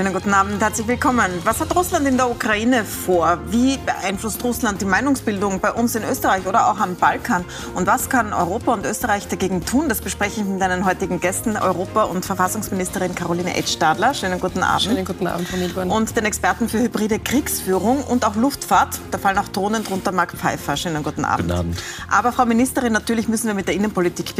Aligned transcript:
Schönen 0.00 0.14
guten 0.14 0.32
Abend, 0.32 0.62
herzlich 0.62 0.88
willkommen. 0.88 1.30
Was 1.44 1.60
hat 1.60 1.76
Russland 1.76 2.08
in 2.08 2.16
der 2.16 2.30
Ukraine 2.30 2.86
vor? 2.86 3.38
Wie 3.48 3.76
beeinflusst 3.76 4.42
Russland 4.42 4.80
die 4.80 4.86
Meinungsbildung 4.86 5.60
bei 5.60 5.72
uns 5.72 5.94
in 5.94 6.04
Österreich 6.04 6.46
oder 6.46 6.70
auch 6.70 6.78
am 6.78 6.96
Balkan? 6.96 7.44
Und 7.74 7.86
was 7.86 8.08
kann 8.08 8.32
Europa 8.32 8.72
und 8.72 8.86
Österreich 8.86 9.28
dagegen 9.28 9.62
tun? 9.66 9.90
Das 9.90 10.00
bespreche 10.00 10.40
ich 10.40 10.46
mit 10.46 10.58
deinen 10.58 10.86
heutigen 10.86 11.20
Gästen, 11.20 11.54
Europa- 11.58 12.04
und 12.04 12.24
Verfassungsministerin 12.24 13.14
Caroline 13.14 13.54
Edstadler. 13.54 14.14
Schönen 14.14 14.40
guten 14.40 14.62
Abend. 14.62 14.84
Schönen 14.84 15.04
guten 15.04 15.26
Abend, 15.26 15.46
Frau 15.46 15.58
Milborn. 15.58 15.90
Und 15.90 16.16
den 16.16 16.24
Experten 16.24 16.70
für 16.70 16.78
hybride 16.78 17.18
Kriegsführung 17.18 18.02
und 18.02 18.24
auch 18.24 18.36
Luftfahrt. 18.36 18.98
Da 19.10 19.18
fallen 19.18 19.36
auch 19.36 19.48
Drohnen 19.48 19.84
drunter, 19.84 20.12
Marc 20.12 20.32
Pfeiffer. 20.32 20.78
Schönen 20.78 21.02
guten 21.02 21.26
Abend. 21.26 21.48
Guten 21.48 21.58
Abend. 21.58 21.82
Aber 22.10 22.32
Frau 22.32 22.46
Ministerin, 22.46 22.94
natürlich 22.94 23.28
müssen 23.28 23.48
wir 23.48 23.54
mit 23.54 23.68
der 23.68 23.74
Innenpolitik 23.74 24.34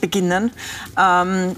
beginnen. 0.00 0.50
Ähm, 0.98 1.54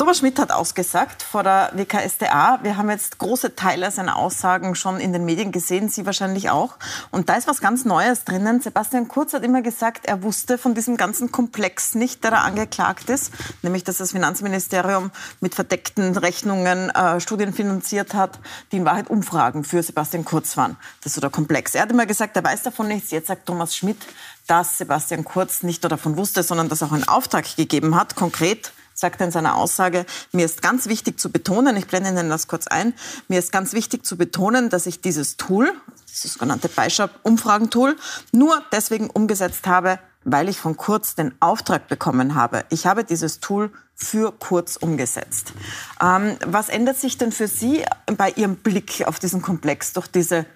Thomas 0.00 0.20
Schmidt 0.20 0.38
hat 0.38 0.50
ausgesagt 0.50 1.22
vor 1.22 1.42
der 1.42 1.72
WKSDA. 1.74 2.60
Wir 2.62 2.78
haben 2.78 2.88
jetzt 2.88 3.18
große 3.18 3.54
Teile 3.54 3.90
seiner 3.90 4.16
Aussagen 4.16 4.74
schon 4.74 4.98
in 4.98 5.12
den 5.12 5.26
Medien 5.26 5.52
gesehen, 5.52 5.90
Sie 5.90 6.06
wahrscheinlich 6.06 6.48
auch. 6.48 6.76
Und 7.10 7.28
da 7.28 7.34
ist 7.34 7.46
was 7.46 7.60
ganz 7.60 7.84
Neues 7.84 8.24
drinnen. 8.24 8.62
Sebastian 8.62 9.08
Kurz 9.08 9.34
hat 9.34 9.44
immer 9.44 9.60
gesagt, 9.60 10.06
er 10.06 10.22
wusste 10.22 10.56
von 10.56 10.74
diesem 10.74 10.96
ganzen 10.96 11.32
Komplex 11.32 11.94
nicht, 11.94 12.24
der 12.24 12.30
da 12.30 12.38
angeklagt 12.38 13.10
ist, 13.10 13.30
nämlich 13.60 13.84
dass 13.84 13.98
das 13.98 14.12
Finanzministerium 14.12 15.10
mit 15.40 15.54
verdeckten 15.54 16.16
Rechnungen 16.16 16.88
äh, 16.88 17.20
Studien 17.20 17.52
finanziert 17.52 18.14
hat, 18.14 18.38
die 18.72 18.78
in 18.78 18.86
Wahrheit 18.86 19.10
Umfragen 19.10 19.64
für 19.64 19.82
Sebastian 19.82 20.24
Kurz 20.24 20.56
waren. 20.56 20.78
Das 21.02 21.08
ist 21.08 21.16
so 21.16 21.20
der 21.20 21.28
Komplex. 21.28 21.74
Er 21.74 21.82
hat 21.82 21.90
immer 21.90 22.06
gesagt, 22.06 22.36
er 22.36 22.44
weiß 22.44 22.62
davon 22.62 22.88
nichts. 22.88 23.10
Jetzt 23.10 23.26
sagt 23.26 23.44
Thomas 23.44 23.76
Schmidt, 23.76 23.98
dass 24.46 24.78
Sebastian 24.78 25.24
Kurz 25.24 25.62
nicht 25.62 25.82
nur 25.82 25.90
davon 25.90 26.16
wusste, 26.16 26.42
sondern 26.42 26.70
das 26.70 26.82
auch 26.82 26.92
einen 26.92 27.06
Auftrag 27.06 27.44
gegeben 27.54 27.94
hat, 27.96 28.16
konkret 28.16 28.72
sagt 29.00 29.20
in 29.20 29.30
seiner 29.30 29.56
Aussage, 29.56 30.06
mir 30.32 30.44
ist 30.44 30.62
ganz 30.62 30.86
wichtig 30.86 31.18
zu 31.18 31.30
betonen, 31.30 31.76
ich 31.76 31.86
blende 31.86 32.10
Ihnen 32.10 32.28
das 32.28 32.46
kurz 32.46 32.66
ein, 32.66 32.94
mir 33.28 33.38
ist 33.38 33.50
ganz 33.50 33.72
wichtig 33.72 34.04
zu 34.06 34.16
betonen, 34.16 34.70
dass 34.70 34.86
ich 34.86 35.00
dieses 35.00 35.36
Tool, 35.36 35.72
das 36.06 36.32
sogenannte 36.32 36.68
Beischab-Umfragentool, 36.68 37.96
nur 38.32 38.62
deswegen 38.72 39.10
umgesetzt 39.10 39.66
habe, 39.66 39.98
weil 40.24 40.48
ich 40.48 40.58
von 40.58 40.76
Kurz 40.76 41.14
den 41.14 41.34
Auftrag 41.40 41.88
bekommen 41.88 42.34
habe. 42.34 42.64
Ich 42.68 42.86
habe 42.86 43.04
dieses 43.04 43.40
Tool 43.40 43.72
für 43.94 44.32
Kurz 44.32 44.76
umgesetzt. 44.76 45.52
Ähm, 46.00 46.36
was 46.44 46.68
ändert 46.68 46.96
sich 46.96 47.18
denn 47.18 47.32
für 47.32 47.48
Sie 47.48 47.84
bei 48.16 48.30
Ihrem 48.30 48.56
Blick 48.56 49.04
auf 49.06 49.18
diesen 49.18 49.42
Komplex 49.42 49.92
durch 49.92 50.08
diese 50.08 50.46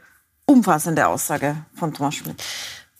umfassende 0.46 1.06
Aussage 1.06 1.56
von 1.74 1.94
Thomas 1.94 2.16
Schmidt? 2.16 2.42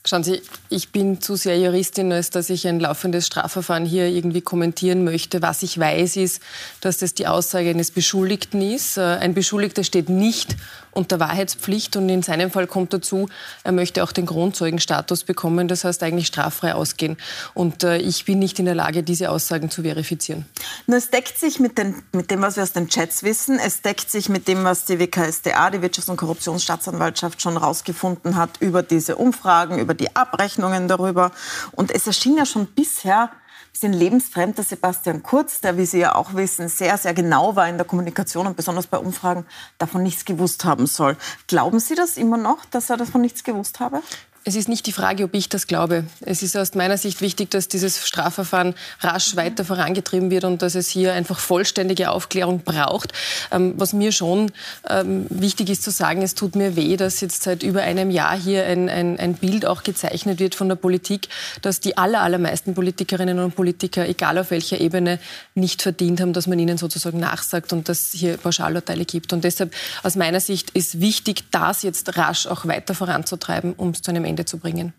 Schauen 0.07 0.23
Sie, 0.23 0.43
ich 0.69 0.91
bin 0.91 1.23
zu 1.23 1.35
sehr 1.35 1.59
Juristin, 1.59 2.13
als 2.13 2.29
dass 2.29 2.51
ich 2.51 2.69
ein 2.69 2.79
laufendes 2.79 3.27
Strafverfahren 3.27 3.87
hier 3.87 4.07
irgendwie 4.07 4.43
kommentieren 4.43 5.03
möchte. 5.03 5.41
Was 5.41 5.63
ich 5.63 5.79
weiß, 5.79 6.17
ist, 6.17 6.43
dass 6.83 6.99
das 6.99 7.15
die 7.15 7.27
Aussage 7.27 7.71
eines 7.71 7.91
Beschuldigten 7.91 8.61
ist. 8.61 8.99
Äh, 8.99 9.01
ein 9.01 9.33
Beschuldigter 9.33 9.83
steht 9.83 10.11
nicht 10.11 10.57
unter 10.95 11.21
Wahrheitspflicht 11.21 11.97
und 11.97 12.09
in 12.09 12.23
seinem 12.23 12.51
Fall 12.51 12.67
kommt 12.67 12.93
dazu, 12.93 13.29
er 13.63 13.73
möchte 13.73 14.03
auch 14.03 14.13
den 14.13 14.27
Grundzeugenstatus 14.27 15.25
bekommen, 15.25 15.69
das 15.69 15.85
heißt 15.85 16.03
eigentlich 16.03 16.27
straffrei 16.27 16.75
ausgehen. 16.75 17.17
Und 17.53 17.85
äh, 17.85 17.99
ich 17.99 18.25
bin 18.25 18.39
nicht 18.39 18.59
in 18.59 18.65
der 18.65 18.75
Lage, 18.75 19.03
diese 19.03 19.31
Aussagen 19.31 19.71
zu 19.71 19.83
verifizieren. 19.83 20.47
Nur 20.87 20.99
es 20.99 21.11
deckt 21.11 21.39
sich 21.39 21.61
mit, 21.61 21.79
den, 21.79 22.03
mit 22.13 22.31
dem, 22.31 22.43
was 22.43 22.57
wir 22.57 22.63
aus 22.63 22.73
den 22.73 22.89
Chats 22.89 23.23
wissen. 23.23 23.59
Es 23.59 23.83
deckt 23.83 24.11
sich 24.11 24.29
mit 24.29 24.49
dem, 24.49 24.65
was 24.65 24.85
die 24.85 24.99
WKSDA, 24.99 25.71
die 25.71 25.79
Wirtschafts- 25.79 26.11
und 26.11 26.17
Korruptionsstaatsanwaltschaft, 26.17 27.43
schon 27.43 27.59
herausgefunden 27.59 28.37
hat 28.37 28.51
über 28.61 28.83
diese 28.83 29.17
Umfragen, 29.17 29.79
über 29.79 29.95
die 29.95 30.15
Abrechnungen 30.15 30.89
darüber. 30.89 31.33
Und 31.73 31.91
es 31.91 32.07
erschien 32.07 32.37
ja 32.37 32.47
schon 32.47 32.67
bisher 32.67 33.31
bisschen 33.75 33.93
lebensfremd, 33.93 34.57
dass 34.57 34.69
Sebastian 34.69 35.25
Kurz, 35.25 35.61
der, 35.61 35.77
wie 35.77 35.85
Sie 35.85 35.99
ja 35.99 36.15
auch 36.15 36.35
wissen, 36.35 36.69
sehr, 36.69 36.97
sehr 36.97 37.13
genau 37.13 37.57
war 37.57 37.69
in 37.69 37.77
der 37.77 37.85
Kommunikation 37.85 38.47
und 38.47 38.57
besonders 38.57 38.87
bei 38.87 38.99
Umfragen, 38.99 39.45
davon 39.79 40.05
nichts 40.05 40.25
gewusst 40.25 40.65
haben 40.65 40.87
soll. 40.87 41.17
Glauben 41.49 41.81
Sie 41.81 41.97
das 41.97 42.17
immer 42.17 42.37
noch, 42.37 42.65
dass 42.67 42.89
er 42.89 42.97
davon 42.97 43.21
nichts 43.21 43.43
gewusst 43.43 43.81
habe? 43.81 44.01
Es 44.47 44.57
ist 44.57 44.69
nicht 44.69 44.85
die 44.85 44.93
Frage, 44.93 45.25
ob 45.25 45.33
ich 45.33 45.49
das 45.49 45.67
glaube. 45.67 46.05
Es 46.21 46.43
ist 46.43 46.55
aus 46.55 46.75
meiner 46.75 46.99
Sicht 46.99 47.23
wichtig, 47.23 47.51
dass 47.51 47.67
dieses 47.67 48.07
Strafverfahren 48.07 48.75
rasch 49.01 49.37
weiter 49.37 49.65
vorangetrieben 49.65 50.31
wird 50.31 50.45
und 50.45 50.61
dass 50.61 50.75
es 50.75 50.89
hier 50.89 51.15
einfach 51.15 51.39
vollständige 51.39 52.11
Aufklärung 52.11 52.61
braucht. 52.61 53.15
Ähm, 53.51 53.73
was 53.79 53.95
mir 53.95 54.13
schon 54.13 54.53
ähm, 54.87 55.25
wichtig 55.31 55.71
ist 55.71 55.83
zu 55.83 55.91
sagen, 55.91 56.21
es 56.21 56.35
tut 56.35 56.57
mir 56.57 56.77
weh, 56.77 56.99
dass 56.99 57.23
jetzt 57.23 57.43
seit 57.43 57.63
über 57.63 57.81
einem 57.81 58.11
Jahr 58.11 58.39
hier 58.39 58.67
ein, 58.67 58.91
ein, 58.91 59.19
ein 59.19 59.33
Bild 59.33 59.65
auch 59.65 59.83
gezeichnet 59.83 60.41
wird 60.41 60.55
von 60.55 60.69
der 60.69 60.77
Politik, 60.77 61.29
dass 61.63 61.81
die 61.81 61.97
aller, 61.97 62.21
allermeisten 62.21 62.75
Politikerinnen 62.75 63.39
und 63.39 63.57
Politiker, 63.57 64.07
egal 64.07 64.37
auf 64.37 64.51
welcher 64.51 64.79
Ebene, 64.79 65.21
nicht 65.55 65.81
verdient 65.81 66.21
haben, 66.21 66.35
dass 66.35 66.47
man 66.47 66.59
ihnen 66.59 66.77
sozusagen 66.77 67.19
nachsagt 67.19 67.73
und 67.73 67.89
dass 67.89 68.11
hier 68.13 68.37
Pauschalurteile 68.37 69.07
gibt. 69.07 69.33
Und 69.33 69.43
deshalb 69.43 69.73
aus 70.03 70.17
meiner 70.17 70.41
Sicht 70.41 70.69
ist 70.73 71.01
wichtig, 71.01 71.45
das 71.51 71.83
jetzt 71.83 72.19
rasch 72.19 72.47
auch 72.47 72.67
weiter 72.67 72.95
voranzutreiben, 72.95 73.73
um 73.73 73.89
es 73.89 74.03
zu 74.03 74.11
einem 74.11 74.27
Ende 74.27 74.34
Ende 74.35 74.45
zu 74.45 74.59
bringen? 74.59 74.93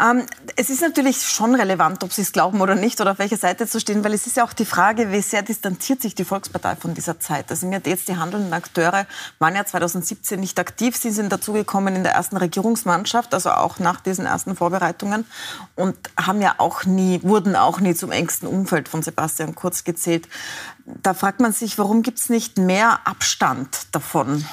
Ähm, 0.00 0.24
es 0.56 0.70
ist 0.70 0.80
natürlich 0.80 1.20
schon 1.20 1.54
relevant, 1.54 2.02
ob 2.04 2.12
Sie 2.12 2.22
es 2.22 2.32
glauben 2.32 2.62
oder 2.62 2.74
nicht 2.74 3.00
oder 3.00 3.12
auf 3.12 3.18
welcher 3.18 3.36
Seite 3.36 3.66
zu 3.66 3.78
stehen, 3.80 4.02
weil 4.02 4.14
es 4.14 4.26
ist 4.26 4.36
ja 4.36 4.44
auch 4.44 4.54
die 4.54 4.64
Frage, 4.64 5.12
wie 5.12 5.20
sehr 5.20 5.42
distanziert 5.42 6.00
sich 6.00 6.14
die 6.14 6.24
Volkspartei 6.24 6.76
von 6.76 6.94
dieser 6.94 7.20
Zeit. 7.20 7.50
Also 7.50 7.66
jetzt 7.66 8.08
die 8.08 8.16
handelnden 8.16 8.52
Akteure 8.54 9.06
waren 9.38 9.54
ja 9.54 9.66
2017 9.66 10.40
nicht 10.40 10.58
aktiv. 10.58 10.96
Sie 10.96 11.10
sind 11.10 11.30
dazugekommen 11.30 11.96
in 11.96 12.02
der 12.02 12.12
ersten 12.12 12.38
Regierungsmannschaft, 12.38 13.34
also 13.34 13.50
auch 13.50 13.78
nach 13.78 14.00
diesen 14.00 14.24
ersten 14.24 14.56
Vorbereitungen 14.56 15.26
und 15.76 15.96
haben 16.18 16.40
ja 16.40 16.54
auch 16.56 16.84
nie, 16.84 17.20
wurden 17.22 17.54
auch 17.54 17.80
nie 17.80 17.94
zum 17.94 18.12
engsten 18.12 18.48
Umfeld 18.48 18.88
von 18.88 19.02
Sebastian 19.02 19.54
Kurz 19.54 19.84
gezählt. 19.84 20.28
Da 20.86 21.12
fragt 21.12 21.40
man 21.40 21.52
sich, 21.52 21.76
warum 21.76 22.02
gibt 22.02 22.20
es 22.20 22.30
nicht 22.30 22.56
mehr 22.56 23.00
Abstand 23.04 23.86
davon? 23.92 24.46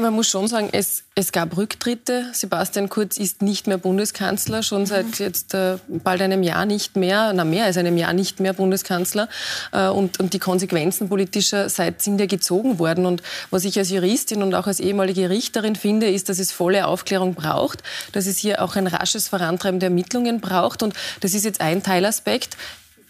Man 0.00 0.12
muss 0.12 0.28
schon 0.28 0.46
sagen, 0.46 0.68
es, 0.72 1.04
es 1.14 1.32
gab 1.32 1.56
Rücktritte. 1.56 2.26
Sebastian 2.32 2.90
Kurz 2.90 3.16
ist 3.16 3.40
nicht 3.40 3.66
mehr 3.66 3.78
Bundeskanzler, 3.78 4.62
schon 4.62 4.84
seit 4.84 5.06
mhm. 5.06 5.12
jetzt 5.18 5.54
äh, 5.54 5.78
bald 5.88 6.20
einem 6.20 6.42
Jahr 6.42 6.66
nicht 6.66 6.96
mehr, 6.96 7.32
na 7.32 7.44
mehr 7.44 7.64
als 7.64 7.78
einem 7.78 7.96
Jahr 7.96 8.12
nicht 8.12 8.40
mehr 8.40 8.52
Bundeskanzler. 8.52 9.28
Äh, 9.72 9.88
und, 9.88 10.20
und 10.20 10.34
die 10.34 10.38
Konsequenzen 10.38 11.08
politischerseits 11.08 12.04
sind 12.04 12.20
ja 12.20 12.26
gezogen 12.26 12.78
worden. 12.78 13.06
Und 13.06 13.22
was 13.50 13.64
ich 13.64 13.78
als 13.78 13.90
Juristin 13.90 14.42
und 14.42 14.54
auch 14.54 14.66
als 14.66 14.80
ehemalige 14.80 15.30
Richterin 15.30 15.76
finde, 15.76 16.10
ist, 16.10 16.28
dass 16.28 16.38
es 16.38 16.52
volle 16.52 16.86
Aufklärung 16.86 17.34
braucht, 17.34 17.82
dass 18.12 18.26
es 18.26 18.36
hier 18.36 18.62
auch 18.62 18.76
ein 18.76 18.86
rasches 18.86 19.28
Vorantreiben 19.28 19.80
der 19.80 19.88
Ermittlungen 19.88 20.40
braucht. 20.40 20.82
Und 20.82 20.94
das 21.20 21.32
ist 21.32 21.44
jetzt 21.44 21.62
ein 21.62 21.82
Teilaspekt. 21.82 22.56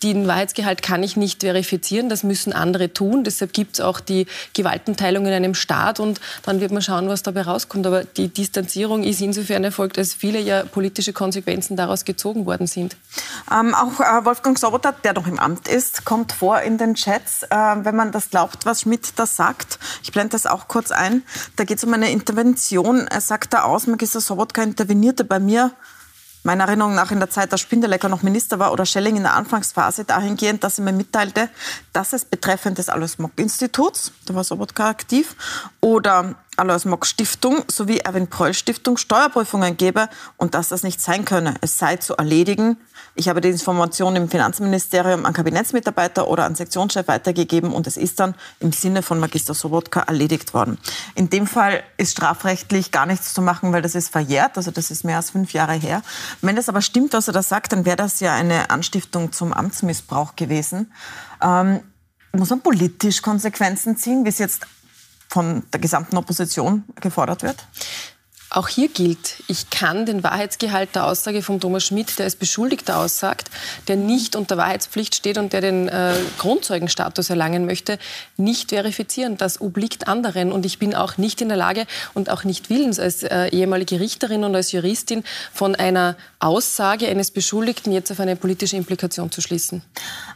Den 0.02 0.26
Wahrheitsgehalt 0.26 0.80
kann 0.80 1.02
ich 1.02 1.18
nicht 1.18 1.42
verifizieren, 1.42 2.08
das 2.08 2.22
müssen 2.22 2.54
andere 2.54 2.94
tun. 2.94 3.22
Deshalb 3.22 3.52
gibt 3.52 3.74
es 3.74 3.80
auch 3.80 4.00
die 4.00 4.26
Gewaltenteilung 4.54 5.26
in 5.26 5.32
einem 5.32 5.54
Staat 5.54 6.00
und 6.00 6.20
dann 6.42 6.60
wird 6.60 6.72
man 6.72 6.80
schauen, 6.80 7.08
was 7.08 7.22
dabei 7.22 7.42
rauskommt. 7.42 7.86
Aber 7.86 8.04
die 8.04 8.28
Distanzierung 8.28 9.02
ist 9.02 9.20
insofern 9.20 9.62
erfolgt, 9.62 9.98
als 9.98 10.14
viele 10.14 10.40
ja 10.40 10.64
politische 10.64 11.12
Konsequenzen 11.12 11.76
daraus 11.76 12.06
gezogen 12.06 12.46
worden 12.46 12.66
sind. 12.66 12.96
Ähm, 13.52 13.74
auch 13.74 14.00
äh, 14.00 14.24
Wolfgang 14.24 14.58
Sobotta, 14.58 14.92
der 14.92 15.12
noch 15.12 15.26
im 15.26 15.38
Amt 15.38 15.68
ist, 15.68 16.06
kommt 16.06 16.32
vor 16.32 16.60
in 16.60 16.78
den 16.78 16.94
Chats, 16.94 17.42
äh, 17.42 17.48
wenn 17.50 17.94
man 17.94 18.10
das 18.10 18.30
glaubt, 18.30 18.64
was 18.64 18.82
Schmidt 18.82 19.12
da 19.16 19.26
sagt. 19.26 19.78
Ich 20.02 20.12
blende 20.12 20.30
das 20.30 20.46
auch 20.46 20.66
kurz 20.66 20.92
ein. 20.92 21.22
Da 21.56 21.64
geht 21.64 21.76
es 21.76 21.84
um 21.84 21.92
eine 21.92 22.10
Intervention. 22.10 23.06
Er 23.06 23.20
sagt 23.20 23.52
da 23.52 23.64
aus, 23.64 23.86
Magister 23.86 24.22
Sobotka 24.22 24.62
intervenierte 24.62 25.24
bei 25.24 25.38
mir 25.38 25.72
meiner 26.42 26.64
Erinnerung 26.64 26.94
nach 26.94 27.10
in 27.10 27.18
der 27.18 27.30
Zeit, 27.30 27.52
dass 27.52 27.60
Spindelecker 27.60 28.08
noch 28.08 28.22
Minister 28.22 28.58
war 28.58 28.72
oder 28.72 28.86
Schelling 28.86 29.16
in 29.16 29.22
der 29.22 29.34
Anfangsphase 29.34 30.04
dahingehend, 30.04 30.64
dass 30.64 30.78
er 30.78 30.84
mir 30.84 30.92
mitteilte, 30.92 31.48
dass 31.92 32.12
es 32.12 32.24
betreffend 32.24 32.78
des 32.78 32.88
Alois 32.88 33.18
Mock 33.18 33.32
Instituts, 33.36 34.12
da 34.26 34.34
war 34.34 34.44
Sobotka 34.44 34.88
aktiv, 34.88 35.36
oder 35.80 36.34
Alois 36.56 36.84
Mock 36.84 37.06
Stiftung 37.06 37.62
sowie 37.68 37.98
Erwin 37.98 38.26
Preuß 38.26 38.58
Stiftung 38.58 38.96
Steuerprüfungen 38.96 39.76
gebe 39.76 40.08
und 40.36 40.54
dass 40.54 40.68
das 40.68 40.82
nicht 40.82 41.00
sein 41.00 41.24
könne. 41.24 41.54
Es 41.62 41.78
sei 41.78 41.96
zu 41.96 42.16
erledigen. 42.16 42.76
Ich 43.14 43.28
habe 43.28 43.40
die 43.40 43.48
Information 43.48 44.14
im 44.16 44.28
Finanzministerium 44.28 45.24
an 45.24 45.32
Kabinettsmitarbeiter 45.32 46.28
oder 46.28 46.44
an 46.44 46.54
Sektionschef 46.54 47.08
weitergegeben 47.08 47.72
und 47.72 47.86
es 47.86 47.96
ist 47.96 48.20
dann 48.20 48.34
im 48.58 48.72
Sinne 48.72 49.02
von 49.02 49.18
Magister 49.20 49.54
Sobotka 49.54 50.00
erledigt 50.00 50.52
worden. 50.52 50.76
In 51.14 51.30
dem 51.30 51.46
Fall 51.46 51.82
ist 51.96 52.12
strafrechtlich 52.12 52.90
gar 52.90 53.06
nichts 53.06 53.32
zu 53.32 53.42
machen, 53.42 53.72
weil 53.72 53.82
das 53.82 53.94
ist 53.94 54.10
verjährt, 54.10 54.56
also 54.56 54.70
das 54.70 54.90
ist 54.90 55.04
mehr 55.04 55.16
als 55.16 55.30
fünf 55.30 55.52
Jahre 55.52 55.74
her. 55.74 56.02
Wenn 56.42 56.56
das 56.56 56.68
aber 56.68 56.82
stimmt, 56.82 57.14
was 57.14 57.28
er 57.28 57.32
da 57.32 57.42
sagt, 57.42 57.72
dann 57.72 57.84
wäre 57.84 57.96
das 57.96 58.20
ja 58.20 58.34
eine 58.34 58.70
Anstiftung 58.70 59.32
zum 59.32 59.52
Amtsmissbrauch 59.52 60.36
gewesen. 60.36 60.92
Ähm, 61.40 61.80
muss 62.32 62.50
man 62.50 62.60
politisch 62.60 63.22
Konsequenzen 63.22 63.96
ziehen, 63.96 64.24
wie 64.24 64.28
es 64.28 64.38
jetzt 64.38 64.66
von 65.30 65.62
der 65.72 65.80
gesamten 65.80 66.16
Opposition 66.16 66.84
gefordert 67.00 67.42
wird? 67.42 67.66
Auch 68.52 68.66
hier 68.66 68.88
gilt, 68.88 69.44
ich 69.46 69.70
kann 69.70 70.06
den 70.06 70.24
Wahrheitsgehalt 70.24 70.96
der 70.96 71.06
Aussage 71.06 71.40
von 71.40 71.60
Thomas 71.60 71.84
Schmidt, 71.84 72.18
der 72.18 72.24
als 72.24 72.34
Beschuldigter 72.34 72.98
aussagt, 72.98 73.48
der 73.86 73.94
nicht 73.94 74.34
unter 74.34 74.56
Wahrheitspflicht 74.56 75.14
steht 75.14 75.38
und 75.38 75.52
der 75.52 75.60
den 75.60 75.86
äh, 75.86 76.14
Grundzeugenstatus 76.38 77.30
erlangen 77.30 77.64
möchte, 77.64 78.00
nicht 78.36 78.70
verifizieren. 78.70 79.36
Das 79.36 79.60
obliegt 79.60 80.08
anderen. 80.08 80.50
Und 80.50 80.66
ich 80.66 80.80
bin 80.80 80.96
auch 80.96 81.16
nicht 81.16 81.40
in 81.40 81.48
der 81.48 81.56
Lage 81.56 81.86
und 82.12 82.28
auch 82.28 82.42
nicht 82.42 82.70
willens 82.70 82.98
als 82.98 83.22
äh, 83.22 83.46
ehemalige 83.50 84.00
Richterin 84.00 84.42
und 84.42 84.56
als 84.56 84.72
Juristin 84.72 85.22
von 85.52 85.76
einer 85.76 86.16
Aussage 86.40 87.06
eines 87.06 87.30
Beschuldigten 87.30 87.92
jetzt 87.92 88.10
auf 88.10 88.18
eine 88.18 88.34
politische 88.34 88.76
Implikation 88.76 89.30
zu 89.30 89.42
schließen. 89.42 89.82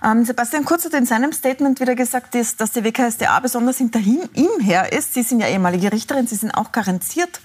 Ähm, 0.05 0.25
Sebastian 0.25 0.65
Kurz 0.65 0.85
hat 0.85 0.95
in 0.95 1.07
seinem 1.07 1.33
Statement 1.33 1.81
wieder 1.81 1.97
gesagt, 1.97 2.37
dass, 2.37 2.55
dass 2.55 2.71
die 2.71 2.85
WKSDA 2.85 3.41
besonders 3.41 3.79
hinter 3.79 3.99
ihm, 3.99 4.61
her 4.61 4.93
ist. 4.93 5.15
Sie 5.15 5.25
sind 5.25 5.41
ja 5.41 5.49
ehemalige 5.49 5.91
Richterin, 5.91 6.29
Sie 6.29 6.37
sind 6.37 6.53
auch 6.53 6.71
karenziert 6.71 7.41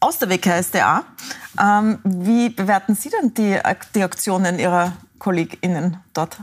aus 0.00 0.18
der 0.18 0.30
WKSDA. 0.30 1.04
Ähm, 1.60 1.98
wie 2.04 2.50
bewerten 2.50 2.94
Sie 2.94 3.10
denn 3.10 3.34
die, 3.34 3.58
die 3.94 4.02
Aktionen 4.02 4.58
Ihrer 4.58 4.92
KollegInnen 5.18 5.98
dort? 6.12 6.38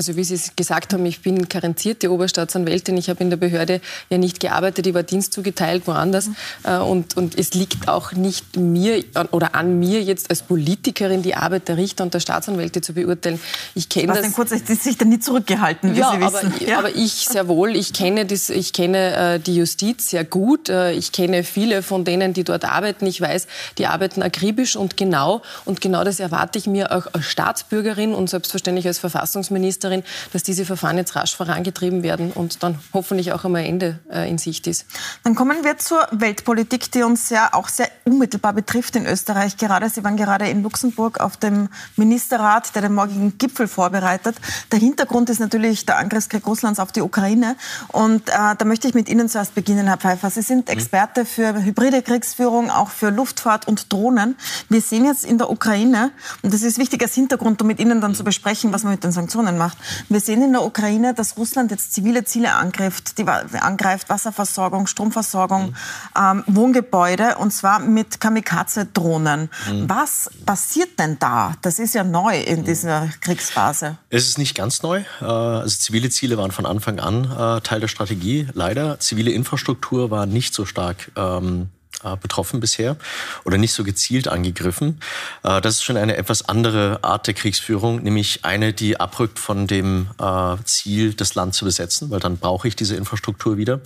Also 0.00 0.16
wie 0.16 0.24
Sie 0.24 0.34
es 0.34 0.56
gesagt 0.56 0.94
haben, 0.94 1.04
ich 1.04 1.20
bin 1.20 1.50
karenzierte 1.50 2.10
Oberstaatsanwältin. 2.10 2.96
Ich 2.96 3.10
habe 3.10 3.22
in 3.22 3.28
der 3.28 3.36
Behörde 3.36 3.82
ja 4.08 4.16
nicht 4.16 4.40
gearbeitet, 4.40 4.86
ich 4.86 4.94
war 4.94 5.02
Dienst 5.02 5.34
zugeteilt 5.34 5.86
woanders. 5.86 6.28
Mhm. 6.28 6.80
Und, 6.88 7.16
und 7.18 7.38
es 7.38 7.52
liegt 7.52 7.86
auch 7.86 8.12
nicht 8.12 8.56
mir 8.56 9.04
oder 9.30 9.54
an 9.54 9.78
mir 9.78 10.02
jetzt 10.02 10.30
als 10.30 10.40
Politikerin 10.40 11.20
die 11.20 11.34
Arbeit 11.34 11.68
der 11.68 11.76
Richter 11.76 12.02
und 12.02 12.14
der 12.14 12.20
Staatsanwälte 12.20 12.80
zu 12.80 12.94
beurteilen. 12.94 13.38
Ich 13.74 13.90
kenne 13.90 14.14
das. 14.14 14.32
kurz, 14.32 14.52
ist 14.52 14.68
sich 14.68 14.96
da 14.96 15.04
nie 15.04 15.18
zurückgehalten, 15.18 15.94
wie 15.94 15.98
ja, 15.98 16.12
Sie 16.12 16.20
wissen. 16.22 16.54
Aber, 16.54 16.66
ja, 16.66 16.78
aber 16.78 16.96
ich 16.96 17.28
sehr 17.28 17.46
wohl. 17.46 17.76
Ich 17.76 17.92
kenne, 17.92 18.24
das, 18.24 18.48
ich 18.48 18.72
kenne 18.72 19.34
äh, 19.34 19.38
die 19.38 19.56
Justiz 19.56 20.08
sehr 20.08 20.24
gut. 20.24 20.70
Äh, 20.70 20.92
ich 20.92 21.12
kenne 21.12 21.44
viele 21.44 21.82
von 21.82 22.06
denen, 22.06 22.32
die 22.32 22.44
dort 22.44 22.64
arbeiten. 22.64 23.04
Ich 23.04 23.20
weiß, 23.20 23.46
die 23.76 23.86
arbeiten 23.86 24.22
akribisch 24.22 24.76
und 24.76 24.96
genau. 24.96 25.42
Und 25.66 25.82
genau 25.82 26.04
das 26.04 26.20
erwarte 26.20 26.58
ich 26.58 26.66
mir 26.66 26.90
auch 26.90 27.06
als 27.12 27.26
Staatsbürgerin 27.26 28.14
und 28.14 28.30
selbstverständlich 28.30 28.86
als 28.86 28.98
Verfassungsministerin 28.98 29.89
Ministerin, 29.90 30.04
dass 30.32 30.42
diese 30.42 30.64
Verfahren 30.64 30.96
jetzt 30.96 31.16
rasch 31.16 31.36
vorangetrieben 31.36 32.02
werden 32.02 32.32
und 32.32 32.62
dann 32.62 32.78
hoffentlich 32.92 33.32
auch 33.32 33.44
einmal 33.44 33.64
Ende 33.64 33.98
äh, 34.10 34.28
in 34.28 34.38
Sicht 34.38 34.66
ist. 34.66 34.86
Dann 35.24 35.34
kommen 35.34 35.64
wir 35.64 35.78
zur 35.78 36.06
Weltpolitik, 36.12 36.90
die 36.92 37.02
uns 37.02 37.30
ja 37.30 37.50
auch 37.52 37.68
sehr 37.68 37.88
unmittelbar 38.04 38.52
betrifft 38.52 38.96
in 38.96 39.06
Österreich. 39.06 39.56
Gerade 39.56 39.88
Sie 39.90 40.04
waren 40.04 40.16
gerade 40.16 40.48
in 40.48 40.62
Luxemburg 40.62 41.20
auf 41.20 41.36
dem 41.36 41.68
Ministerrat, 41.96 42.74
der 42.74 42.82
den 42.82 42.94
morgigen 42.94 43.38
Gipfel 43.38 43.68
vorbereitet. 43.68 44.36
Der 44.72 44.78
Hintergrund 44.78 45.30
ist 45.30 45.40
natürlich 45.40 45.86
der 45.86 45.98
Angriffskrieg 45.98 46.46
Russlands 46.46 46.78
auf 46.80 46.92
die 46.92 47.02
Ukraine. 47.02 47.56
Und 47.88 48.28
äh, 48.28 48.32
da 48.56 48.64
möchte 48.64 48.88
ich 48.88 48.94
mit 48.94 49.08
Ihnen 49.08 49.28
zuerst 49.28 49.54
beginnen, 49.54 49.86
Herr 49.86 49.98
Pfeiffer. 49.98 50.30
Sie 50.30 50.42
sind 50.42 50.68
mhm. 50.68 50.74
Experte 50.74 51.24
für 51.24 51.62
hybride 51.62 52.02
Kriegsführung, 52.02 52.70
auch 52.70 52.90
für 52.90 53.10
Luftfahrt 53.10 53.66
und 53.66 53.92
Drohnen. 53.92 54.36
Wir 54.68 54.80
sehen 54.80 55.04
jetzt 55.04 55.24
in 55.24 55.38
der 55.38 55.50
Ukraine, 55.50 56.10
und 56.42 56.54
das 56.54 56.62
ist 56.62 56.78
wichtig 56.78 57.02
als 57.02 57.14
Hintergrund, 57.14 57.60
um 57.60 57.68
mit 57.68 57.80
Ihnen 57.80 58.00
dann 58.00 58.14
zu 58.14 58.24
besprechen, 58.24 58.72
was 58.72 58.84
man 58.84 58.92
mit 58.92 59.04
den 59.04 59.12
Sanktionen 59.12 59.58
macht. 59.58 59.69
Wir 60.08 60.20
sehen 60.20 60.42
in 60.42 60.52
der 60.52 60.64
Ukraine, 60.64 61.14
dass 61.14 61.36
Russland 61.36 61.70
jetzt 61.70 61.92
zivile 61.92 62.24
Ziele 62.24 62.54
angreift, 62.54 63.18
die 63.18 63.26
angreift 63.26 64.08
Wasserversorgung, 64.08 64.86
Stromversorgung, 64.86 65.70
mhm. 65.70 65.74
ähm, 66.18 66.44
Wohngebäude 66.46 67.36
und 67.36 67.52
zwar 67.52 67.78
mit 67.80 68.20
Kamikaze-Drohnen. 68.20 69.50
Mhm. 69.70 69.88
Was 69.88 70.30
passiert 70.46 70.98
denn 70.98 71.18
da? 71.18 71.54
Das 71.62 71.78
ist 71.78 71.94
ja 71.94 72.04
neu 72.04 72.40
in 72.40 72.64
dieser 72.64 73.08
Kriegsphase. 73.20 73.96
Es 74.08 74.28
ist 74.28 74.38
nicht 74.38 74.54
ganz 74.54 74.82
neu. 74.82 75.02
Äh, 75.20 75.24
also 75.24 75.76
zivile 75.78 76.10
Ziele 76.10 76.36
waren 76.38 76.50
von 76.50 76.66
Anfang 76.66 77.00
an 77.00 77.24
äh, 77.24 77.60
Teil 77.60 77.80
der 77.80 77.88
Strategie. 77.88 78.48
Leider 78.54 79.00
zivile 79.00 79.30
Infrastruktur 79.30 80.10
war 80.10 80.26
nicht 80.26 80.54
so 80.54 80.64
stark 80.64 81.10
ähm, 81.16 81.62
äh, 81.62 81.79
betroffen 82.22 82.60
bisher 82.60 82.96
oder 83.44 83.58
nicht 83.58 83.72
so 83.72 83.84
gezielt 83.84 84.26
angegriffen. 84.28 85.00
Äh, 85.42 85.60
das 85.60 85.74
ist 85.74 85.82
schon 85.82 85.96
eine 85.96 86.16
etwas 86.16 86.48
andere 86.48 87.00
Art 87.02 87.26
der 87.26 87.34
Kriegsführung, 87.34 88.02
nämlich 88.02 88.44
eine, 88.44 88.72
die 88.72 88.98
abrückt 88.98 89.38
von 89.38 89.66
dem 89.66 90.08
äh, 90.18 90.56
Ziel, 90.64 91.14
das 91.14 91.34
Land 91.34 91.54
zu 91.54 91.64
besetzen, 91.64 92.10
weil 92.10 92.20
dann 92.20 92.38
brauche 92.38 92.68
ich 92.68 92.76
diese 92.76 92.96
Infrastruktur 92.96 93.56
wieder, 93.56 93.80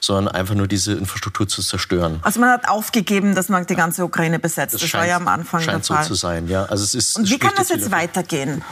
sondern 0.00 0.34
einfach 0.34 0.54
nur 0.54 0.66
diese 0.66 0.94
Infrastruktur 0.94 1.46
zu 1.46 1.62
zerstören. 1.62 2.20
Also 2.22 2.40
man 2.40 2.50
hat 2.50 2.68
aufgegeben, 2.68 3.34
dass 3.34 3.48
man 3.48 3.66
die 3.66 3.76
ganze 3.76 4.04
Ukraine 4.04 4.38
besetzt. 4.38 4.74
Das, 4.74 4.80
das 4.80 4.90
scheint, 4.90 5.02
war 5.02 5.08
ja 5.08 5.16
am 5.16 5.28
Anfang 5.28 5.60
scheint 5.60 5.88
der 5.88 5.96
Fall. 5.96 6.04
so 6.04 6.08
zu 6.08 6.14
sein, 6.14 6.48
ja. 6.48 6.64
Also 6.64 6.82
es 6.84 6.94
ist, 6.94 7.16
Und 7.16 7.30
wie 7.30 7.38
kann 7.38 7.52
das 7.56 7.68
jetzt 7.68 7.90
weitergehen? 7.90 8.64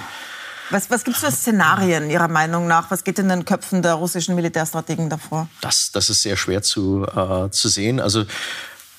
Was, 0.70 0.90
was 0.90 1.04
gibt 1.04 1.16
es 1.16 1.24
für 1.24 1.30
Szenarien 1.30 2.10
Ihrer 2.10 2.28
Meinung 2.28 2.66
nach? 2.66 2.90
Was 2.90 3.02
geht 3.02 3.18
in 3.18 3.28
den 3.28 3.46
Köpfen 3.46 3.80
der 3.80 3.94
russischen 3.94 4.34
Militärstrategen 4.34 5.08
davor? 5.08 5.48
Das, 5.62 5.92
das 5.92 6.10
ist 6.10 6.22
sehr 6.22 6.36
schwer 6.36 6.62
zu, 6.62 7.06
äh, 7.06 7.50
zu 7.50 7.68
sehen. 7.68 8.00
Also 8.00 8.26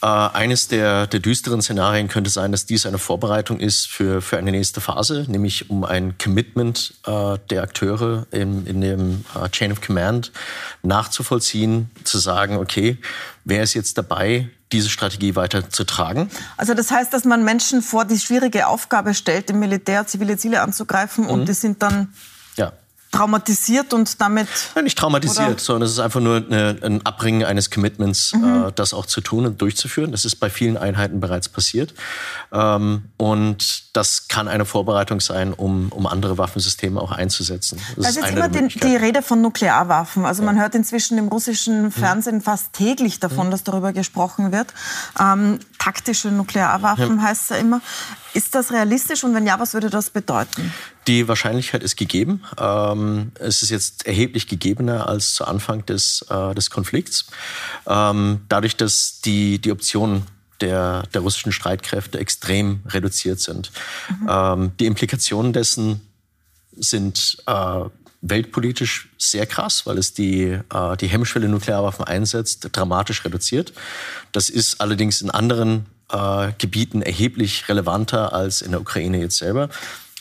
äh, 0.01 0.05
eines 0.05 0.67
der, 0.67 1.07
der 1.07 1.19
düsteren 1.19 1.61
Szenarien 1.61 2.07
könnte 2.07 2.29
sein, 2.29 2.51
dass 2.51 2.65
dies 2.65 2.85
eine 2.85 2.97
Vorbereitung 2.97 3.59
ist 3.59 3.87
für, 3.87 4.21
für 4.21 4.37
eine 4.37 4.51
nächste 4.51 4.81
Phase, 4.81 5.25
nämlich 5.27 5.69
um 5.69 5.83
ein 5.83 6.17
Commitment 6.17 6.93
äh, 7.05 7.37
der 7.49 7.63
Akteure 7.63 8.25
in, 8.31 8.65
in 8.65 8.81
dem 8.81 9.25
äh, 9.35 9.49
Chain 9.49 9.71
of 9.71 9.81
Command 9.81 10.31
nachzuvollziehen, 10.83 11.89
zu 12.03 12.17
sagen, 12.17 12.57
okay, 12.57 12.97
wer 13.43 13.63
ist 13.63 13.73
jetzt 13.73 13.97
dabei, 13.97 14.49
diese 14.71 14.89
Strategie 14.89 15.35
weiter 15.35 15.69
zu 15.69 15.83
tragen. 15.83 16.29
Also 16.55 16.73
das 16.73 16.91
heißt, 16.91 17.11
dass 17.11 17.25
man 17.25 17.43
Menschen 17.43 17.81
vor 17.81 18.05
die 18.05 18.19
schwierige 18.19 18.67
Aufgabe 18.67 19.13
stellt, 19.13 19.49
im 19.49 19.59
Militär 19.59 20.05
zivile 20.05 20.37
Ziele 20.37 20.61
anzugreifen 20.61 21.25
mhm. 21.25 21.31
und 21.31 21.49
die 21.49 21.53
sind 21.53 21.81
dann 21.81 22.13
traumatisiert 23.11 23.93
und 23.93 24.19
damit. 24.21 24.47
Ja, 24.75 24.81
nicht 24.81 24.97
traumatisiert, 24.97 25.47
oder? 25.47 25.59
sondern 25.59 25.83
es 25.83 25.91
ist 25.91 25.99
einfach 25.99 26.21
nur 26.21 26.37
eine, 26.37 26.77
ein 26.81 27.05
Abbringen 27.05 27.43
eines 27.43 27.69
Commitments, 27.69 28.33
mhm. 28.33 28.67
äh, 28.67 28.71
das 28.73 28.93
auch 28.93 29.05
zu 29.05 29.21
tun 29.21 29.45
und 29.45 29.61
durchzuführen. 29.61 30.11
Das 30.11 30.25
ist 30.25 30.35
bei 30.35 30.49
vielen 30.49 30.77
Einheiten 30.77 31.19
bereits 31.19 31.49
passiert. 31.49 31.93
Ähm, 32.51 33.03
und 33.17 33.88
das 33.93 34.27
kann 34.27 34.47
eine 34.47 34.65
Vorbereitung 34.65 35.19
sein, 35.19 35.53
um, 35.53 35.91
um 35.91 36.05
andere 36.05 36.37
Waffensysteme 36.37 37.01
auch 37.01 37.11
einzusetzen. 37.11 37.81
Das 37.95 38.05
also 38.05 38.19
ist 38.21 38.29
immer 38.29 38.49
den, 38.49 38.67
die 38.67 38.95
Rede 38.95 39.21
von 39.21 39.41
Nuklearwaffen. 39.41 40.25
Also 40.25 40.43
ja. 40.43 40.45
man 40.45 40.59
hört 40.59 40.75
inzwischen 40.75 41.17
im 41.17 41.27
russischen 41.27 41.83
mhm. 41.85 41.91
Fernsehen 41.91 42.37
mhm. 42.37 42.41
fast 42.41 42.73
täglich 42.73 43.19
davon, 43.19 43.47
mhm. 43.47 43.51
dass 43.51 43.63
darüber 43.63 43.91
gesprochen 43.93 44.51
wird. 44.51 44.73
Ähm, 45.19 45.59
taktische 45.79 46.29
Nuklearwaffen 46.29 47.17
ja. 47.17 47.23
heißt 47.23 47.43
es 47.43 47.49
ja 47.49 47.55
immer. 47.57 47.81
Ist 48.33 48.53
das 48.53 48.71
realistisch 48.71 49.23
und 49.23 49.33
wenn 49.33 49.47
ja, 49.47 49.59
was 49.59 49.73
würde 49.73 49.89
das 49.89 50.11
bedeuten? 50.11 50.71
Die 51.07 51.27
Wahrscheinlichkeit 51.27 51.81
ist 51.81 51.95
gegeben. 51.95 52.43
Ähm, 52.59 53.31
es 53.39 53.63
ist 53.63 53.71
jetzt 53.71 54.05
erheblich 54.05 54.47
gegebener 54.47 55.07
als 55.07 55.33
zu 55.33 55.45
Anfang 55.45 55.83
des, 55.87 56.23
äh, 56.29 56.53
des 56.53 56.69
Konflikts. 56.69 57.25
Ähm, 57.87 58.41
dadurch, 58.47 58.75
dass 58.75 59.21
die, 59.21 59.59
die 59.59 59.71
Optionen 59.71 60.27
der, 60.61 61.03
der 61.13 61.21
russischen 61.21 61.51
Streitkräfte 61.51 62.19
extrem 62.19 62.81
reduziert 62.87 63.39
sind. 63.39 63.71
Mhm. 64.09 64.27
Ähm, 64.29 64.71
die 64.79 64.85
Implikationen 64.85 65.53
dessen 65.53 66.01
sind 66.75 67.37
äh, 67.45 67.81
weltpolitisch 68.21 69.09
sehr 69.17 69.45
krass, 69.45 69.85
weil 69.85 69.97
es 69.97 70.13
die, 70.13 70.43
äh, 70.43 70.97
die 70.97 71.07
Hemmschwelle 71.07 71.47
Nuklearwaffen 71.47 72.05
einsetzt, 72.05 72.67
dramatisch 72.71 73.23
reduziert. 73.23 73.73
Das 74.31 74.49
ist 74.49 74.81
allerdings 74.81 75.21
in 75.21 75.29
anderen 75.29 75.85
äh, 76.11 76.51
Gebieten 76.57 77.01
erheblich 77.01 77.69
relevanter 77.69 78.33
als 78.33 78.61
in 78.61 78.71
der 78.71 78.81
Ukraine 78.81 79.19
jetzt 79.19 79.37
selber 79.37 79.69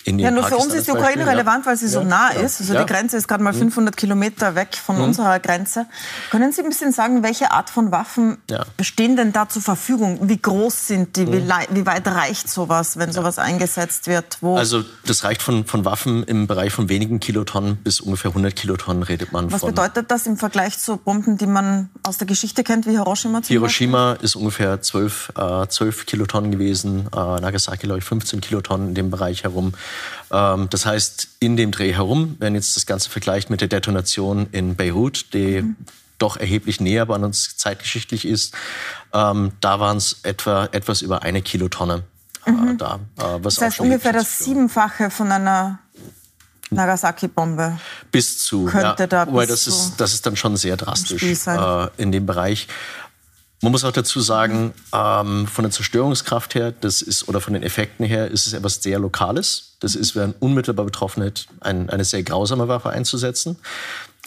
ja, 0.06 0.31
nur 0.31 0.43
Pakistan 0.43 0.61
für 0.61 0.65
uns 0.67 0.75
ist 0.75 0.87
die 0.89 0.93
Ukraine 0.93 1.27
relevant, 1.27 1.67
weil 1.67 1.77
sie 1.77 1.87
ja, 1.87 1.91
so 1.91 2.03
nah 2.03 2.33
ja, 2.33 2.41
ist. 2.41 2.61
Also 2.61 2.75
ja. 2.75 2.85
die 2.85 2.93
Grenze 2.93 3.17
ist 3.17 3.29
gerade 3.29 3.43
mal 3.43 3.53
500 3.53 3.95
mhm. 3.95 3.97
Kilometer 3.97 4.55
weg 4.55 4.77
von 4.77 4.96
mhm. 4.96 5.05
unserer 5.05 5.39
Grenze. 5.41 5.87
Können 6.31 6.53
Sie 6.53 6.63
ein 6.63 6.69
bisschen 6.69 6.93
sagen, 6.93 7.22
welche 7.22 7.51
Art 7.51 7.70
von 7.70 7.91
Waffen 7.91 8.39
stehen 8.81 9.17
denn 9.17 9.32
da 9.32 9.49
zur 9.49 9.63
Verfügung? 9.63 10.29
Wie 10.29 10.41
groß 10.41 10.89
sind 10.89 11.17
die? 11.17 11.27
Mhm. 11.27 11.32
Wie, 11.32 11.77
wie, 11.77 11.87
weit 11.87 12.06
reicht 12.06 12.49
sowas, 12.49 12.99
wenn 12.99 13.13
sowas 13.13 13.39
eingesetzt 13.39 14.06
wird? 14.06 14.39
Wo? 14.41 14.56
Also 14.56 14.84
das 15.06 15.25
reicht 15.25 15.43
von, 15.43 15.65
von 15.65 15.84
Waffen 15.84 16.22
im 16.25 16.46
Bereich 16.46 16.72
von 16.72 16.89
wenigen 16.89 17.20
Kilotonnen 17.20 17.77
bis 17.77 18.01
ungefähr 18.01 18.31
100 18.31 18.55
Kilotonnen 18.55 19.03
redet 19.03 19.32
man 19.32 19.51
Was 19.53 19.61
von. 19.61 19.70
bedeutet 19.70 20.11
das 20.11 20.27
im 20.27 20.37
Vergleich 20.37 20.79
zu 20.79 20.96
Bomben, 20.96 21.37
die 21.39 21.46
man 21.46 21.91
aus 22.03 22.19
der 22.19 22.27
Geschichte 22.27 22.65
kennt, 22.65 22.87
wie 22.87 22.93
Hiroshima 22.93 23.43
zum 23.43 23.49
Hiroshima 23.49 24.11
Beispiel? 24.13 24.25
ist 24.25 24.37
ungefähr 24.37 24.81
12, 24.81 25.32
äh, 25.37 25.67
12 25.67 26.06
Kilotonnen 26.06 26.51
gewesen, 26.51 27.08
äh, 27.13 27.17
Nagasaki 27.17 27.87
glaube 27.87 27.99
ich 27.99 28.05
15 28.05 28.41
Kilotonnen 28.41 28.89
in 28.89 28.94
dem 28.94 29.11
Bereich 29.11 29.44
herum. 29.44 29.72
Ähm, 30.31 30.69
das 30.71 30.87
heißt, 30.87 31.29
in 31.41 31.57
dem 31.57 31.71
Dreh 31.71 31.93
herum, 31.93 32.37
wenn 32.39 32.55
jetzt 32.55 32.77
das 32.77 32.87
Ganze 32.87 33.11
vergleicht 33.11 33.51
mit 33.51 33.61
der 33.61 33.69
Detonation 33.69 34.47
in 34.53 34.77
Beirut, 34.77 35.33
die 35.33 35.63
mhm. 35.63 35.77
doch 36.19 36.37
erheblich 36.37 36.81
näher 36.81 37.07
bei 37.07 37.17
uns 37.17 37.57
zeitgeschichtlich 37.57 38.27
ist, 38.27 38.55
ähm, 39.13 39.53
da 39.61 39.81
waren 39.81 39.97
es 39.97 40.21
etwa 40.23 40.69
etwas 40.73 41.03
über 41.03 41.23
eine 41.23 41.43
Kilotonne. 41.43 42.03
Äh, 42.47 42.51
mhm. 42.51 42.79
da, 42.79 43.01
äh, 43.19 43.23
was 43.43 43.57
das 43.57 43.65
heißt 43.65 43.81
ungefähr 43.81 44.13
das 44.13 44.39
Siebenfache 44.39 45.11
von 45.11 45.33
einer 45.33 45.79
Nagasaki-Bombe. 46.71 47.79
Bis 48.11 48.39
zu. 48.39 48.67
Könnte 48.67 49.03
ja, 49.03 49.07
da 49.07 49.25
bis 49.25 49.49
das 49.49 49.67
ist, 49.67 49.95
das 49.99 50.13
ist 50.13 50.27
dann 50.27 50.37
schon 50.37 50.57
sehr 50.57 50.77
drastisch 50.77 51.23
äh, 51.23 51.89
in 51.97 52.13
dem 52.13 52.27
Bereich. 52.27 52.69
Man 53.60 53.72
muss 53.72 53.84
auch 53.84 53.93
dazu 53.93 54.20
sagen, 54.20 54.72
ähm, 54.93 55.48
von 55.48 55.65
der 55.65 55.72
Zerstörungskraft 55.72 56.55
her, 56.55 56.72
das 56.72 57.03
ist 57.03 57.29
oder 57.29 57.41
von 57.41 57.55
den 57.55 57.65
Effekten 57.65 58.06
her, 58.06 58.31
ist 58.31 58.46
es 58.46 58.53
etwas 58.53 58.82
sehr 58.82 59.00
Lokales. 59.00 59.77
Das 59.81 59.96
ist, 59.96 60.15
wenn 60.15 60.32
unmittelbar 60.32 60.84
betroffen 60.84 61.32
ein, 61.60 61.91
eine 61.91 62.05
sehr 62.05 62.22
grausame 62.22 62.69
Waffe 62.69 62.91
einzusetzen, 62.91 63.56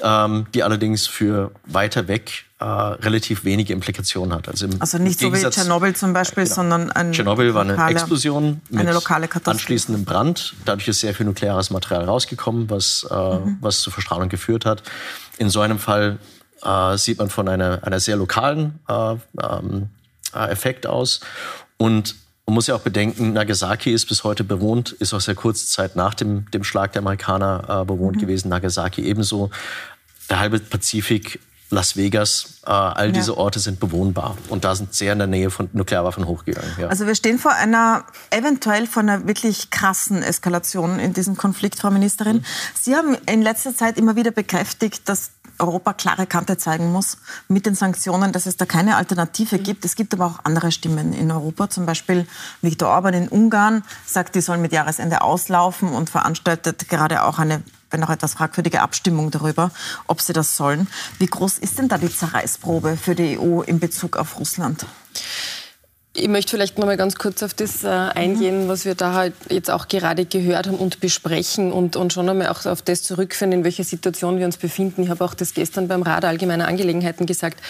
ähm, 0.01 0.47
die 0.53 0.63
allerdings 0.63 1.07
für 1.07 1.51
weiter 1.65 2.09
weg 2.09 2.45
äh, 2.59 2.65
relativ 2.65 3.45
wenige 3.45 3.71
Implikationen 3.71 4.33
hat. 4.33 4.49
Also, 4.49 4.67
also 4.79 4.97
nicht 4.97 5.19
so 5.19 5.33
wie 5.33 5.41
Tschernobyl 5.41 5.95
zum 5.95 6.11
Beispiel, 6.11 6.43
genau. 6.43 6.55
sondern 6.55 6.91
ein 6.91 7.13
Tschernobyl 7.13 7.53
war 7.53 7.61
eine 7.61 7.71
lokale, 7.73 7.91
Explosion 7.91 8.61
mit 8.69 8.81
eine 8.81 8.93
lokale 8.93 9.29
anschließendem 9.45 10.03
Brand. 10.03 10.55
Dadurch 10.65 10.89
ist 10.89 10.99
sehr 10.99 11.15
viel 11.15 11.25
nukleares 11.25 11.69
Material 11.69 12.03
rausgekommen, 12.03 12.69
was, 12.69 13.07
äh, 13.09 13.15
mhm. 13.15 13.57
was 13.61 13.79
zu 13.79 13.91
Verstrahlung 13.91 14.27
geführt 14.27 14.65
hat. 14.65 14.83
In 15.37 15.49
so 15.49 15.61
einem 15.61 15.79
Fall 15.79 16.19
äh, 16.63 16.97
sieht 16.97 17.17
man 17.19 17.29
von 17.29 17.47
einer, 17.47 17.83
einer 17.83 17.99
sehr 17.99 18.15
lokalen 18.15 18.79
äh, 18.87 19.15
ähm, 19.41 19.89
äh, 20.33 20.49
Effekt 20.49 20.87
aus. 20.87 21.21
Und 21.77 22.15
Man 22.51 22.55
muss 22.55 22.67
ja 22.67 22.75
auch 22.75 22.81
bedenken, 22.81 23.31
Nagasaki 23.31 23.93
ist 23.93 24.07
bis 24.07 24.25
heute 24.25 24.43
bewohnt, 24.43 24.91
ist 24.91 25.13
auch 25.13 25.21
sehr 25.21 25.35
kurze 25.35 25.67
Zeit 25.67 25.95
nach 25.95 26.13
dem, 26.13 26.49
dem 26.51 26.65
Schlag 26.65 26.91
der 26.91 27.01
Amerikaner 27.01 27.81
äh, 27.81 27.85
bewohnt 27.85 28.17
mhm. 28.17 28.21
gewesen. 28.21 28.49
Nagasaki 28.49 29.03
ebenso. 29.03 29.51
Der 30.29 30.39
halbe 30.39 30.59
Pazifik 30.59 31.39
Las 31.69 31.95
Vegas, 31.95 32.59
äh, 32.65 32.69
all 32.69 33.07
ja. 33.07 33.11
diese 33.13 33.37
Orte 33.37 33.59
sind 33.59 33.79
bewohnbar 33.79 34.35
und 34.49 34.65
da 34.65 34.75
sind 34.75 34.93
sehr 34.93 35.13
in 35.13 35.19
der 35.19 35.27
Nähe 35.27 35.49
von 35.49 35.69
Nuklearwaffen 35.71 36.27
hochgegangen. 36.27 36.69
Ja. 36.77 36.87
Also 36.87 37.07
wir 37.07 37.15
stehen 37.15 37.39
vor 37.39 37.53
einer 37.53 38.03
eventuell 38.29 38.87
vor 38.87 39.03
einer 39.03 39.25
wirklich 39.25 39.69
krassen 39.69 40.21
Eskalation 40.21 40.99
in 40.99 41.13
diesem 41.13 41.37
Konflikt, 41.37 41.79
Frau 41.79 41.89
Ministerin. 41.89 42.37
Mhm. 42.37 42.45
Sie 42.77 42.95
haben 42.97 43.15
in 43.25 43.41
letzter 43.41 43.73
Zeit 43.73 43.97
immer 43.97 44.17
wieder 44.17 44.31
bekräftigt, 44.31 45.07
dass 45.07 45.31
Europa 45.61 45.93
klare 45.93 46.27
Kante 46.27 46.57
zeigen 46.57 46.91
muss 46.91 47.17
mit 47.47 47.65
den 47.65 47.75
Sanktionen, 47.75 48.31
dass 48.31 48.45
es 48.45 48.57
da 48.57 48.65
keine 48.65 48.97
Alternative 48.97 49.57
mhm. 49.57 49.63
gibt. 49.63 49.85
Es 49.85 49.95
gibt 49.95 50.13
aber 50.13 50.25
auch 50.25 50.39
andere 50.43 50.71
Stimmen 50.71 51.13
in 51.13 51.31
Europa. 51.31 51.69
Zum 51.69 51.85
Beispiel 51.85 52.27
Viktor 52.61 52.89
Orban 52.89 53.13
in 53.13 53.27
Ungarn 53.27 53.83
sagt, 54.05 54.35
die 54.35 54.41
sollen 54.41 54.61
mit 54.61 54.73
Jahresende 54.73 55.21
auslaufen 55.21 55.89
und 55.89 56.09
veranstaltet 56.09 56.89
gerade 56.89 57.23
auch 57.23 57.39
eine 57.39 57.63
wenn 57.91 58.05
auch 58.05 58.09
etwas 58.09 58.35
fragwürdige 58.35 58.81
Abstimmung 58.81 59.31
darüber, 59.31 59.69
ob 60.07 60.21
sie 60.21 60.31
das 60.31 60.55
sollen. 60.55 60.87
Wie 61.19 61.25
groß 61.25 61.57
ist 61.57 61.77
denn 61.77 61.89
da 61.89 61.97
die 61.97 62.09
Zerreißprobe 62.09 62.95
für 62.95 63.15
die 63.15 63.37
EU 63.37 63.61
in 63.61 63.81
Bezug 63.81 64.15
auf 64.15 64.39
Russland? 64.39 64.85
Ich 66.13 66.27
möchte 66.27 66.51
vielleicht 66.51 66.77
noch 66.77 66.85
mal 66.85 66.97
ganz 66.97 67.15
kurz 67.15 67.41
auf 67.41 67.53
das 67.53 67.85
äh, 67.85 67.87
eingehen, 67.87 68.67
was 68.67 68.83
wir 68.83 68.95
da 68.95 69.13
halt 69.13 69.33
jetzt 69.49 69.71
auch 69.71 69.87
gerade 69.87 70.25
gehört 70.25 70.67
haben 70.67 70.75
und 70.75 70.99
besprechen 70.99 71.71
und, 71.71 71.95
und 71.95 72.11
schon 72.11 72.27
einmal 72.27 72.49
auch 72.49 72.65
auf 72.65 72.81
das 72.81 73.03
zurückführen, 73.03 73.53
in 73.53 73.63
welcher 73.63 73.85
Situation 73.85 74.37
wir 74.37 74.45
uns 74.45 74.57
befinden. 74.57 75.03
Ich 75.03 75.09
habe 75.09 75.23
auch 75.23 75.33
das 75.33 75.53
gestern 75.53 75.87
beim 75.87 76.01
Rat 76.01 76.25
Allgemeiner 76.25 76.67
Angelegenheiten 76.67 77.25
gesagt. 77.25 77.61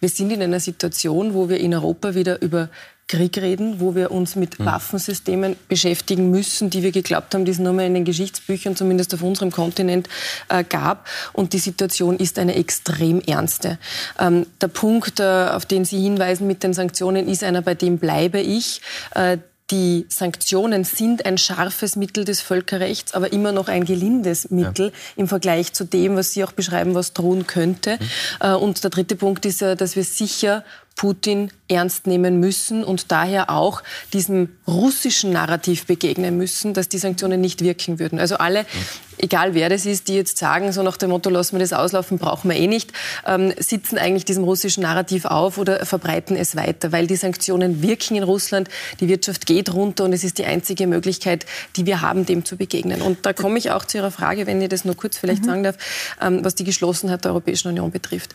Wir 0.00 0.10
sind 0.10 0.30
in 0.30 0.42
einer 0.42 0.60
Situation, 0.60 1.32
wo 1.32 1.48
wir 1.48 1.58
in 1.58 1.72
Europa 1.72 2.14
wieder 2.14 2.42
über 2.42 2.68
Krieg 3.08 3.38
reden, 3.38 3.78
wo 3.78 3.94
wir 3.94 4.10
uns 4.10 4.34
mit 4.34 4.58
mhm. 4.58 4.64
Waffensystemen 4.64 5.56
beschäftigen 5.68 6.30
müssen, 6.30 6.70
die 6.70 6.82
wir 6.82 6.90
geglaubt 6.90 7.34
haben, 7.34 7.44
die 7.44 7.52
es 7.52 7.60
nur 7.60 7.72
mehr 7.72 7.86
in 7.86 7.94
den 7.94 8.04
Geschichtsbüchern, 8.04 8.74
zumindest 8.74 9.14
auf 9.14 9.22
unserem 9.22 9.52
Kontinent, 9.52 10.08
äh, 10.48 10.64
gab. 10.64 11.06
Und 11.32 11.52
die 11.52 11.58
Situation 11.58 12.16
ist 12.16 12.38
eine 12.38 12.56
extrem 12.56 13.20
ernste. 13.20 13.78
Ähm, 14.18 14.46
der 14.60 14.68
Punkt, 14.68 15.20
äh, 15.20 15.48
auf 15.50 15.66
den 15.66 15.84
Sie 15.84 16.00
hinweisen 16.00 16.48
mit 16.48 16.64
den 16.64 16.74
Sanktionen, 16.74 17.28
ist 17.28 17.44
einer, 17.44 17.62
bei 17.62 17.74
dem 17.74 17.98
bleibe 17.98 18.40
ich. 18.40 18.80
Äh, 19.14 19.38
die 19.70 20.06
Sanktionen 20.08 20.84
sind 20.84 21.26
ein 21.26 21.38
scharfes 21.38 21.96
Mittel 21.96 22.24
des 22.24 22.40
Völkerrechts, 22.40 23.14
aber 23.14 23.32
immer 23.32 23.50
noch 23.50 23.66
ein 23.66 23.84
gelindes 23.84 24.50
Mittel 24.50 24.86
ja. 24.86 24.92
im 25.16 25.26
Vergleich 25.26 25.72
zu 25.72 25.84
dem, 25.84 26.14
was 26.14 26.32
Sie 26.32 26.44
auch 26.44 26.52
beschreiben, 26.52 26.94
was 26.94 27.14
drohen 27.14 27.48
könnte. 27.48 27.98
Mhm. 28.40 28.54
Und 28.58 28.84
der 28.84 28.90
dritte 28.90 29.16
Punkt 29.16 29.44
ist, 29.44 29.62
dass 29.62 29.96
wir 29.96 30.04
sicher 30.04 30.62
Putin 30.96 31.50
ernst 31.68 32.06
nehmen 32.06 32.40
müssen 32.40 32.82
und 32.82 33.12
daher 33.12 33.50
auch 33.50 33.82
diesem 34.14 34.56
russischen 34.66 35.30
Narrativ 35.30 35.84
begegnen 35.84 36.38
müssen, 36.38 36.72
dass 36.72 36.88
die 36.88 36.96
Sanktionen 36.96 37.38
nicht 37.38 37.60
wirken 37.60 37.98
würden. 37.98 38.18
Also 38.18 38.36
alle, 38.38 38.64
egal 39.18 39.52
wer 39.52 39.68
das 39.68 39.84
ist, 39.84 40.08
die 40.08 40.14
jetzt 40.14 40.38
sagen, 40.38 40.72
so 40.72 40.82
nach 40.82 40.96
dem 40.96 41.10
Motto, 41.10 41.28
lassen 41.28 41.56
wir 41.56 41.60
das 41.60 41.74
auslaufen, 41.74 42.16
brauchen 42.18 42.50
wir 42.50 42.56
eh 42.56 42.66
nicht, 42.66 42.92
ähm, 43.26 43.52
sitzen 43.58 43.98
eigentlich 43.98 44.24
diesem 44.24 44.44
russischen 44.44 44.82
Narrativ 44.84 45.26
auf 45.26 45.58
oder 45.58 45.84
verbreiten 45.84 46.34
es 46.34 46.56
weiter, 46.56 46.92
weil 46.92 47.06
die 47.06 47.16
Sanktionen 47.16 47.82
wirken 47.82 48.16
in 48.16 48.22
Russland, 48.22 48.70
die 49.00 49.08
Wirtschaft 49.08 49.44
geht 49.44 49.74
runter 49.74 50.04
und 50.04 50.14
es 50.14 50.24
ist 50.24 50.38
die 50.38 50.46
einzige 50.46 50.86
Möglichkeit, 50.86 51.44
die 51.76 51.84
wir 51.84 52.00
haben, 52.00 52.24
dem 52.24 52.46
zu 52.46 52.56
begegnen. 52.56 53.02
Und 53.02 53.26
da 53.26 53.34
komme 53.34 53.58
ich 53.58 53.70
auch 53.70 53.84
zu 53.84 53.98
Ihrer 53.98 54.10
Frage, 54.10 54.46
wenn 54.46 54.62
ich 54.62 54.70
das 54.70 54.86
nur 54.86 54.96
kurz 54.96 55.18
vielleicht 55.18 55.42
mhm. 55.42 55.46
sagen 55.46 55.62
darf, 55.62 55.76
ähm, 56.22 56.42
was 56.42 56.54
die 56.54 56.64
Geschlossenheit 56.64 57.22
der 57.24 57.32
Europäischen 57.32 57.68
Union 57.68 57.90
betrifft 57.90 58.34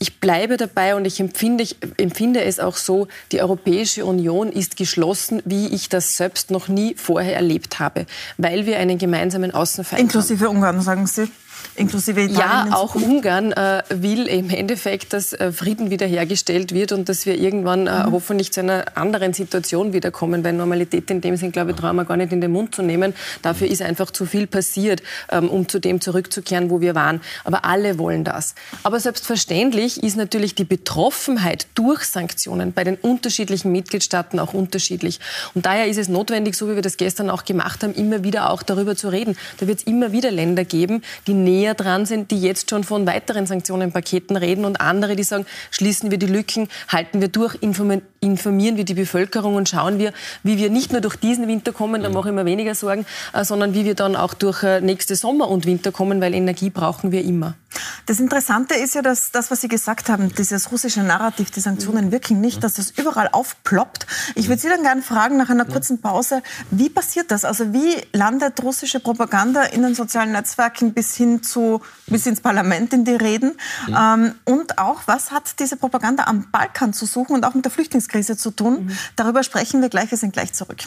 ich 0.00 0.18
bleibe 0.18 0.56
dabei 0.56 0.96
und 0.96 1.04
ich 1.04 1.20
empfinde, 1.20 1.62
ich 1.62 1.76
empfinde 1.98 2.42
es 2.42 2.58
auch 2.58 2.76
so, 2.76 3.06
die 3.32 3.42
Europäische 3.42 4.06
Union 4.06 4.50
ist 4.50 4.78
geschlossen, 4.78 5.42
wie 5.44 5.68
ich 5.68 5.90
das 5.90 6.16
selbst 6.16 6.50
noch 6.50 6.68
nie 6.68 6.94
vorher 6.96 7.36
erlebt 7.36 7.78
habe, 7.80 8.06
weil 8.38 8.64
wir 8.64 8.78
einen 8.78 8.96
gemeinsamen 8.96 9.52
Außenfeind 9.52 10.00
Inklusive 10.00 10.46
haben. 10.46 10.56
Ungarn, 10.56 10.80
sagen 10.80 11.06
Sie? 11.06 11.30
Inklusive 11.76 12.20
Italien. 12.20 12.70
Ja, 12.70 12.76
auch 12.76 12.94
Ungarn 12.94 13.52
äh, 13.52 13.82
will 13.88 14.26
im 14.26 14.50
Endeffekt, 14.50 15.12
dass 15.12 15.32
äh, 15.32 15.52
Frieden 15.52 15.90
wiederhergestellt 15.90 16.72
wird 16.72 16.92
und 16.92 17.08
dass 17.08 17.26
wir 17.26 17.38
irgendwann 17.38 17.86
äh, 17.86 18.06
mhm. 18.06 18.12
hoffentlich 18.12 18.52
zu 18.52 18.60
einer 18.60 18.84
anderen 18.94 19.32
Situation 19.32 19.92
wiederkommen, 19.92 20.44
weil 20.44 20.52
Normalität 20.52 21.10
in 21.10 21.20
dem 21.20 21.36
Sinn, 21.36 21.52
glaube 21.52 21.70
ich, 21.70 21.76
trauen 21.76 21.96
wir 21.96 22.04
gar 22.04 22.16
nicht 22.16 22.32
in 22.32 22.40
den 22.40 22.52
Mund 22.52 22.74
zu 22.74 22.82
nehmen. 22.82 23.14
Dafür 23.42 23.68
ist 23.68 23.82
einfach 23.82 24.10
zu 24.10 24.26
viel 24.26 24.46
passiert, 24.46 25.02
ähm, 25.30 25.48
um 25.48 25.68
zu 25.68 25.78
dem 25.78 26.00
zurückzukehren, 26.00 26.70
wo 26.70 26.80
wir 26.80 26.94
waren. 26.94 27.20
Aber 27.44 27.64
alle 27.64 27.98
wollen 27.98 28.24
das. 28.24 28.54
Aber 28.82 29.00
selbstverständlich 29.00 30.02
ist 30.02 30.16
natürlich 30.16 30.54
die 30.54 30.64
Betroffenheit 30.64 31.66
durch 31.74 32.04
Sanktionen 32.04 32.72
bei 32.72 32.84
den 32.84 32.96
unterschiedlichen 32.96 33.72
Mitgliedstaaten 33.72 34.38
auch 34.38 34.54
unterschiedlich. 34.54 35.20
Und 35.54 35.66
daher 35.66 35.86
ist 35.86 35.98
es 35.98 36.08
notwendig, 36.08 36.56
so 36.56 36.68
wie 36.68 36.74
wir 36.74 36.82
das 36.82 36.96
gestern 36.96 37.30
auch 37.30 37.44
gemacht 37.44 37.82
haben, 37.82 37.94
immer 37.94 38.24
wieder 38.24 38.50
auch 38.50 38.62
darüber 38.62 38.96
zu 38.96 39.08
reden. 39.08 39.36
Da 39.58 39.66
wird 39.66 39.80
es 39.80 39.84
immer 39.84 40.12
wieder 40.12 40.30
Länder 40.30 40.64
geben, 40.64 41.02
die 41.26 41.34
näher 41.50 41.74
dran 41.74 42.06
sind, 42.06 42.30
die 42.30 42.40
jetzt 42.40 42.70
schon 42.70 42.84
von 42.84 43.06
weiteren 43.06 43.46
Sanktionenpaketen 43.46 44.36
reden 44.36 44.64
und 44.64 44.80
andere, 44.80 45.16
die 45.16 45.24
sagen, 45.24 45.46
schließen 45.70 46.10
wir 46.10 46.18
die 46.18 46.26
Lücken, 46.26 46.68
halten 46.88 47.20
wir 47.20 47.28
durch, 47.28 47.56
informieren 47.60 48.76
wir 48.76 48.84
die 48.84 48.94
Bevölkerung 48.94 49.56
und 49.56 49.68
schauen 49.68 49.98
wir, 49.98 50.12
wie 50.42 50.58
wir 50.58 50.70
nicht 50.70 50.92
nur 50.92 51.00
durch 51.00 51.16
diesen 51.16 51.48
Winter 51.48 51.72
kommen, 51.72 52.02
da 52.02 52.08
mhm. 52.08 52.14
mache 52.14 52.28
ich 52.28 52.34
mir 52.34 52.44
weniger 52.44 52.74
Sorgen, 52.74 53.04
äh, 53.32 53.44
sondern 53.44 53.74
wie 53.74 53.84
wir 53.84 53.94
dann 53.94 54.16
auch 54.16 54.34
durch 54.34 54.62
äh, 54.62 54.80
nächste 54.80 55.16
Sommer 55.16 55.48
und 55.48 55.66
Winter 55.66 55.92
kommen, 55.92 56.20
weil 56.20 56.34
Energie 56.34 56.70
brauchen 56.70 57.12
wir 57.12 57.24
immer. 57.24 57.54
Das 58.06 58.18
Interessante 58.18 58.74
ist 58.74 58.94
ja, 58.94 59.02
dass 59.02 59.30
das, 59.30 59.50
was 59.50 59.60
Sie 59.60 59.68
gesagt 59.68 60.08
haben, 60.08 60.34
dieses 60.34 60.72
russische 60.72 61.02
Narrativ, 61.02 61.50
die 61.50 61.60
Sanktionen 61.60 62.06
mhm. 62.06 62.12
wirken 62.12 62.40
nicht, 62.40 62.64
dass 62.64 62.74
das 62.74 62.90
überall 62.90 63.28
aufploppt. 63.30 64.06
Ich 64.34 64.48
würde 64.48 64.60
Sie 64.60 64.68
dann 64.68 64.82
gerne 64.82 65.02
fragen, 65.02 65.36
nach 65.36 65.50
einer 65.50 65.64
kurzen 65.64 66.00
Pause, 66.00 66.42
wie 66.70 66.88
passiert 66.88 67.30
das? 67.30 67.44
Also 67.44 67.72
wie 67.72 67.96
landet 68.12 68.62
russische 68.62 69.00
Propaganda 69.00 69.62
in 69.62 69.82
den 69.82 69.94
sozialen 69.94 70.32
Netzwerken 70.32 70.92
bis 70.92 71.14
hin 71.14 71.39
zu, 71.40 71.80
bis 72.06 72.26
ins 72.26 72.40
Parlament 72.40 72.92
in 72.92 73.04
die 73.04 73.14
Reden? 73.14 73.52
Mhm. 73.86 73.96
Ähm, 73.98 74.34
und 74.44 74.78
auch, 74.78 75.02
was 75.06 75.30
hat 75.30 75.58
diese 75.58 75.76
Propaganda 75.76 76.24
am 76.24 76.50
Balkan 76.50 76.92
zu 76.92 77.06
suchen 77.06 77.34
und 77.34 77.44
auch 77.44 77.54
mit 77.54 77.64
der 77.64 77.72
Flüchtlingskrise 77.72 78.36
zu 78.36 78.50
tun? 78.50 78.86
Mhm. 78.86 78.98
Darüber 79.16 79.42
sprechen 79.42 79.82
wir 79.82 79.88
gleich. 79.88 80.10
Wir 80.10 80.18
sind 80.18 80.32
gleich 80.32 80.52
zurück. 80.52 80.78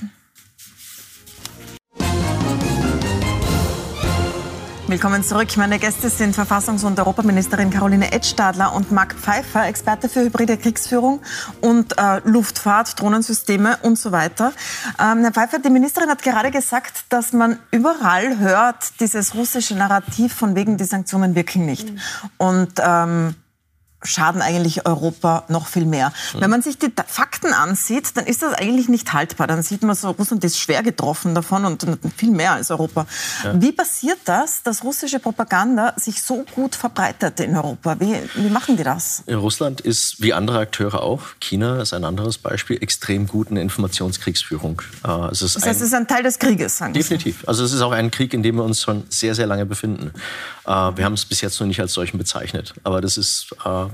Willkommen 4.87 5.23
zurück. 5.23 5.55
Meine 5.55 5.79
Gäste 5.79 6.09
sind 6.09 6.35
Verfassungs- 6.35 6.85
und 6.85 6.99
Europaministerin 6.99 7.69
Caroline 7.69 8.11
Edstadler 8.11 8.75
und 8.75 8.91
Marc 8.91 9.13
Pfeiffer, 9.13 9.65
Experte 9.65 10.09
für 10.09 10.25
hybride 10.25 10.57
Kriegsführung 10.57 11.21
und 11.61 11.97
äh, 11.97 12.19
Luftfahrt, 12.25 12.99
Drohnensysteme 12.99 13.77
und 13.83 13.97
so 13.97 14.11
weiter. 14.11 14.51
Ähm, 14.99 15.21
Herr 15.21 15.31
Pfeiffer, 15.31 15.59
die 15.59 15.69
Ministerin 15.69 16.09
hat 16.09 16.21
gerade 16.21 16.51
gesagt, 16.51 17.05
dass 17.07 17.31
man 17.31 17.59
überall 17.71 18.39
hört, 18.39 18.99
dieses 18.99 19.35
russische 19.35 19.73
Narrativ 19.73 20.33
von 20.33 20.53
wegen, 20.53 20.75
die 20.75 20.83
Sanktionen 20.83 21.33
wirken 21.33 21.65
nicht. 21.65 21.89
Mhm. 21.89 21.99
Und 22.37 22.73
ähm, 22.85 23.35
schaden 24.03 24.41
eigentlich 24.41 24.85
Europa 24.85 25.43
noch 25.47 25.67
viel 25.67 25.85
mehr. 25.85 26.11
Mhm. 26.33 26.41
Wenn 26.41 26.49
man 26.49 26.61
sich 26.61 26.77
die 26.77 26.91
Fakten 27.07 27.53
ansieht, 27.53 28.15
dann 28.17 28.25
ist 28.25 28.41
das 28.41 28.53
eigentlich 28.53 28.89
nicht 28.89 29.13
haltbar. 29.13 29.47
Dann 29.47 29.61
sieht 29.63 29.83
man 29.83 29.95
so, 29.95 30.11
Russland 30.11 30.43
ist 30.43 30.59
schwer 30.59 30.83
getroffen 30.83 31.35
davon 31.35 31.65
und 31.65 31.85
viel 32.15 32.31
mehr 32.31 32.53
als 32.53 32.71
Europa. 32.71 33.05
Ja. 33.43 33.61
Wie 33.61 33.71
passiert 33.71 34.19
das, 34.25 34.63
dass 34.63 34.83
russische 34.83 35.19
Propaganda 35.19 35.93
sich 35.97 36.21
so 36.21 36.45
gut 36.55 36.75
verbreitet 36.75 37.39
in 37.39 37.55
Europa? 37.55 37.99
Wie, 37.99 38.15
wie 38.35 38.49
machen 38.49 38.77
die 38.77 38.83
das? 38.83 39.23
Ja, 39.27 39.37
Russland 39.37 39.81
ist, 39.81 40.21
wie 40.21 40.33
andere 40.33 40.59
Akteure 40.59 41.01
auch, 41.01 41.21
China 41.39 41.81
ist 41.81 41.93
ein 41.93 42.03
anderes 42.03 42.37
Beispiel, 42.37 42.81
extrem 42.81 43.27
gut 43.27 43.49
in 43.49 43.57
Informationskriegsführung. 43.57 44.81
Äh, 45.05 45.31
es 45.31 45.41
ist 45.41 45.55
das 45.55 45.65
heißt, 45.65 45.67
ein, 45.67 45.75
es 45.75 45.81
ist 45.81 45.93
ein 45.93 46.07
Teil 46.07 46.23
des 46.23 46.39
Krieges, 46.39 46.77
sagen 46.77 46.93
Definitiv. 46.93 47.41
Sie. 47.41 47.47
Also 47.47 47.63
es 47.63 47.73
ist 47.73 47.81
auch 47.81 47.91
ein 47.91 48.11
Krieg, 48.11 48.33
in 48.33 48.43
dem 48.43 48.55
wir 48.55 48.63
uns 48.63 48.81
schon 48.81 49.03
sehr, 49.09 49.35
sehr 49.35 49.47
lange 49.47 49.65
befinden. 49.65 50.11
Äh, 50.65 50.69
wir 50.69 51.05
haben 51.05 51.13
es 51.13 51.25
bis 51.25 51.41
jetzt 51.41 51.59
noch 51.59 51.67
nicht 51.67 51.79
als 51.79 51.93
solchen 51.93 52.17
bezeichnet. 52.17 52.73
Aber 52.83 53.01
das 53.01 53.17
ist 53.17 53.55
äh, 53.65 53.85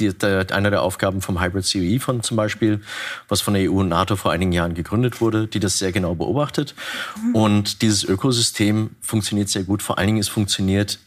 die, 0.00 0.12
der, 0.12 0.46
einer 0.52 0.70
der 0.70 0.82
Aufgaben 0.82 1.20
vom 1.20 1.40
Hybrid 1.40 1.70
COE 1.70 2.00
von 2.00 2.22
zum 2.22 2.36
Beispiel, 2.36 2.80
was 3.28 3.40
von 3.40 3.54
der 3.54 3.70
EU 3.70 3.80
und 3.80 3.88
NATO 3.88 4.16
vor 4.16 4.32
einigen 4.32 4.52
Jahren 4.52 4.74
gegründet 4.74 5.20
wurde, 5.20 5.46
die 5.46 5.60
das 5.60 5.78
sehr 5.78 5.92
genau 5.92 6.14
beobachtet. 6.14 6.74
Mhm. 7.16 7.34
Und 7.34 7.82
dieses 7.82 8.04
Ökosystem 8.04 8.90
funktioniert 9.00 9.48
sehr 9.48 9.64
gut. 9.64 9.82
Vor 9.82 9.98
allen 9.98 10.08
Dingen, 10.08 10.18
es 10.18 10.28
funktioniert 10.28 10.98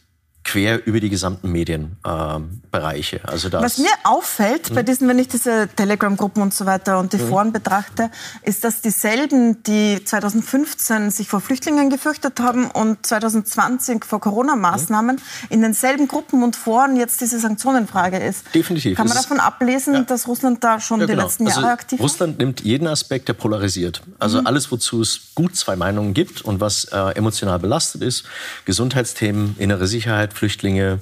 quer 0.48 0.86
über 0.86 0.98
die 0.98 1.10
gesamten 1.10 1.52
Medienbereiche. 1.52 3.16
Ähm, 3.16 3.22
also 3.24 3.52
Was 3.52 3.76
mir 3.76 3.90
auffällt 4.04 4.72
bei 4.72 4.80
hm? 4.80 4.86
diesen, 4.86 5.08
wenn 5.08 5.18
ich 5.18 5.28
diese 5.28 5.68
Telegram-Gruppen 5.76 6.42
und 6.42 6.54
so 6.54 6.64
weiter 6.64 6.98
und 6.98 7.12
die 7.12 7.18
mhm. 7.18 7.28
Foren 7.28 7.52
betrachte, 7.52 8.10
ist, 8.42 8.64
dass 8.64 8.80
dieselben, 8.80 9.62
die 9.64 10.02
2015 10.02 11.10
sich 11.10 11.28
vor 11.28 11.42
Flüchtlingen 11.42 11.90
gefürchtet 11.90 12.40
haben 12.40 12.70
und 12.70 13.04
2020 13.04 14.06
vor 14.06 14.20
Corona-Maßnahmen, 14.20 15.16
mhm. 15.16 15.46
in 15.50 15.60
denselben 15.60 16.08
Gruppen 16.08 16.42
und 16.42 16.56
Foren 16.56 16.96
jetzt 16.96 17.20
diese 17.20 17.38
Sanktionenfrage 17.38 18.16
ist. 18.16 18.46
Definitiv. 18.54 18.96
Kann 18.96 19.06
man 19.06 19.18
davon 19.18 19.40
ablesen, 19.40 19.94
ja. 19.94 20.00
dass 20.02 20.26
Russland 20.28 20.64
da 20.64 20.80
schon 20.80 21.00
ja, 21.00 21.06
genau. 21.06 21.18
die 21.18 21.24
letzten 21.26 21.46
also 21.46 21.60
Jahre 21.60 21.72
aktiv 21.74 21.98
ist? 21.98 22.02
Russland 22.02 22.38
nimmt 22.38 22.62
jeden 22.62 22.86
Aspekt, 22.86 23.28
der 23.28 23.34
polarisiert. 23.34 24.00
Also 24.18 24.40
mhm. 24.40 24.46
alles, 24.46 24.72
wozu 24.72 25.02
es 25.02 25.34
gut 25.34 25.56
zwei 25.56 25.76
Meinungen 25.76 26.14
gibt 26.14 26.40
und 26.40 26.60
was 26.60 26.84
äh, 26.84 27.10
emotional 27.16 27.58
belastet 27.58 28.00
ist, 28.00 28.24
Gesundheitsthemen, 28.64 29.56
innere 29.58 29.86
Sicherheit, 29.86 30.37
Flüchtlinge, 30.38 31.00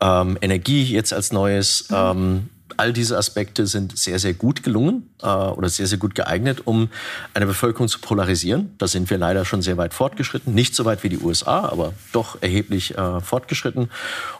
ähm, 0.00 0.38
Energie 0.40 0.84
jetzt 0.84 1.12
als 1.12 1.32
neues. 1.32 1.88
Mhm. 1.90 1.96
Ähm, 1.96 2.48
all 2.76 2.92
diese 2.92 3.16
Aspekte 3.16 3.66
sind 3.66 3.96
sehr, 3.96 4.18
sehr 4.18 4.34
gut 4.34 4.62
gelungen 4.62 5.10
äh, 5.22 5.26
oder 5.26 5.68
sehr, 5.68 5.86
sehr 5.86 5.98
gut 5.98 6.14
geeignet, 6.14 6.66
um 6.66 6.88
eine 7.32 7.46
Bevölkerung 7.46 7.88
zu 7.88 8.00
polarisieren. 8.00 8.74
Da 8.78 8.88
sind 8.88 9.10
wir 9.10 9.18
leider 9.18 9.44
schon 9.44 9.62
sehr 9.62 9.76
weit 9.76 9.94
fortgeschritten. 9.94 10.54
Nicht 10.54 10.74
so 10.74 10.84
weit 10.84 11.02
wie 11.04 11.08
die 11.08 11.18
USA, 11.18 11.68
aber 11.68 11.94
doch 12.12 12.42
erheblich 12.42 12.96
äh, 12.96 13.20
fortgeschritten. 13.20 13.90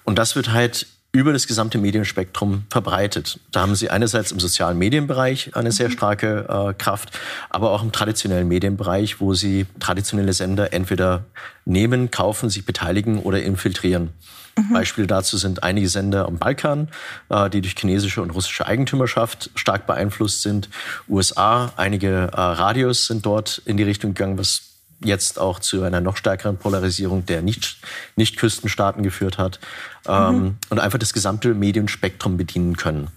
Und 0.04 0.18
das 0.18 0.36
wird 0.36 0.52
halt 0.52 0.86
über 1.14 1.33
das 1.33 1.47
gesamte 1.47 1.78
Medienspektrum 1.78 2.64
verbreitet. 2.71 3.38
Da 3.52 3.61
haben 3.61 3.76
sie 3.76 3.88
einerseits 3.88 4.33
im 4.33 4.40
sozialen 4.40 4.76
Medienbereich 4.76 5.54
eine 5.54 5.71
sehr 5.71 5.88
mhm. 5.88 5.92
starke 5.92 6.47
äh, 6.49 6.75
Kraft, 6.75 7.16
aber 7.50 7.71
auch 7.71 7.85
im 7.85 7.92
traditionellen 7.92 8.49
Medienbereich, 8.49 9.21
wo 9.21 9.33
sie 9.33 9.66
traditionelle 9.78 10.33
Sender 10.33 10.73
entweder 10.73 11.25
nehmen, 11.64 12.11
kaufen, 12.11 12.50
sich 12.50 12.66
beteiligen 12.66 13.21
oder 13.21 13.40
infiltrieren. 13.40 14.11
Mhm. 14.59 14.73
Beispiele 14.73 15.06
dazu 15.06 15.37
sind 15.37 15.62
einige 15.62 15.88
Sender 15.88 16.26
am 16.26 16.38
Balkan, 16.38 16.88
äh, 17.28 17.49
die 17.49 17.61
durch 17.61 17.76
chinesische 17.78 18.21
und 18.21 18.30
russische 18.30 18.66
Eigentümerschaft 18.66 19.50
stark 19.54 19.87
beeinflusst 19.87 20.42
sind. 20.42 20.68
USA, 21.09 21.73
einige 21.76 22.09
äh, 22.33 22.40
Radios 22.40 23.06
sind 23.06 23.25
dort 23.25 23.62
in 23.66 23.76
die 23.76 23.85
Richtung 23.85 24.14
gegangen, 24.14 24.37
was 24.37 24.74
jetzt 25.04 25.38
auch 25.38 25.61
zu 25.61 25.82
einer 25.82 26.00
noch 26.00 26.16
stärkeren 26.16 26.56
Polarisierung 26.56 27.26
der 27.26 27.42
Nicht-Küstenstaaten 27.42 29.02
nicht 29.02 29.11
geführt 29.11 29.38
hat 29.38 29.61
ähm, 30.06 30.38
mhm. 30.38 30.56
und 30.70 30.80
einfach 30.80 30.99
das 30.99 31.12
gesamte 31.12 31.54
Medienspektrum 31.54 32.37
bedienen 32.37 32.76
können. 32.76 33.08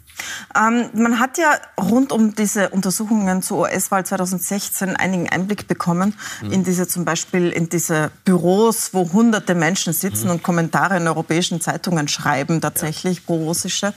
Ähm, 0.55 0.89
man 0.93 1.19
hat 1.19 1.37
ja 1.37 1.57
rund 1.79 2.11
um 2.11 2.33
diese 2.33 2.69
Untersuchungen 2.69 3.41
zur 3.41 3.59
US-Wahl 3.59 4.05
2016 4.05 4.95
einigen 4.95 5.29
Einblick 5.29 5.67
bekommen 5.67 6.15
mhm. 6.41 6.51
in 6.51 6.63
diese 6.63 6.87
zum 6.87 7.05
Beispiel 7.05 7.49
in 7.49 7.69
diese 7.69 8.11
Büros, 8.25 8.93
wo 8.93 9.11
hunderte 9.11 9.55
Menschen 9.55 9.93
sitzen 9.93 10.25
mhm. 10.25 10.31
und 10.31 10.43
Kommentare 10.43 10.97
in 10.97 11.07
europäischen 11.07 11.61
Zeitungen 11.61 12.07
schreiben, 12.07 12.61
tatsächlich 12.61 13.17
ja. 13.17 13.23
pro-russische. 13.25 13.93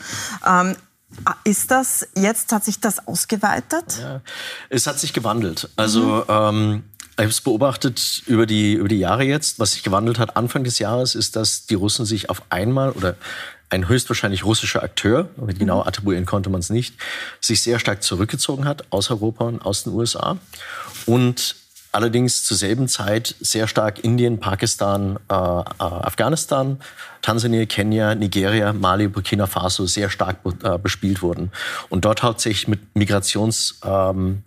Ähm, 0.46 0.76
ist 1.44 1.70
das 1.70 2.06
jetzt, 2.14 2.52
hat 2.52 2.64
sich 2.64 2.80
das 2.80 3.06
ausgeweitet? 3.06 3.98
Ja, 4.00 4.20
es 4.68 4.86
hat 4.86 4.98
sich 5.00 5.12
gewandelt. 5.12 5.68
Also 5.76 6.02
mhm. 6.02 6.24
ähm, 6.28 6.82
ich 7.20 7.24
habe 7.24 7.32
es 7.32 7.40
beobachtet 7.42 8.22
über 8.26 8.46
die, 8.46 8.72
über 8.72 8.88
die 8.88 8.98
Jahre 8.98 9.24
jetzt. 9.24 9.58
Was 9.58 9.72
sich 9.72 9.82
gewandelt 9.82 10.18
hat 10.18 10.36
Anfang 10.38 10.64
des 10.64 10.78
Jahres, 10.78 11.14
ist, 11.14 11.36
dass 11.36 11.66
die 11.66 11.74
Russen 11.74 12.06
sich 12.06 12.30
auf 12.30 12.42
einmal 12.48 12.92
oder 12.92 13.14
ein 13.68 13.88
höchstwahrscheinlich 13.88 14.44
russischer 14.44 14.82
Akteur, 14.82 15.28
genau 15.58 15.82
mhm. 15.82 15.88
attribuieren 15.88 16.24
konnte 16.24 16.48
man 16.48 16.60
es 16.60 16.70
nicht, 16.70 16.94
sich 17.40 17.62
sehr 17.62 17.78
stark 17.78 18.02
zurückgezogen 18.02 18.64
hat 18.64 18.84
aus 18.90 19.10
Europa 19.10 19.44
und 19.44 19.64
aus 19.64 19.84
den 19.84 19.92
USA 19.92 20.38
und 21.06 21.56
allerdings 21.92 22.44
zur 22.44 22.56
selben 22.56 22.88
Zeit 22.88 23.34
sehr 23.40 23.68
stark 23.68 24.02
Indien, 24.02 24.40
Pakistan, 24.40 25.18
äh, 25.28 25.34
äh, 25.34 25.72
Afghanistan, 25.78 26.80
Tansania, 27.20 27.66
Kenia, 27.66 28.14
Nigeria, 28.14 28.72
Mali, 28.72 29.08
Burkina 29.08 29.46
Faso 29.46 29.86
sehr 29.86 30.08
stark 30.08 30.38
äh, 30.62 30.78
bespielt 30.78 31.22
wurden 31.22 31.52
und 31.90 32.04
dort 32.04 32.22
hauptsächlich 32.22 32.66
mit 32.66 32.96
Migrations 32.96 33.78
ähm, 33.84 34.42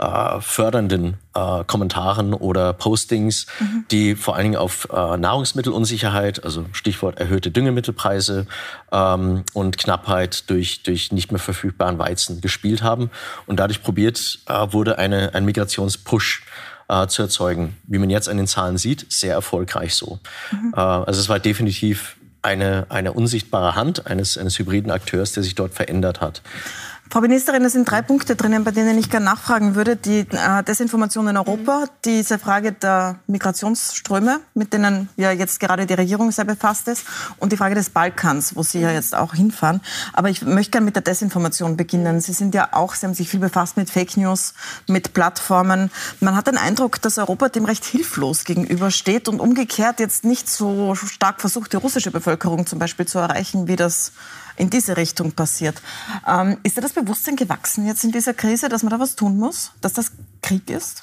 äh, 0.00 0.40
fördernden 0.40 1.18
äh, 1.34 1.62
Kommentaren 1.64 2.32
oder 2.32 2.72
Postings, 2.72 3.46
mhm. 3.60 3.84
die 3.90 4.14
vor 4.14 4.34
allen 4.34 4.44
Dingen 4.44 4.56
auf 4.56 4.88
äh, 4.90 5.16
Nahrungsmittelunsicherheit, 5.16 6.42
also 6.42 6.64
Stichwort 6.72 7.20
erhöhte 7.20 7.50
Düngemittelpreise 7.50 8.46
ähm, 8.92 9.44
und 9.52 9.76
Knappheit 9.76 10.48
durch, 10.48 10.82
durch 10.82 11.12
nicht 11.12 11.32
mehr 11.32 11.38
verfügbaren 11.38 11.98
Weizen 11.98 12.40
gespielt 12.40 12.82
haben. 12.82 13.10
Und 13.46 13.60
dadurch 13.60 13.82
probiert 13.82 14.40
äh, 14.46 14.72
wurde 14.72 14.98
eine, 14.98 15.34
ein 15.34 15.44
Migrationspush 15.44 16.44
äh, 16.88 17.06
zu 17.06 17.22
erzeugen. 17.22 17.76
Wie 17.84 17.98
man 17.98 18.08
jetzt 18.08 18.28
an 18.28 18.38
den 18.38 18.46
Zahlen 18.46 18.78
sieht, 18.78 19.06
sehr 19.12 19.34
erfolgreich 19.34 19.94
so. 19.94 20.18
Mhm. 20.50 20.72
Äh, 20.74 20.80
also 20.80 21.20
es 21.20 21.28
war 21.28 21.38
definitiv 21.38 22.16
eine, 22.42 22.86
eine 22.88 23.12
unsichtbare 23.12 23.74
Hand 23.74 24.06
eines, 24.06 24.38
eines 24.38 24.58
hybriden 24.58 24.90
Akteurs, 24.90 25.32
der 25.32 25.42
sich 25.42 25.54
dort 25.54 25.74
verändert 25.74 26.22
hat. 26.22 26.40
Frau 27.12 27.20
Ministerin, 27.20 27.64
es 27.64 27.72
sind 27.72 27.90
drei 27.90 28.02
Punkte 28.02 28.36
drinnen, 28.36 28.62
bei 28.62 28.70
denen 28.70 28.96
ich 28.96 29.10
gerne 29.10 29.26
nachfragen 29.26 29.74
würde. 29.74 29.96
Die 29.96 30.20
äh, 30.20 30.62
Desinformation 30.62 31.26
in 31.26 31.36
Europa, 31.36 31.86
diese 32.04 32.38
Frage 32.38 32.70
der 32.70 33.18
Migrationsströme, 33.26 34.38
mit 34.54 34.72
denen 34.72 35.08
ja 35.16 35.32
jetzt 35.32 35.58
gerade 35.58 35.86
die 35.86 35.94
Regierung 35.94 36.30
sehr 36.30 36.44
befasst 36.44 36.86
ist, 36.86 37.04
und 37.38 37.50
die 37.50 37.56
Frage 37.56 37.74
des 37.74 37.90
Balkans, 37.90 38.54
wo 38.54 38.62
Sie 38.62 38.78
ja 38.78 38.92
jetzt 38.92 39.16
auch 39.16 39.34
hinfahren. 39.34 39.80
Aber 40.12 40.30
ich 40.30 40.42
möchte 40.42 40.70
gerne 40.70 40.84
mit 40.84 40.94
der 40.94 41.02
Desinformation 41.02 41.76
beginnen. 41.76 42.20
Sie 42.20 42.32
sind 42.32 42.54
ja 42.54 42.68
auch, 42.70 42.94
Sie 42.94 43.06
haben 43.06 43.14
sich 43.14 43.28
viel 43.28 43.40
befasst 43.40 43.76
mit 43.76 43.90
Fake 43.90 44.16
News, 44.16 44.54
mit 44.86 45.12
Plattformen. 45.12 45.90
Man 46.20 46.36
hat 46.36 46.46
den 46.46 46.58
Eindruck, 46.58 47.02
dass 47.02 47.18
Europa 47.18 47.48
dem 47.48 47.64
recht 47.64 47.84
hilflos 47.84 48.44
gegenübersteht 48.44 49.26
und 49.26 49.40
umgekehrt 49.40 49.98
jetzt 49.98 50.24
nicht 50.24 50.48
so 50.48 50.94
stark 50.94 51.40
versucht, 51.40 51.72
die 51.72 51.76
russische 51.76 52.12
Bevölkerung 52.12 52.66
zum 52.66 52.78
Beispiel 52.78 53.06
zu 53.06 53.18
erreichen, 53.18 53.66
wie 53.66 53.74
das 53.74 54.12
in 54.60 54.70
diese 54.70 54.96
Richtung 54.96 55.32
passiert. 55.32 55.80
Ähm, 56.26 56.58
ist 56.62 56.76
dir 56.76 56.82
das 56.82 56.92
Bewusstsein 56.92 57.36
gewachsen 57.36 57.86
jetzt 57.86 58.04
in 58.04 58.12
dieser 58.12 58.34
Krise, 58.34 58.68
dass 58.68 58.82
man 58.82 58.90
da 58.90 59.00
was 59.00 59.16
tun 59.16 59.38
muss, 59.38 59.72
dass 59.80 59.94
das 59.94 60.12
Krieg 60.42 60.68
ist? 60.68 61.02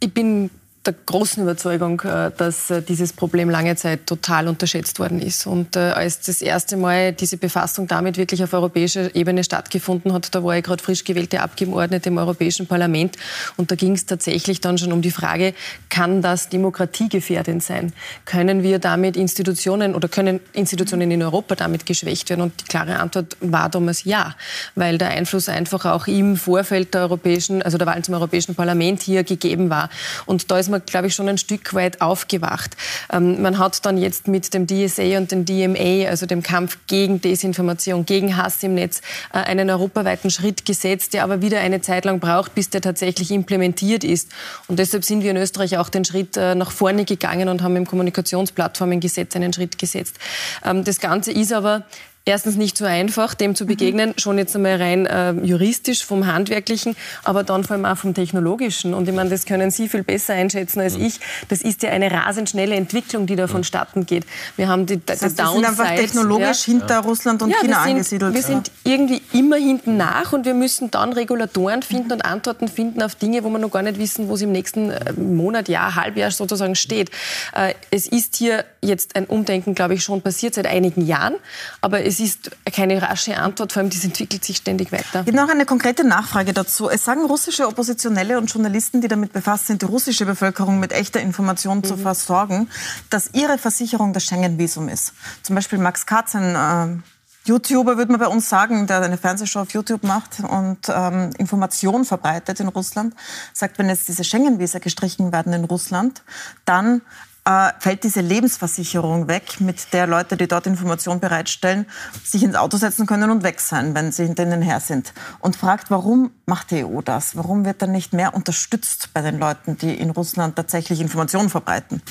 Ich 0.00 0.12
bin 0.12 0.50
der 0.86 0.94
großen 1.06 1.42
Überzeugung, 1.42 2.00
äh, 2.02 2.30
dass 2.36 2.70
äh, 2.70 2.82
dieses 2.82 3.12
Problem 3.12 3.48
lange 3.48 3.74
Zeit 3.76 4.06
total 4.06 4.48
unterschätzt 4.48 4.98
worden 4.98 5.20
ist. 5.20 5.46
Und 5.46 5.76
äh, 5.76 5.78
als 5.78 6.20
das 6.20 6.42
erste 6.42 6.76
Mal 6.76 7.12
diese 7.12 7.38
Befassung 7.38 7.86
damit 7.86 8.18
wirklich 8.18 8.42
auf 8.42 8.52
europäischer 8.52 9.14
Ebene 9.14 9.44
stattgefunden 9.44 10.12
hat, 10.12 10.34
da 10.34 10.44
war 10.44 10.56
ich 10.56 10.64
gerade 10.64 10.82
frisch 10.82 11.04
gewählte 11.04 11.40
Abgeordnete 11.40 12.10
im 12.10 12.18
Europäischen 12.18 12.66
Parlament. 12.66 13.16
Und 13.56 13.70
da 13.70 13.76
ging 13.76 13.92
es 13.92 14.04
tatsächlich 14.04 14.60
dann 14.60 14.76
schon 14.76 14.92
um 14.92 15.00
die 15.00 15.10
Frage, 15.10 15.54
kann 15.88 16.20
das 16.20 16.48
demokratiegefährdend 16.50 17.62
sein? 17.62 17.92
Können 18.24 18.62
wir 18.62 18.78
damit 18.78 19.16
Institutionen 19.16 19.94
oder 19.94 20.08
können 20.08 20.40
Institutionen 20.52 21.10
in 21.10 21.22
Europa 21.22 21.54
damit 21.54 21.86
geschwächt 21.86 22.28
werden? 22.28 22.42
Und 22.42 22.60
die 22.60 22.64
klare 22.64 22.98
Antwort 22.98 23.36
war 23.40 23.70
damals 23.70 24.04
ja, 24.04 24.34
weil 24.74 24.98
der 24.98 25.08
Einfluss 25.08 25.48
einfach 25.48 25.86
auch 25.86 26.06
im 26.06 26.36
Vorfeld 26.36 26.92
der 26.92 27.02
europäischen, 27.02 27.62
also 27.62 27.78
der 27.78 27.86
Wahl 27.86 28.02
zum 28.04 28.14
Europäischen 28.14 28.54
Parlament 28.54 29.02
hier 29.02 29.24
gegeben 29.24 29.70
war. 29.70 29.88
Und 30.26 30.50
da 30.50 30.58
ist 30.58 30.73
man, 30.74 30.82
glaube 30.86 31.06
ich, 31.06 31.14
schon 31.14 31.28
ein 31.28 31.38
Stück 31.38 31.74
weit 31.74 32.00
aufgewacht. 32.00 32.76
Ähm, 33.12 33.40
man 33.42 33.58
hat 33.58 33.84
dann 33.86 33.96
jetzt 33.96 34.28
mit 34.28 34.52
dem 34.52 34.66
DSA 34.66 35.18
und 35.18 35.30
dem 35.30 35.44
DMA, 35.44 36.08
also 36.08 36.26
dem 36.26 36.42
Kampf 36.42 36.78
gegen 36.86 37.20
Desinformation, 37.20 38.04
gegen 38.04 38.36
Hass 38.36 38.62
im 38.62 38.74
Netz, 38.74 39.00
äh, 39.32 39.38
einen 39.38 39.70
europaweiten 39.70 40.30
Schritt 40.30 40.64
gesetzt, 40.66 41.14
der 41.14 41.24
aber 41.24 41.42
wieder 41.42 41.60
eine 41.60 41.80
Zeit 41.80 42.04
lang 42.04 42.20
braucht, 42.20 42.54
bis 42.54 42.70
der 42.70 42.80
tatsächlich 42.80 43.30
implementiert 43.30 44.04
ist. 44.04 44.30
Und 44.68 44.78
deshalb 44.78 45.04
sind 45.04 45.22
wir 45.22 45.30
in 45.30 45.36
Österreich 45.36 45.78
auch 45.78 45.88
den 45.88 46.04
Schritt 46.04 46.36
äh, 46.36 46.54
nach 46.54 46.70
vorne 46.70 47.04
gegangen 47.04 47.48
und 47.48 47.62
haben 47.62 47.76
im 47.76 47.86
Kommunikationsplattformengesetz 47.86 49.36
einen 49.36 49.52
Schritt 49.52 49.78
gesetzt. 49.78 50.16
Ähm, 50.64 50.84
das 50.84 51.00
Ganze 51.00 51.32
ist 51.32 51.52
aber 51.52 51.84
erstens 52.26 52.56
nicht 52.56 52.78
so 52.78 52.86
einfach, 52.86 53.34
dem 53.34 53.54
zu 53.54 53.66
begegnen, 53.66 54.10
mhm. 54.10 54.18
schon 54.18 54.38
jetzt 54.38 54.56
einmal 54.56 54.76
rein 54.76 55.06
äh, 55.06 55.32
juristisch 55.32 56.04
vom 56.04 56.26
Handwerklichen, 56.26 56.96
aber 57.22 57.42
dann 57.42 57.64
vor 57.64 57.76
allem 57.76 57.84
auch 57.84 57.98
vom 57.98 58.14
Technologischen. 58.14 58.94
Und 58.94 59.08
ich 59.08 59.14
meine, 59.14 59.30
das 59.30 59.44
können 59.44 59.70
Sie 59.70 59.88
viel 59.88 60.02
besser 60.02 60.34
einschätzen 60.34 60.80
als 60.80 60.96
mhm. 60.96 61.06
ich. 61.06 61.20
Das 61.48 61.60
ist 61.60 61.82
ja 61.82 61.90
eine 61.90 62.10
rasend 62.10 62.48
schnelle 62.48 62.76
Entwicklung, 62.76 63.26
die 63.26 63.36
da 63.36 63.46
vonstatten 63.46 64.00
mhm. 64.00 64.06
geht. 64.06 64.26
Wir 64.56 64.68
haben 64.68 64.86
die, 64.86 65.04
das 65.04 65.22
heißt, 65.22 65.38
die 65.38 65.46
sind 65.46 65.64
einfach 65.66 65.94
technologisch 65.94 66.66
ja. 66.66 66.72
hinter 66.72 67.00
Russland 67.00 67.42
und 67.42 67.50
ja, 67.50 67.58
China 67.60 67.82
sind, 67.82 67.92
angesiedelt. 67.92 68.34
Wir 68.34 68.42
sind 68.42 68.70
irgendwie 68.84 69.20
immer 69.32 69.56
hinten 69.56 69.96
nach 69.98 70.32
und 70.32 70.46
wir 70.46 70.54
müssen 70.54 70.90
dann 70.90 71.12
Regulatoren 71.12 71.82
finden 71.82 72.12
und 72.12 72.24
Antworten 72.24 72.68
finden 72.68 73.02
auf 73.02 73.14
Dinge, 73.16 73.44
wo 73.44 73.50
wir 73.50 73.58
noch 73.58 73.70
gar 73.70 73.82
nicht 73.82 73.98
wissen, 73.98 74.28
wo 74.28 74.34
es 74.34 74.42
im 74.42 74.52
nächsten 74.52 74.90
äh, 74.90 75.12
Monat, 75.12 75.68
Jahr, 75.68 75.94
Halbjahr 75.94 76.30
sozusagen 76.30 76.74
steht. 76.74 77.10
Äh, 77.54 77.74
es 77.90 78.06
ist 78.06 78.36
hier 78.36 78.64
jetzt 78.80 79.14
ein 79.14 79.26
Umdenken, 79.26 79.74
glaube 79.74 79.94
ich, 79.94 80.02
schon 80.02 80.22
passiert 80.22 80.54
seit 80.54 80.66
einigen 80.66 81.06
Jahren, 81.06 81.34
aber 81.82 82.04
es 82.04 82.13
es 82.14 82.20
ist 82.20 82.50
keine 82.72 83.02
rasche 83.02 83.36
Antwort, 83.36 83.72
vor 83.72 83.80
allem 83.80 83.90
das 83.90 84.04
entwickelt 84.04 84.44
sich 84.44 84.58
ständig 84.58 84.92
weiter. 84.92 85.04
Ich 85.26 85.32
habe 85.32 85.32
noch 85.32 85.48
eine 85.48 85.66
konkrete 85.66 86.04
Nachfrage 86.04 86.52
dazu. 86.52 86.88
Es 86.88 87.04
sagen 87.04 87.24
russische 87.24 87.66
Oppositionelle 87.66 88.38
und 88.38 88.46
Journalisten, 88.46 89.00
die 89.00 89.08
damit 89.08 89.32
befasst 89.32 89.66
sind, 89.66 89.82
die 89.82 89.86
russische 89.86 90.24
Bevölkerung 90.24 90.78
mit 90.78 90.92
echter 90.92 91.20
Information 91.20 91.78
mhm. 91.78 91.84
zu 91.84 91.96
versorgen, 91.96 92.68
dass 93.10 93.30
ihre 93.32 93.58
Versicherung 93.58 94.12
das 94.12 94.24
Schengen-Visum 94.24 94.88
ist. 94.88 95.12
Zum 95.42 95.56
Beispiel 95.56 95.78
Max 95.78 96.06
Katz, 96.06 96.36
ein 96.36 96.54
äh, 96.54 97.48
YouTuber, 97.48 97.96
würde 97.96 98.12
man 98.12 98.20
bei 98.20 98.28
uns 98.28 98.48
sagen, 98.48 98.86
der 98.86 99.02
eine 99.02 99.18
Fernsehshow 99.18 99.60
auf 99.60 99.70
YouTube 99.72 100.04
macht 100.04 100.40
und 100.40 100.78
ähm, 100.88 101.30
Information 101.38 102.04
verbreitet 102.04 102.60
in 102.60 102.68
Russland, 102.68 103.14
sagt, 103.52 103.78
wenn 103.78 103.88
jetzt 103.88 104.08
diese 104.08 104.24
Schengen-Visa 104.24 104.78
gestrichen 104.78 105.32
werden 105.32 105.52
in 105.52 105.64
Russland, 105.64 106.22
dann 106.64 107.02
äh, 107.44 107.72
fällt 107.78 108.04
diese 108.04 108.20
Lebensversicherung 108.20 109.28
weg, 109.28 109.60
mit 109.60 109.92
der 109.92 110.06
Leute, 110.06 110.36
die 110.36 110.48
dort 110.48 110.66
Informationen 110.66 111.20
bereitstellen, 111.20 111.86
sich 112.22 112.42
ins 112.42 112.56
Auto 112.56 112.76
setzen 112.76 113.06
können 113.06 113.30
und 113.30 113.42
weg 113.42 113.60
sein, 113.60 113.94
wenn 113.94 114.12
sie 114.12 114.24
hinter 114.24 114.44
ihnen 114.44 114.62
her 114.62 114.80
sind. 114.80 115.12
Und 115.40 115.56
fragt, 115.56 115.90
warum 115.90 116.30
macht 116.46 116.70
die 116.70 116.84
EU 116.84 117.02
das? 117.02 117.36
Warum 117.36 117.64
wird 117.64 117.82
dann 117.82 117.92
nicht 117.92 118.12
mehr 118.12 118.34
unterstützt 118.34 119.10
bei 119.12 119.20
den 119.20 119.38
Leuten, 119.38 119.76
die 119.76 119.94
in 119.94 120.10
Russland 120.10 120.56
tatsächlich 120.56 121.00
Informationen 121.00 121.50
verbreiten? 121.50 122.02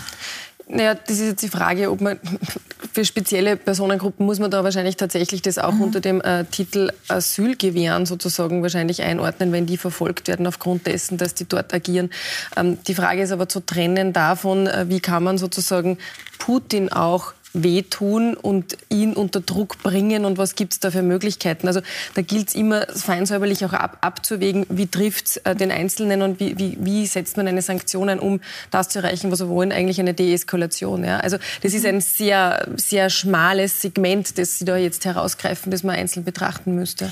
Naja, 0.67 0.95
das 0.95 1.19
ist 1.19 1.28
jetzt 1.28 1.43
die 1.43 1.49
Frage, 1.49 1.91
ob 1.91 2.02
man 2.02 2.19
für 2.93 3.06
spezielle 3.06 3.58
Personengruppen 3.58 4.26
muss 4.26 4.39
man 4.39 4.52
da 4.52 4.63
wahrscheinlich 4.63 4.97
tatsächlich 4.97 5.41
das 5.41 5.58
auch 5.58 5.73
mhm. 5.73 5.82
unter 5.82 5.99
dem 5.99 6.21
äh, 6.21 6.45
Titel 6.45 6.91
Asyl 7.08 7.56
gewähren 7.56 8.06
sozusagen 8.06 8.62
wahrscheinlich 8.62 9.02
einordnen, 9.02 9.52
wenn 9.52 9.65
die 9.65 9.78
verfolgt 9.78 10.28
werden 10.28 10.47
aufgrund 10.47 10.88
dessen, 10.88 11.17
dass 11.17 11.34
die 11.34 11.45
dort 11.45 11.73
agieren. 11.73 12.10
Ähm, 12.56 12.78
die 12.88 12.95
Frage 12.95 13.23
ist 13.23 13.32
aber 13.32 13.49
zu 13.49 13.60
trennen 13.60 14.13
davon, 14.13 14.67
äh, 14.67 14.86
wie 14.89 14.99
kann 14.99 15.23
man 15.23 15.38
sozusagen 15.38 15.97
Putin 16.39 16.91
auch 16.91 17.34
wehtun 17.54 18.34
und 18.36 18.78
ihn 18.89 19.13
unter 19.13 19.39
Druck 19.39 19.82
bringen 19.84 20.26
und 20.26 20.38
was 20.38 20.56
gibt 20.56 20.74
es 20.74 20.80
da 20.80 20.92
für 20.92 21.04
Möglichkeiten. 21.04 21.68
Also 21.68 21.82
da 22.16 22.22
gilt 22.22 22.50
es 22.50 22.56
immer 22.56 22.88
feinsäuberlich 22.88 23.63
auch 23.66 23.74
ab, 23.74 23.98
abzuwägen, 24.02 24.66
wie 24.70 24.88
trifft 24.88 25.28
es 25.28 25.38
äh, 25.38 25.56
den 25.56 25.72
Einzelnen 25.72 26.24
und 26.24 26.39
wie, 26.39 26.58
wie, 26.58 26.78
wie, 26.80 27.06
setzt 27.06 27.38
man 27.38 27.48
eine 27.48 27.62
Sanktion 27.62 28.10
ein, 28.10 28.20
um 28.20 28.42
das 28.72 28.89
zu 28.89 29.00
erreichen, 29.00 29.32
was 29.32 29.39
wir 29.39 29.50
wollen, 29.50 29.72
eigentlich 29.72 30.00
eine 30.00 30.13
Deeskalation. 30.13 31.04
Ja? 31.04 31.18
Also 31.18 31.38
das 31.62 31.74
ist 31.74 31.86
ein 31.86 32.02
sehr, 32.02 32.68
sehr 32.76 33.10
schmales 33.10 33.82
Segment, 33.82 34.38
das 34.38 34.58
Sie 34.58 34.66
da 34.66 34.76
jetzt 34.76 35.06
herausgreifen, 35.06 35.72
das 35.72 35.84
man 35.84 35.96
einzeln 35.96 36.24
betrachten 36.24 36.74
müsste. 36.76 37.12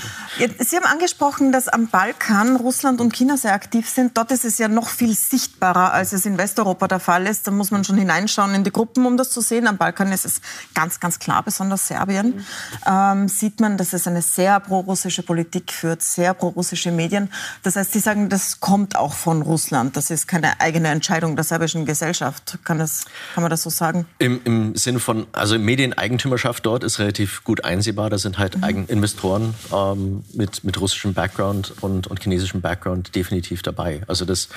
Sie 0.58 0.76
haben 0.76 0.86
angesprochen, 0.86 1.52
dass 1.52 1.68
am 1.68 1.86
Balkan 1.88 2.56
Russland 2.56 3.00
und 3.00 3.14
China 3.14 3.36
sehr 3.36 3.52
aktiv 3.52 3.88
sind. 3.88 4.16
Dort 4.16 4.32
ist 4.32 4.44
es 4.44 4.58
ja 4.58 4.68
noch 4.68 4.88
viel 4.88 5.14
sichtbarer, 5.14 5.92
als 5.92 6.12
es 6.12 6.26
in 6.26 6.38
Westeuropa 6.38 6.88
der 6.88 7.00
Fall 7.00 7.26
ist. 7.26 7.46
Da 7.46 7.50
muss 7.50 7.70
man 7.70 7.84
schon 7.84 7.96
hineinschauen 7.96 8.54
in 8.54 8.64
die 8.64 8.72
Gruppen, 8.72 9.06
um 9.06 9.16
das 9.16 9.30
zu 9.30 9.40
sehen. 9.40 9.66
Am 9.66 9.76
Balkan 9.76 10.10
ist 10.12 10.24
es 10.24 10.31
ganz, 10.74 11.00
ganz 11.00 11.18
klar, 11.18 11.42
besonders 11.42 11.86
Serbien, 11.86 12.36
mhm. 12.36 12.44
ähm, 12.86 13.28
sieht 13.28 13.60
man, 13.60 13.76
dass 13.76 13.92
es 13.92 14.06
eine 14.06 14.22
sehr 14.22 14.60
pro-russische 14.60 15.22
Politik 15.22 15.72
führt, 15.72 16.02
sehr 16.02 16.34
pro-russische 16.34 16.90
Medien. 16.90 17.30
Das 17.62 17.76
heißt, 17.76 17.92
Sie 17.92 18.00
sagen, 18.00 18.28
das 18.28 18.60
kommt 18.60 18.96
auch 18.96 19.12
von 19.12 19.42
Russland. 19.42 19.96
Das 19.96 20.10
ist 20.10 20.28
keine 20.28 20.60
eigene 20.60 20.88
Entscheidung 20.88 21.36
der 21.36 21.44
serbischen 21.44 21.84
Gesellschaft. 21.84 22.58
Kann, 22.64 22.78
das, 22.78 23.04
kann 23.34 23.42
man 23.42 23.50
das 23.50 23.62
so 23.62 23.70
sagen? 23.70 24.06
Im, 24.18 24.40
Im 24.44 24.76
Sinne 24.76 25.00
von, 25.00 25.26
also 25.32 25.58
Medieneigentümerschaft 25.58 26.64
dort 26.64 26.84
ist 26.84 26.98
relativ 26.98 27.44
gut 27.44 27.64
einsehbar. 27.64 28.10
Da 28.10 28.18
sind 28.18 28.38
halt 28.38 28.56
mhm. 28.56 28.86
Investoren 28.88 29.54
ähm, 29.72 30.24
mit, 30.32 30.64
mit 30.64 30.80
russischem 30.80 31.14
Background 31.14 31.74
und, 31.80 32.06
und 32.06 32.22
chinesischem 32.22 32.60
Background 32.60 33.14
definitiv 33.14 33.62
dabei. 33.62 34.02
Also 34.06 34.24
das, 34.24 34.48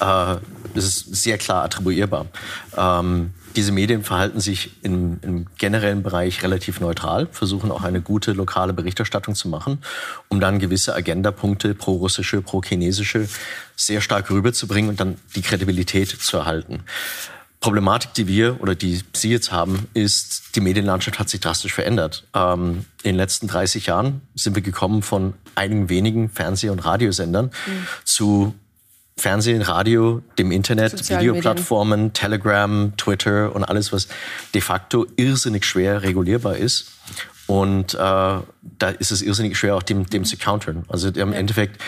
äh, 0.00 0.36
das 0.74 0.84
ist 0.84 1.14
sehr 1.14 1.38
klar 1.38 1.64
attribuierbar. 1.64 2.26
Ähm, 2.76 3.32
diese 3.58 3.72
Medien 3.72 4.04
verhalten 4.04 4.38
sich 4.38 4.70
im, 4.84 5.18
im, 5.22 5.46
generellen 5.58 6.04
Bereich 6.04 6.44
relativ 6.44 6.78
neutral, 6.78 7.26
versuchen 7.32 7.72
auch 7.72 7.82
eine 7.82 8.00
gute 8.00 8.30
lokale 8.30 8.72
Berichterstattung 8.72 9.34
zu 9.34 9.48
machen, 9.48 9.78
um 10.28 10.38
dann 10.38 10.60
gewisse 10.60 10.94
Agendapunkte, 10.94 11.74
pro-russische, 11.74 12.40
pro-chinesische, 12.40 13.28
sehr 13.74 14.00
stark 14.00 14.30
rüberzubringen 14.30 14.90
und 14.90 15.00
dann 15.00 15.16
die 15.34 15.42
Kredibilität 15.42 16.08
zu 16.08 16.36
erhalten. 16.36 16.84
Problematik, 17.58 18.14
die 18.14 18.28
wir 18.28 18.60
oder 18.60 18.76
die 18.76 19.02
Sie 19.12 19.32
jetzt 19.32 19.50
haben, 19.50 19.88
ist, 19.92 20.54
die 20.54 20.60
Medienlandschaft 20.60 21.18
hat 21.18 21.28
sich 21.28 21.40
drastisch 21.40 21.74
verändert. 21.74 22.28
Ähm, 22.34 22.84
in 23.02 23.14
den 23.14 23.16
letzten 23.16 23.48
30 23.48 23.86
Jahren 23.86 24.20
sind 24.36 24.54
wir 24.54 24.62
gekommen 24.62 25.02
von 25.02 25.34
einigen 25.56 25.88
wenigen 25.88 26.30
Fernseh- 26.30 26.70
und 26.70 26.78
Radiosendern 26.78 27.46
mhm. 27.46 27.86
zu 28.04 28.54
Fernsehen, 29.18 29.62
Radio, 29.62 30.22
dem 30.38 30.52
Internet, 30.52 31.08
Videoplattformen, 31.08 32.12
Telegram, 32.12 32.96
Twitter 32.96 33.54
und 33.54 33.64
alles, 33.64 33.92
was 33.92 34.08
de 34.54 34.60
facto 34.60 35.06
irrsinnig 35.16 35.64
schwer 35.64 36.02
regulierbar 36.02 36.56
ist. 36.56 36.92
Und 37.46 37.94
äh, 37.94 37.98
da 37.98 38.44
ist 38.98 39.10
es 39.10 39.22
irrsinnig 39.22 39.56
schwer, 39.56 39.74
auch 39.74 39.82
dem, 39.82 40.06
dem 40.06 40.24
zu 40.24 40.36
countern. 40.36 40.84
Also 40.88 41.08
im. 41.08 41.32
Endeffekt, 41.32 41.82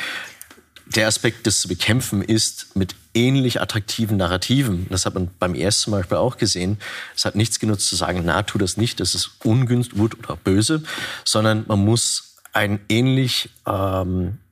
der 0.87 1.07
Aspekt, 1.07 1.47
das 1.47 1.61
zu 1.61 1.69
bekämpfen, 1.69 2.23
ist 2.23 2.75
mit 2.75 2.95
ähnlich 3.15 3.61
attraktiven 3.61 4.17
Narrativen. 4.17 4.87
Das 4.91 5.07
hat 5.07 5.15
man 5.15 5.29
beim 5.39 5.55
zum 5.71 5.93
Beispiel 5.93 6.17
auch 6.17 6.37
gesehen. 6.37 6.79
Es 7.15 7.25
hat 7.25 7.37
nichts 7.37 7.61
genutzt 7.61 7.89
zu 7.89 7.97
sagen, 7.97 8.23
na, 8.25 8.43
tu 8.43 8.59
das 8.59 8.77
nicht, 8.77 9.01
das 9.01 9.15
ist 9.15 9.33
ungünstig, 9.45 9.99
gut 9.99 10.19
oder 10.19 10.37
böse, 10.37 10.83
sondern 11.25 11.65
man 11.69 11.85
muss 11.85 12.37
ein 12.53 12.81
ähnlich 12.89 13.51
ähm, 13.67 14.29
äh, 14.29 14.50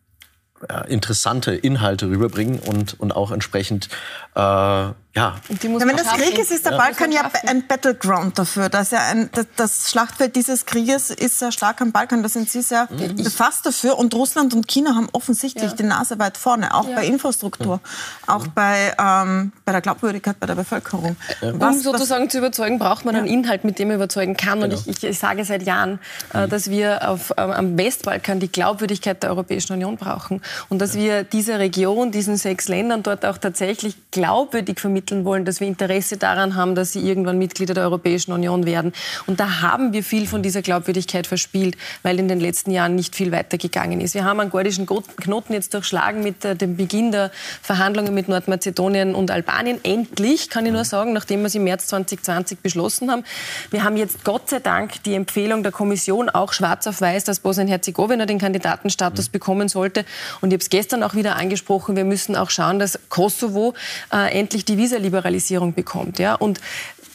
interessante 0.88 1.54
Inhalte 1.54 2.08
rüberbringen 2.08 2.58
und, 2.58 2.98
und 2.98 3.14
auch 3.14 3.30
entsprechend 3.30 3.88
äh, 4.34 4.90
ja. 5.14 5.34
ja. 5.48 5.58
Wenn 5.60 5.96
das 5.96 6.08
Krieg 6.08 6.38
ist, 6.38 6.52
ist 6.52 6.64
der 6.64 6.72
ja. 6.72 6.78
Balkan 6.78 7.10
ja 7.10 7.30
ein 7.46 7.66
Battleground 7.66 8.38
dafür. 8.38 8.68
Das, 8.68 8.90
ja 8.90 9.00
ein, 9.10 9.30
das, 9.56 9.90
Schlachtfeld 9.90 10.36
dieses 10.36 10.66
Krieges 10.66 11.10
ist 11.10 11.38
sehr 11.38 11.50
stark 11.50 11.80
am 11.80 11.92
Balkan. 11.92 12.22
Da 12.22 12.28
sind 12.28 12.50
Sie 12.50 12.62
sehr 12.62 12.88
mhm. 12.90 13.16
befasst 13.16 13.64
dafür. 13.64 13.98
Und 13.98 14.14
Russland 14.14 14.54
und 14.54 14.68
China 14.68 14.94
haben 14.94 15.08
offensichtlich 15.12 15.70
ja. 15.70 15.76
die 15.76 15.84
Nase 15.84 16.18
weit 16.18 16.36
vorne, 16.36 16.74
auch 16.74 16.86
bei 16.88 17.06
Infrastruktur, 17.06 17.80
auch 18.26 18.46
bei, 18.48 18.94
ähm, 18.98 19.52
bei 19.64 19.72
der 19.72 19.80
Glaubwürdigkeit 19.80 20.38
bei 20.38 20.46
der 20.46 20.54
Bevölkerung. 20.54 21.16
Was, 21.40 21.76
um 21.76 21.82
sozusagen 21.82 22.26
was, 22.26 22.32
zu 22.32 22.38
überzeugen, 22.38 22.78
braucht 22.78 23.04
man 23.04 23.16
einen 23.16 23.26
Inhalt, 23.26 23.64
mit 23.64 23.78
dem 23.78 23.88
man 23.88 23.96
überzeugen 23.96 24.36
kann. 24.36 24.60
Genau. 24.60 24.76
Und 24.76 24.86
ich, 24.86 24.98
ich, 24.98 25.04
ich, 25.04 25.18
sage 25.18 25.44
seit 25.44 25.62
Jahren, 25.62 25.98
äh, 26.34 26.46
mhm. 26.46 26.50
dass 26.50 26.70
wir 26.70 27.08
auf, 27.08 27.30
äh, 27.30 27.40
am 27.40 27.78
Westbalkan 27.78 28.40
die 28.40 28.52
Glaubwürdigkeit 28.52 29.22
der 29.22 29.30
Europäischen 29.30 29.72
Union 29.72 29.96
brauchen 29.96 30.42
und 30.68 30.80
dass 30.80 30.94
wir 30.94 31.24
dieser 31.24 31.58
Region, 31.58 32.12
diesen 32.12 32.36
sechs 32.36 32.68
Ländern 32.68 33.02
dort 33.02 33.24
auch 33.24 33.38
tatsächlich 33.38 33.96
glaubwürdig 34.10 34.78
vermitteln 34.78 34.97
wollen, 35.24 35.44
dass 35.44 35.60
wir 35.60 35.66
Interesse 35.66 36.16
daran 36.16 36.54
haben, 36.54 36.74
dass 36.74 36.92
sie 36.92 37.00
irgendwann 37.00 37.38
Mitglieder 37.38 37.74
der 37.74 37.84
Europäischen 37.84 38.32
Union 38.32 38.66
werden. 38.66 38.92
Und 39.26 39.40
da 39.40 39.60
haben 39.60 39.92
wir 39.92 40.02
viel 40.02 40.26
von 40.26 40.42
dieser 40.42 40.62
Glaubwürdigkeit 40.62 41.26
verspielt, 41.26 41.76
weil 42.02 42.18
in 42.18 42.28
den 42.28 42.40
letzten 42.40 42.70
Jahren 42.70 42.94
nicht 42.94 43.14
viel 43.14 43.32
weitergegangen 43.32 44.00
ist. 44.00 44.14
Wir 44.14 44.24
haben 44.24 44.40
einen 44.40 44.50
gordischen 44.50 44.86
Knoten 44.86 45.52
jetzt 45.52 45.74
durchschlagen 45.74 46.22
mit 46.22 46.44
äh, 46.44 46.56
dem 46.56 46.76
Beginn 46.76 47.12
der 47.12 47.30
Verhandlungen 47.62 48.14
mit 48.14 48.28
Nordmazedonien 48.28 49.14
und 49.14 49.30
Albanien. 49.30 49.78
Endlich, 49.82 50.50
kann 50.50 50.66
ich 50.66 50.72
nur 50.72 50.84
sagen, 50.84 51.12
nachdem 51.12 51.42
wir 51.42 51.48
sie 51.48 51.58
im 51.58 51.64
März 51.64 51.86
2020 51.88 52.58
beschlossen 52.60 53.10
haben. 53.10 53.24
Wir 53.70 53.84
haben 53.84 53.96
jetzt 53.96 54.24
Gott 54.24 54.48
sei 54.48 54.60
Dank 54.60 55.02
die 55.04 55.14
Empfehlung 55.14 55.62
der 55.62 55.72
Kommission, 55.72 56.28
auch 56.28 56.52
schwarz 56.52 56.86
auf 56.86 57.00
weiß, 57.00 57.24
dass 57.24 57.40
Bosnien-Herzegowina 57.40 58.26
den 58.26 58.38
Kandidatenstatus 58.38 59.28
mhm. 59.28 59.32
bekommen 59.32 59.68
sollte. 59.68 60.04
Und 60.40 60.50
ich 60.50 60.54
habe 60.54 60.62
es 60.62 60.70
gestern 60.70 61.02
auch 61.02 61.14
wieder 61.14 61.36
angesprochen, 61.36 61.96
wir 61.96 62.04
müssen 62.04 62.36
auch 62.36 62.50
schauen, 62.50 62.78
dass 62.78 62.98
Kosovo 63.08 63.74
äh, 64.12 64.38
endlich 64.38 64.64
die 64.64 64.76
Visaliberalisierung 64.88 65.74
bekommt. 65.74 66.18
Ja? 66.18 66.34
Und 66.34 66.60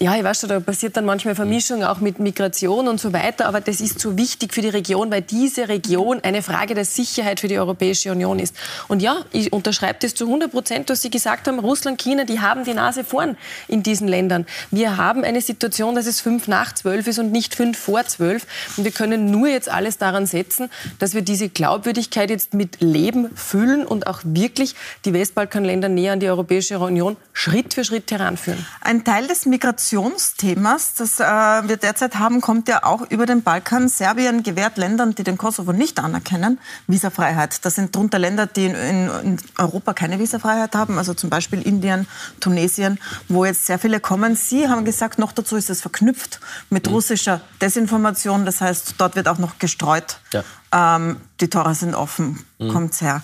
ja, 0.04 0.18
ich 0.18 0.24
weiß 0.26 0.42
schon, 0.42 0.50
da 0.50 0.60
passiert 0.60 0.98
dann 0.98 1.06
manchmal 1.06 1.34
Vermischung 1.34 1.82
auch 1.86 2.02
mit 2.02 2.20
Migration 2.20 2.90
und 2.90 3.00
so 3.00 3.14
weiter, 3.14 3.46
aber 3.46 3.62
das 3.62 3.80
ist 3.80 4.02
so 4.02 4.18
wichtig 4.18 4.54
für 4.54 4.60
die 4.60 4.68
Region, 4.68 5.10
weil 5.10 5.22
diese 5.22 5.70
Region 5.70 6.20
eine 6.24 6.42
Frage 6.42 6.76
der 6.76 6.84
Sicherheit 6.84 7.40
für 7.40 7.48
die 7.48 7.58
Europäische 7.58 8.12
Union 8.12 8.38
ist. 8.38 8.54
Und 8.90 9.02
ja, 9.02 9.16
ich 9.32 9.54
unterschreibe 9.54 10.00
das 10.02 10.14
zu 10.14 10.26
100 10.26 10.52
Prozent, 10.52 10.90
was 10.90 11.02
Sie 11.04 11.10
gesagt 11.10 11.48
haben, 11.48 11.58
Russland, 11.60 12.02
China, 12.02 12.26
die 12.26 12.42
haben 12.42 12.66
die 12.66 12.74
Nase 12.74 13.06
vorn 13.06 13.38
in 13.70 13.82
diesen 13.82 14.10
Ländern. 14.10 14.46
Wir 14.72 14.98
haben 14.98 15.24
eine 15.24 15.40
Situation, 15.40 15.96
dass 15.96 16.06
es 16.06 16.20
fünf 16.20 16.50
nach 16.50 16.76
zwölf 16.76 17.08
ist 17.08 17.20
und 17.20 17.32
nicht 17.32 17.56
fünf 17.56 17.80
vor 17.80 18.04
zwölf. 18.04 18.46
Und 18.76 18.84
wir 18.84 18.92
können 18.92 19.32
nur 19.32 19.48
jetzt 19.48 19.70
alles 19.70 20.00
daran 20.00 20.26
setzen, 20.26 20.70
dass 21.00 21.14
wir 21.14 21.22
diese 21.22 21.48
Glaubwürdigkeit 21.48 22.30
jetzt 22.30 22.54
mit 22.54 22.82
Leben 22.82 23.34
füllen 23.38 23.86
und 23.86 24.08
auch 24.08 24.20
wirklich 24.26 24.76
die 25.06 25.14
Westbalkanländer 25.14 25.88
näher 25.88 26.12
an 26.12 26.20
die 26.20 26.28
Europäische 26.28 26.78
Union 26.80 27.16
Schritt 27.32 27.74
für 27.74 27.86
Schritt 27.86 28.12
heranführen. 28.12 28.66
Ein 28.82 29.06
Teil 29.06 29.28
des 29.28 29.46
Migrations 29.46 29.93
Migrationsthemas, 29.94 30.96
das 30.96 31.20
äh, 31.20 31.24
wir 31.24 31.78
derzeit 31.78 32.16
haben, 32.16 32.42
kommt 32.42 32.68
ja 32.68 32.84
auch 32.84 33.02
über 33.10 33.26
den 33.26 33.44
Balkan. 33.44 33.88
Serbien 33.88 34.42
gewährt 34.42 34.78
Ländern, 34.78 35.14
die 35.14 35.24
den 35.24 35.38
Kosovo 35.38 35.72
nicht 35.72 36.00
anerkennen, 36.00 36.60
Visafreiheit. 36.88 37.64
Das 37.64 37.76
sind 37.76 37.96
darunter 37.96 38.18
Länder, 38.18 38.48
die 38.48 38.66
in, 38.66 38.76
in, 38.76 39.38
Europa 39.58 39.94
keine 39.94 40.20
Visafreiheit 40.20 40.76
haben, 40.76 40.98
also 40.98 41.14
zum 41.14 41.30
Beispiel 41.30 41.62
Indien, 41.62 42.08
Tunesien, 42.40 43.00
wo 43.30 43.46
jetzt 43.46 43.68
sehr 43.68 43.78
viele 43.78 44.00
kommen. 44.00 44.36
Sie 44.36 44.68
haben 44.68 44.84
gesagt, 44.84 45.20
noch 45.20 45.32
dazu 45.32 45.56
ist 45.56 45.70
es 45.70 45.82
verknüpft 45.82 46.40
mit 46.70 46.88
mhm. 46.88 46.94
russischer 46.94 47.42
Desinformation. 47.62 48.46
Das 48.46 48.62
heißt, 48.62 48.96
dort 48.98 49.16
wird 49.16 49.28
auch 49.28 49.38
noch 49.38 49.60
gestreut. 49.60 50.18
Ja. 50.32 50.44
Ähm, 50.96 51.18
die 51.40 51.50
Tore 51.50 51.76
sind 51.76 51.94
offen, 51.94 52.44
mhm. 52.58 52.70
kommt's 52.70 53.02
her. 53.02 53.22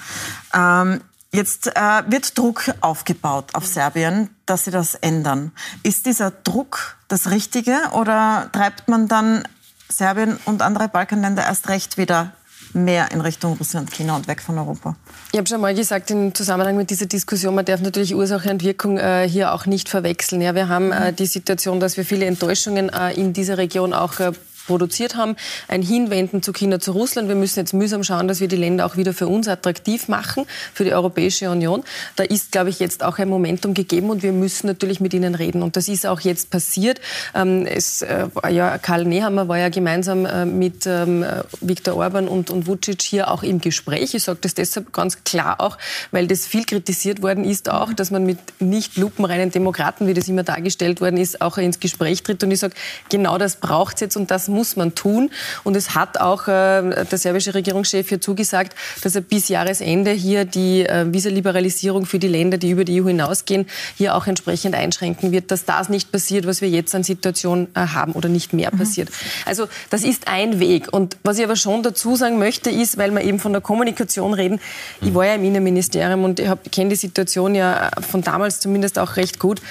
Ähm, 0.54 1.02
Jetzt 1.32 1.68
äh, 1.68 2.04
wird 2.08 2.38
Druck 2.38 2.72
aufgebaut 2.82 3.54
auf 3.54 3.66
Serbien, 3.66 4.30
dass 4.48 4.66
sie 4.66 4.72
das 4.72 4.96
ändern. 4.96 5.52
Ist 5.84 6.08
dieser 6.08 6.32
Druck 6.32 6.98
das 7.08 7.30
Richtige 7.30 7.78
oder 7.94 8.50
treibt 8.52 8.88
man 8.88 9.08
dann 9.08 9.48
Serbien 9.90 10.40
und 10.46 10.62
andere 10.62 10.88
Balkanländer 10.88 11.44
erst 11.44 11.70
recht 11.70 11.98
wieder 11.98 12.34
mehr 12.74 13.12
in 13.12 13.22
Richtung 13.22 13.58
Russland, 13.58 13.92
China 13.92 14.16
und 14.16 14.28
weg 14.28 14.42
von 14.42 14.58
Europa. 14.58 14.96
Ich 15.32 15.38
habe 15.38 15.48
schon 15.48 15.62
mal 15.62 15.74
gesagt, 15.74 16.12
im 16.12 16.34
Zusammenhang 16.34 16.78
mit 16.78 16.90
dieser 16.90 17.06
Diskussion, 17.06 17.56
man 17.56 17.66
darf 17.66 17.82
natürlich 17.82 18.16
Ursache 18.16 18.50
und 18.50 18.64
Wirkung 18.64 18.98
äh, 18.98 19.28
hier 19.28 19.54
auch 19.54 19.66
nicht 19.66 19.90
verwechseln. 19.90 20.42
Ja, 20.42 20.56
wir 20.56 20.68
haben 20.68 20.92
äh, 20.92 21.14
die 21.14 21.26
Situation, 21.26 21.80
dass 21.80 21.98
wir 21.98 22.06
viele 22.06 22.26
Enttäuschungen 22.26 22.90
äh, 22.90 23.14
in 23.14 23.34
dieser 23.34 23.58
Region 23.58 23.94
auch 23.94 24.20
äh, 24.20 24.32
produziert 24.70 25.16
haben, 25.16 25.36
ein 25.68 25.82
Hinwenden 25.82 26.44
zu 26.44 26.54
China, 26.54 26.80
zu 26.80 26.92
Russland. 26.92 27.28
Wir 27.28 27.36
müssen 27.36 27.58
jetzt 27.58 27.74
mühsam 27.74 28.04
schauen, 28.04 28.28
dass 28.28 28.40
wir 28.40 28.48
die 28.48 28.56
Länder 28.56 28.86
auch 28.86 28.98
wieder 28.98 29.14
für 29.14 29.28
uns 29.28 29.48
attraktiv 29.48 30.08
machen, 30.08 30.46
für 30.76 30.84
die 30.84 30.94
Europäische 30.94 31.50
Union. 31.50 31.84
Da 32.16 32.24
ist, 32.24 32.52
glaube 32.52 32.70
ich, 32.70 32.78
jetzt 32.80 33.04
auch 33.04 33.18
ein 33.18 33.30
Momentum 33.30 33.74
gegeben 33.74 34.12
und 34.12 34.22
wir 34.22 34.32
müssen 34.32 34.68
natürlich 34.68 35.00
mit 35.00 35.16
ihnen 35.16 35.34
reden. 35.34 35.64
Und 35.64 35.76
das 35.76 35.88
ist 35.88 36.06
auch 36.06 36.20
jetzt 36.20 36.52
passiert. 36.52 37.02
Ähm, 37.34 37.66
es, 37.66 38.04
äh, 38.04 38.28
ja, 38.52 38.78
Karl 38.78 39.06
Nehammer 39.06 39.48
war 39.48 39.58
ja 39.58 39.70
gemeinsam 39.70 40.28
äh, 40.28 40.46
mit 40.46 40.86
ähm, 40.86 41.26
Viktor 41.62 41.96
Orban 41.96 42.28
und, 42.28 42.52
und 42.52 42.68
Vucic 42.68 43.02
hier 43.02 43.32
auch 43.32 43.42
im 43.42 43.62
Gespräch. 43.62 44.14
Ich 44.14 44.22
sage 44.22 44.38
das 44.42 44.54
deshalb 44.54 44.94
ganz 44.94 45.24
klar 45.24 45.60
auch, 45.62 45.80
weil 46.12 46.28
das 46.28 46.46
viel 46.46 46.66
kritisiert 46.66 47.24
worden 47.24 47.44
ist 47.44 47.70
auch, 47.70 47.92
dass 47.92 48.12
man 48.12 48.24
mit 48.24 48.38
nicht 48.60 48.98
lupenreinen 48.98 49.50
Demokraten, 49.50 50.06
wie 50.06 50.14
das 50.14 50.28
immer 50.28 50.44
dargestellt 50.44 51.02
worden 51.02 51.18
ist, 51.18 51.42
auch 51.42 51.58
ins 51.58 51.80
Gespräch 51.80 52.22
tritt. 52.22 52.44
Und 52.44 52.52
ich 52.52 52.60
sage, 52.60 52.76
genau 53.10 53.40
das 53.40 53.56
braucht 53.56 53.96
es 53.96 54.02
jetzt 54.02 54.16
und 54.16 54.30
das 54.30 54.48
muss 54.48 54.59
muss 54.60 54.76
man 54.76 54.94
tun. 54.94 55.32
Und 55.64 55.78
es 55.78 55.96
hat 55.96 56.20
auch 56.20 56.50
äh, 56.50 57.06
der 57.06 57.18
serbische 57.18 57.54
Regierungschef 57.54 58.10
hier 58.10 58.20
zugesagt, 58.20 58.76
dass 59.02 59.16
er 59.16 59.22
bis 59.22 59.48
Jahresende 59.48 60.12
hier 60.12 60.44
die 60.44 60.86
äh, 60.86 61.06
Visaliberalisierung 61.14 62.06
für 62.06 62.20
die 62.20 62.28
Länder, 62.28 62.58
die 62.58 62.72
über 62.72 62.84
die 62.84 63.02
EU 63.02 63.08
hinausgehen, 63.08 63.68
hier 63.96 64.16
auch 64.16 64.28
entsprechend 64.28 64.76
einschränken 64.76 65.32
wird, 65.32 65.50
dass 65.52 65.64
das 65.64 65.88
nicht 65.88 66.12
passiert, 66.12 66.46
was 66.46 66.60
wir 66.60 66.68
jetzt 66.68 66.94
an 66.94 67.04
Situation 67.04 67.70
äh, 67.74 67.80
haben 67.80 68.12
oder 68.12 68.28
nicht 68.28 68.52
mehr 68.52 68.70
mhm. 68.74 68.80
passiert. 68.80 69.10
Also 69.46 69.70
das 69.90 70.04
ist 70.04 70.28
ein 70.28 70.60
Weg. 70.60 70.92
Und 70.92 71.16
was 71.24 71.38
ich 71.38 71.46
aber 71.46 71.56
schon 71.56 71.82
dazu 71.82 72.18
sagen 72.18 72.38
möchte, 72.38 72.70
ist, 72.70 72.98
weil 72.98 73.12
wir 73.12 73.22
eben 73.22 73.40
von 73.40 73.54
der 73.54 73.62
Kommunikation 73.62 74.34
reden, 74.34 74.60
ich 75.00 75.14
war 75.14 75.26
ja 75.26 75.36
im 75.36 75.44
Innenministerium 75.46 76.26
und 76.26 76.42
ich 76.42 76.50
kenne 76.74 76.90
die 76.90 76.98
Situation 76.98 77.56
ja 77.56 77.92
von 78.12 78.22
damals 78.24 78.60
zumindest 78.60 79.00
auch 79.00 79.16
recht 79.16 79.40
gut. 79.40 79.62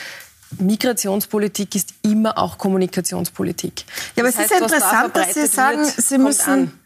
Migrationspolitik 0.58 1.74
ist 1.74 1.94
immer 2.02 2.38
auch 2.38 2.58
Kommunikationspolitik. 2.58 3.84
Ja, 4.16 4.22
aber 4.22 4.32
das 4.32 4.34
es 4.34 4.40
heißt, 4.40 4.50
ist 4.50 4.58
ja 4.58 4.64
interessant, 4.64 5.16
dass 5.16 5.34
Sie 5.34 5.46
sagen, 5.46 5.80
wird, 5.80 5.96
Sie 5.96 6.18
müssen. 6.18 6.80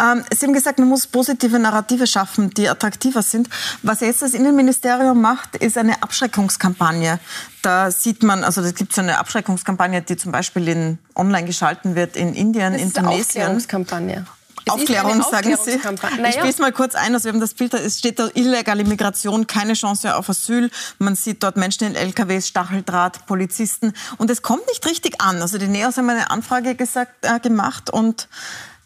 Ähm, 0.00 0.24
Sie 0.34 0.46
haben 0.46 0.52
gesagt, 0.52 0.78
man 0.78 0.88
muss 0.88 1.06
positive 1.06 1.58
Narrative 1.58 2.06
schaffen, 2.06 2.50
die 2.50 2.68
attraktiver 2.68 3.22
sind. 3.22 3.48
Was 3.82 4.00
jetzt 4.00 4.22
das 4.22 4.34
Innenministerium 4.34 5.20
macht, 5.20 5.56
ist 5.56 5.76
eine 5.76 6.02
Abschreckungskampagne. 6.02 7.18
Da 7.62 7.90
sieht 7.90 8.22
man, 8.22 8.44
also 8.44 8.62
es 8.62 8.74
gibt 8.74 8.94
so 8.94 9.02
eine 9.02 9.18
Abschreckungskampagne, 9.18 10.02
die 10.02 10.16
zum 10.16 10.32
Beispiel 10.32 10.68
in, 10.68 10.98
online 11.14 11.46
geschalten 11.46 11.96
wird 11.96 12.16
in 12.16 12.34
Indien, 12.34 12.72
das 12.72 12.82
Indonesien. 12.82 12.90
Ist 12.90 12.98
eine 12.98 13.10
Aufklärungskampagne. 13.10 14.26
Aufklärung, 14.70 15.22
sagen 15.22 15.56
Sie. 15.64 15.76
Naja. 15.76 16.28
Ich 16.28 16.34
spiele 16.34 16.50
es 16.50 16.58
mal 16.58 16.72
kurz 16.72 16.94
ein. 16.94 17.14
Also 17.14 17.24
wir 17.26 17.32
haben 17.32 17.40
das 17.40 17.54
Bild, 17.54 17.74
es 17.74 17.98
steht 17.98 18.18
da 18.18 18.28
illegale 18.34 18.84
Migration, 18.84 19.46
keine 19.46 19.74
Chance 19.74 20.16
auf 20.16 20.28
Asyl. 20.28 20.70
Man 20.98 21.14
sieht 21.14 21.42
dort 21.42 21.56
Menschen 21.56 21.86
in 21.86 21.94
LKWs, 21.94 22.48
Stacheldraht, 22.48 23.26
Polizisten. 23.26 23.92
Und 24.16 24.30
es 24.30 24.42
kommt 24.42 24.66
nicht 24.68 24.84
richtig 24.86 25.20
an. 25.20 25.40
Also 25.40 25.58
die 25.58 25.68
NEOS 25.68 25.96
haben 25.96 26.10
eine 26.10 26.30
Anfrage 26.30 26.74
gesagt, 26.74 27.24
äh, 27.24 27.40
gemacht 27.40 27.90
und 27.90 28.28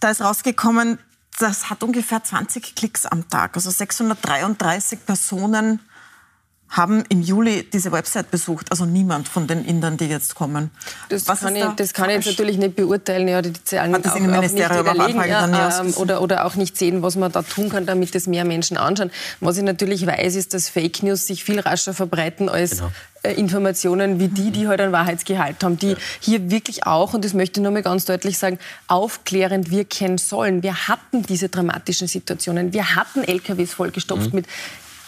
da 0.01 0.11
ist 0.11 0.21
rausgekommen, 0.21 0.99
das 1.39 1.71
hat 1.71 1.83
ungefähr 1.83 2.23
20 2.23 2.75
Klicks 2.75 3.07
am 3.07 3.29
Tag. 3.29 3.57
Also 3.57 3.71
633 3.71 5.07
Personen 5.07 5.81
haben 6.73 7.05
im 7.11 7.21
Juli 7.23 7.69
diese 7.71 7.93
Website 7.93 8.31
besucht. 8.31 8.67
Also 8.71 8.87
niemand 8.87 9.29
von 9.29 9.47
den 9.47 9.65
Indern, 9.65 9.99
die 9.99 10.07
jetzt 10.07 10.35
kommen. 10.35 10.71
Das 11.11 11.29
Was 11.29 11.41
kann, 11.41 11.55
ich, 11.55 11.63
da 11.63 11.75
das 11.77 11.93
kann 11.93 12.09
ich 12.09 12.17
jetzt 12.17 12.27
natürlich 12.27 12.57
nicht 12.57 12.77
beurteilen. 12.77 13.29
Ja, 13.29 13.43
die 13.43 13.53
Zahlen 13.65 13.93
Hat 13.93 14.05
das 14.05 14.13
auch, 14.13 14.17
auch 14.17 14.41
nicht 14.41 14.55
widerlegen 14.55 15.25
ja, 15.29 15.81
ähm, 15.81 15.95
oder, 15.95 16.23
oder 16.23 16.47
auch 16.47 16.55
nicht 16.55 16.77
sehen, 16.77 17.03
was 17.03 17.17
man 17.17 17.31
da 17.31 17.43
tun 17.43 17.69
kann, 17.69 17.85
damit 17.85 18.15
es 18.15 18.27
mehr 18.27 18.45
Menschen 18.45 18.79
anschauen. 18.79 19.11
Was 19.41 19.59
ich 19.59 19.63
natürlich 19.63 20.07
weiß, 20.07 20.35
ist, 20.35 20.55
dass 20.55 20.71
Fake 20.71 21.03
News 21.03 21.27
sich 21.27 21.45
viel 21.45 21.61
rascher 21.61 21.93
verbreiten 21.93 22.49
als 22.49 22.79
genau. 22.79 22.91
Äh, 23.23 23.35
Informationen 23.35 24.19
wie 24.19 24.27
die, 24.29 24.51
die 24.51 24.67
halt 24.67 24.81
einen 24.81 24.91
Wahrheitsgehalt 24.91 25.63
haben, 25.63 25.79
die 25.79 25.91
ja. 25.91 25.97
hier 26.21 26.51
wirklich 26.51 26.87
auch, 26.87 27.15
und 27.15 27.25
das 27.25 27.35
möchte 27.35 27.61
ich 27.61 27.63
nur 27.63 27.71
mal 27.71 27.83
ganz 27.83 28.05
deutlich 28.05 28.37
sagen, 28.37 28.59
aufklärend 28.89 29.71
wirken 29.71 30.19
sollen. 30.19 30.65
Wir 30.65 30.89
hatten 30.89 31.23
diese 31.23 31.49
dramatischen 31.49 32.09
Situationen. 32.09 32.73
Wir 32.73 32.97
hatten 32.97 33.23
LKWs 33.23 33.75
vollgestopft 33.75 34.33
mhm. 34.33 34.37
mit 34.37 34.47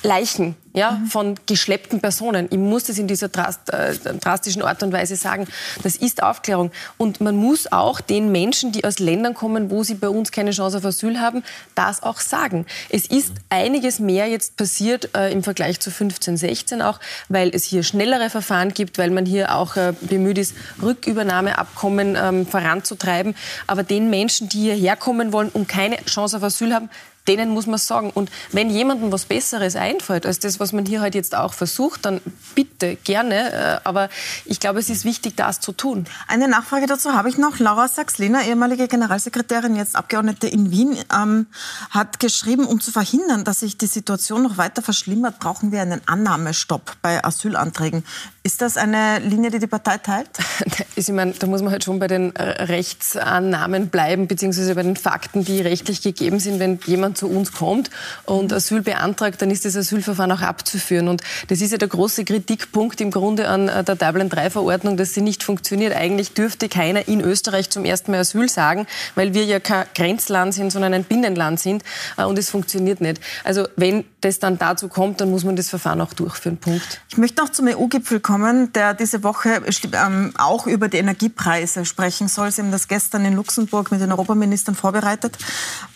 Leichen 0.05 0.55
ja, 0.75 0.93
mhm. 0.93 1.07
von 1.07 1.35
geschleppten 1.47 2.01
Personen. 2.01 2.49
Ich 2.51 2.59
muss 2.59 2.85
das 2.85 2.99
in 2.99 3.07
dieser 3.07 3.29
drast, 3.29 3.73
äh, 3.73 3.95
drastischen 4.21 4.63
Art 4.63 4.83
und 4.83 4.93
Weise 4.93 5.15
sagen. 5.17 5.47
Das 5.83 5.95
ist 5.97 6.23
Aufklärung. 6.23 6.73
Und 6.99 7.21
man 7.21 7.37
muss 7.37 7.71
auch 7.71 8.01
den 8.01 8.33
Menschen, 8.33 8.73
die 8.73 8.85
aus 8.85 8.99
Ländern 8.99 9.35
kommen, 9.35 9.71
wo 9.71 9.85
sie 9.85 9.95
bei 9.95 10.09
uns 10.09 10.33
keine 10.33 10.51
Chance 10.51 10.79
auf 10.79 10.85
Asyl 10.85 11.21
haben, 11.21 11.45
das 11.77 12.03
auch 12.03 12.19
sagen. 12.19 12.67
Es 12.91 13.07
ist 13.07 13.33
einiges 13.51 14.01
mehr 14.01 14.27
jetzt 14.27 14.57
passiert 14.57 15.15
äh, 15.17 15.33
im 15.33 15.45
Vergleich 15.45 15.79
zu 15.79 15.93
15, 15.93 16.37
16 16.37 16.83
auch, 16.83 16.99
weil 17.29 17.51
es 17.55 17.65
hier 17.65 17.85
schnellere 17.85 18.29
Verfahren 18.29 18.75
gibt, 18.75 18.99
weil 18.99 19.11
man 19.11 19.27
hier 19.27 19.55
auch 19.55 19.77
äh, 19.77 19.95
bemüht 20.01 20.39
ist, 20.39 20.55
Rückübernahmeabkommen 20.83 22.17
ähm, 22.21 22.47
voranzutreiben. 22.47 23.37
Aber 23.69 23.85
den 23.85 24.11
Menschen, 24.11 24.49
die 24.49 24.63
hierher 24.63 24.97
kommen 24.97 25.33
wollen 25.33 25.51
und 25.51 25.69
keine 25.69 26.05
Chance 26.05 26.37
auf 26.37 26.43
Asyl 26.43 26.75
haben, 26.75 26.91
denen 27.29 27.51
muss 27.51 27.67
man 27.67 27.79
sagen. 27.79 28.11
Und 28.11 28.31
wenn 28.53 28.71
jemandem 28.71 29.11
was 29.13 29.25
Besseres 29.25 29.77
einfällt 29.77 30.27
als 30.27 30.39
das, 30.39 30.61
was 30.61 30.73
man 30.73 30.87
hier 30.87 31.01
halt 31.01 31.15
jetzt 31.15 31.35
auch 31.35 31.55
versucht, 31.55 32.05
dann 32.05 32.21
bitte 32.55 32.97
gerne. 32.97 33.53
Äh, 33.53 33.81
aber 33.85 34.09
ich 34.45 34.61
glaube, 34.61 34.79
es 34.79 34.91
ist 34.91 35.05
wichtig, 35.05 35.37
das 35.37 35.61
zu 35.61 35.73
tun. 35.73 36.07
Eine 36.29 36.49
Nachfrage 36.49 36.87
dazu 36.87 37.15
habe 37.15 37.29
ich 37.29 37.39
noch. 37.39 37.59
Laura 37.59 37.89
Sachs-Lehner, 37.89 38.45
ehemalige 38.45 38.89
Generalsekretärin, 38.89 39.77
jetzt 39.77 39.97
Abgeordnete 39.97 40.49
in 40.49 40.71
Wien, 40.71 40.99
ähm, 41.15 41.47
hat 41.91 42.21
geschrieben, 42.21 42.67
um 42.67 42.81
zu 42.81 42.93
verhindern, 42.93 43.45
dass 43.45 43.61
sich 43.61 43.79
die 43.79 43.87
Situation 43.87 44.43
noch 44.43 44.57
weiter 44.59 44.83
verschlimmert, 44.83 45.39
brauchen 45.39 45.73
wir 45.73 45.81
einen 45.81 46.03
Annahmestopp 46.07 46.97
bei 47.01 47.25
Asylanträgen. 47.25 48.05
Ist 48.43 48.61
das 48.61 48.77
eine 48.77 49.21
Linie, 49.21 49.51
die 49.51 49.59
die 49.59 49.67
Partei 49.67 49.97
teilt? 49.97 50.29
ich 50.97 51.09
meine, 51.09 51.33
da 51.33 51.47
muss 51.47 51.63
man 51.63 51.73
halt 51.73 51.85
schon 51.85 51.99
bei 51.99 52.09
den 52.09 52.31
Rechtsannahmen 52.37 53.89
bleiben, 53.89 54.29
beziehungsweise 54.29 54.75
bei 54.75 54.83
den 54.83 54.97
Fakten, 54.97 55.45
die 55.45 55.63
rechtlich 55.63 56.03
gegeben 56.03 56.41
sind. 56.41 56.59
Wenn 56.59 56.79
jemand 56.85 57.14
zu 57.15 57.29
uns 57.29 57.53
kommt 57.53 57.91
und 58.25 58.53
Asyl 58.53 58.83
beantragt, 58.83 59.41
dann 59.43 59.51
ist 59.51 59.65
das 59.65 59.77
Asylverfahren 59.77 60.31
auch 60.33 60.43
abzuführen. 60.43 61.09
Und 61.09 61.23
das 61.49 61.61
ist 61.61 61.73
ja 61.73 61.79
der 61.79 61.89
große 61.89 62.25
Kritikpunkt 62.25 63.01
im 63.01 63.11
Grunde 63.11 63.49
an 63.49 63.69
äh, 63.69 63.83
der 63.83 63.97
Dublin-3-Verordnung, 63.97 64.97
dass 64.97 65.15
sie 65.15 65.21
nicht 65.21 65.43
funktioniert. 65.43 65.95
Eigentlich 65.95 66.33
dürfte 66.33 66.69
keiner 66.69 67.09
in 67.09 67.21
Österreich 67.21 67.71
zum 67.71 67.85
ersten 67.85 68.11
Mal 68.11 68.21
Asyl 68.21 68.49
sagen, 68.49 68.87
weil 69.15 69.35
wir 69.35 69.45
ja 69.45 69.61
kein 69.61 69.87
Grenzland 69.95 70.55
sind, 70.55 70.71
sondern 70.71 70.95
ein 70.95 71.05
Binnenland 71.05 71.61
sind. 71.61 71.83
Äh, 72.17 72.25
und 72.25 72.39
es 72.39 72.51
funktioniert 72.51 73.01
nicht. 73.01 73.21
Also 73.43 73.67
wenn 73.77 74.05
das 74.21 74.39
dann 74.39 74.59
dazu 74.59 74.89
kommt, 74.89 75.21
dann 75.21 75.31
muss 75.31 75.45
man 75.45 75.57
das 75.57 75.71
Verfahren 75.71 76.01
auch 76.01 76.13
durchführen. 76.13 76.57
Punkt. 76.57 77.01
Ich 77.09 77.17
möchte 77.17 77.43
noch 77.43 77.51
zum 77.51 77.69
EU-Gipfel 77.69 78.21
kommen 78.21 78.35
kommen, 78.35 78.73
der 78.73 78.95
diese 78.95 79.23
Woche 79.23 79.63
ähm, 79.93 80.33
auch 80.37 80.67
über 80.67 80.89
die 80.89 80.97
Energiepreise 80.97 81.85
sprechen 81.85 82.27
soll. 82.27 82.51
Sie 82.51 82.63
haben 82.63 82.73
das 82.73 82.89
gestern 82.89 83.25
in 83.25 83.35
Luxemburg 83.35 83.93
mit 83.93 84.01
den 84.01 84.11
Europaministern 84.11 84.75
vorbereitet. 84.75 85.39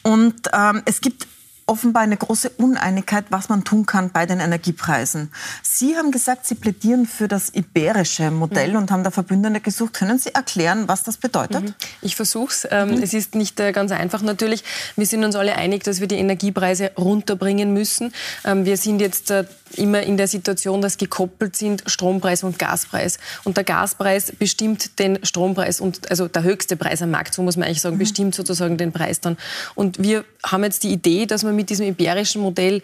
Und 0.08 0.48
ähm, 0.54 0.80
es 0.86 1.02
gibt 1.02 1.26
offenbar 1.68 2.02
eine 2.02 2.16
große 2.16 2.50
Uneinigkeit, 2.50 3.26
was 3.30 3.48
man 3.48 3.64
tun 3.64 3.86
kann 3.86 4.10
bei 4.10 4.26
den 4.26 4.40
Energiepreisen. 4.40 5.30
Sie 5.62 5.96
haben 5.96 6.10
gesagt, 6.10 6.46
Sie 6.46 6.54
plädieren 6.54 7.06
für 7.06 7.28
das 7.28 7.54
iberische 7.54 8.30
Modell 8.30 8.70
mhm. 8.70 8.76
und 8.76 8.90
haben 8.90 9.04
da 9.04 9.10
Verbündete 9.10 9.60
gesucht. 9.60 9.94
Können 9.94 10.18
Sie 10.18 10.34
erklären, 10.34 10.88
was 10.88 11.02
das 11.02 11.18
bedeutet? 11.18 11.64
Mhm. 11.64 11.74
Ich 12.02 12.16
versuche 12.16 12.50
es. 12.52 12.68
Ähm, 12.70 12.96
mhm. 12.96 13.02
Es 13.02 13.14
ist 13.14 13.34
nicht 13.34 13.60
äh, 13.60 13.72
ganz 13.72 13.92
einfach 13.92 14.22
natürlich. 14.22 14.64
Wir 14.96 15.06
sind 15.06 15.24
uns 15.24 15.36
alle 15.36 15.56
einig, 15.56 15.84
dass 15.84 16.00
wir 16.00 16.08
die 16.08 16.16
Energiepreise 16.16 16.92
runterbringen 16.96 17.72
müssen. 17.72 18.12
Ähm, 18.44 18.64
wir 18.64 18.76
sind 18.76 19.00
jetzt 19.00 19.30
äh, 19.30 19.44
immer 19.76 20.02
in 20.02 20.16
der 20.16 20.28
Situation, 20.28 20.80
dass 20.80 20.96
gekoppelt 20.96 21.54
sind 21.56 21.82
Strompreis 21.86 22.42
und 22.42 22.58
Gaspreis. 22.58 23.18
Und 23.44 23.56
der 23.56 23.64
Gaspreis 23.64 24.32
bestimmt 24.38 24.98
den 24.98 25.24
Strompreis 25.24 25.80
und 25.80 26.10
also 26.10 26.28
der 26.28 26.42
höchste 26.42 26.76
Preis 26.76 27.02
am 27.02 27.10
Markt, 27.10 27.34
so 27.34 27.42
muss 27.42 27.56
man 27.56 27.66
eigentlich 27.66 27.82
sagen, 27.82 27.96
mhm. 27.96 28.00
bestimmt 28.00 28.34
sozusagen 28.34 28.78
den 28.78 28.92
Preis 28.92 29.20
dann. 29.20 29.36
Und 29.74 30.02
wir 30.02 30.24
haben 30.44 30.64
jetzt 30.64 30.82
die 30.82 30.92
Idee, 30.92 31.26
dass 31.26 31.42
man 31.42 31.57
mit 31.58 31.70
diesem 31.70 31.86
iberischen 31.86 32.40
Modell 32.40 32.80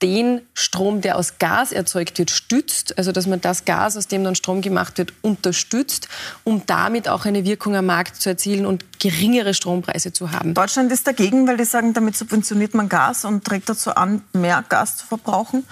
den 0.00 0.40
Strom, 0.52 1.00
der 1.00 1.16
aus 1.16 1.38
Gas 1.38 1.70
erzeugt 1.70 2.18
wird, 2.18 2.30
stützt, 2.30 2.98
also 2.98 3.12
dass 3.12 3.26
man 3.26 3.40
das 3.40 3.64
Gas, 3.64 3.96
aus 3.96 4.08
dem 4.08 4.24
dann 4.24 4.34
Strom 4.34 4.60
gemacht 4.60 4.98
wird, 4.98 5.12
unterstützt, 5.22 6.08
um 6.42 6.62
damit 6.66 7.08
auch 7.08 7.24
eine 7.24 7.44
Wirkung 7.44 7.76
am 7.76 7.86
Markt 7.86 8.16
zu 8.16 8.28
erzielen 8.28 8.66
und 8.66 8.84
geringere 8.98 9.54
Strompreise 9.54 10.12
zu 10.12 10.32
haben. 10.32 10.54
Deutschland 10.54 10.90
ist 10.90 11.06
dagegen, 11.06 11.46
weil 11.46 11.56
die 11.56 11.64
sagen, 11.64 11.94
damit 11.94 12.16
subventioniert 12.16 12.74
man 12.74 12.88
Gas 12.88 13.24
und 13.24 13.44
trägt 13.44 13.68
dazu 13.68 13.94
an, 13.94 14.22
mehr 14.32 14.64
Gas 14.68 14.96
zu 14.96 15.06
verbrauchen. 15.06 15.64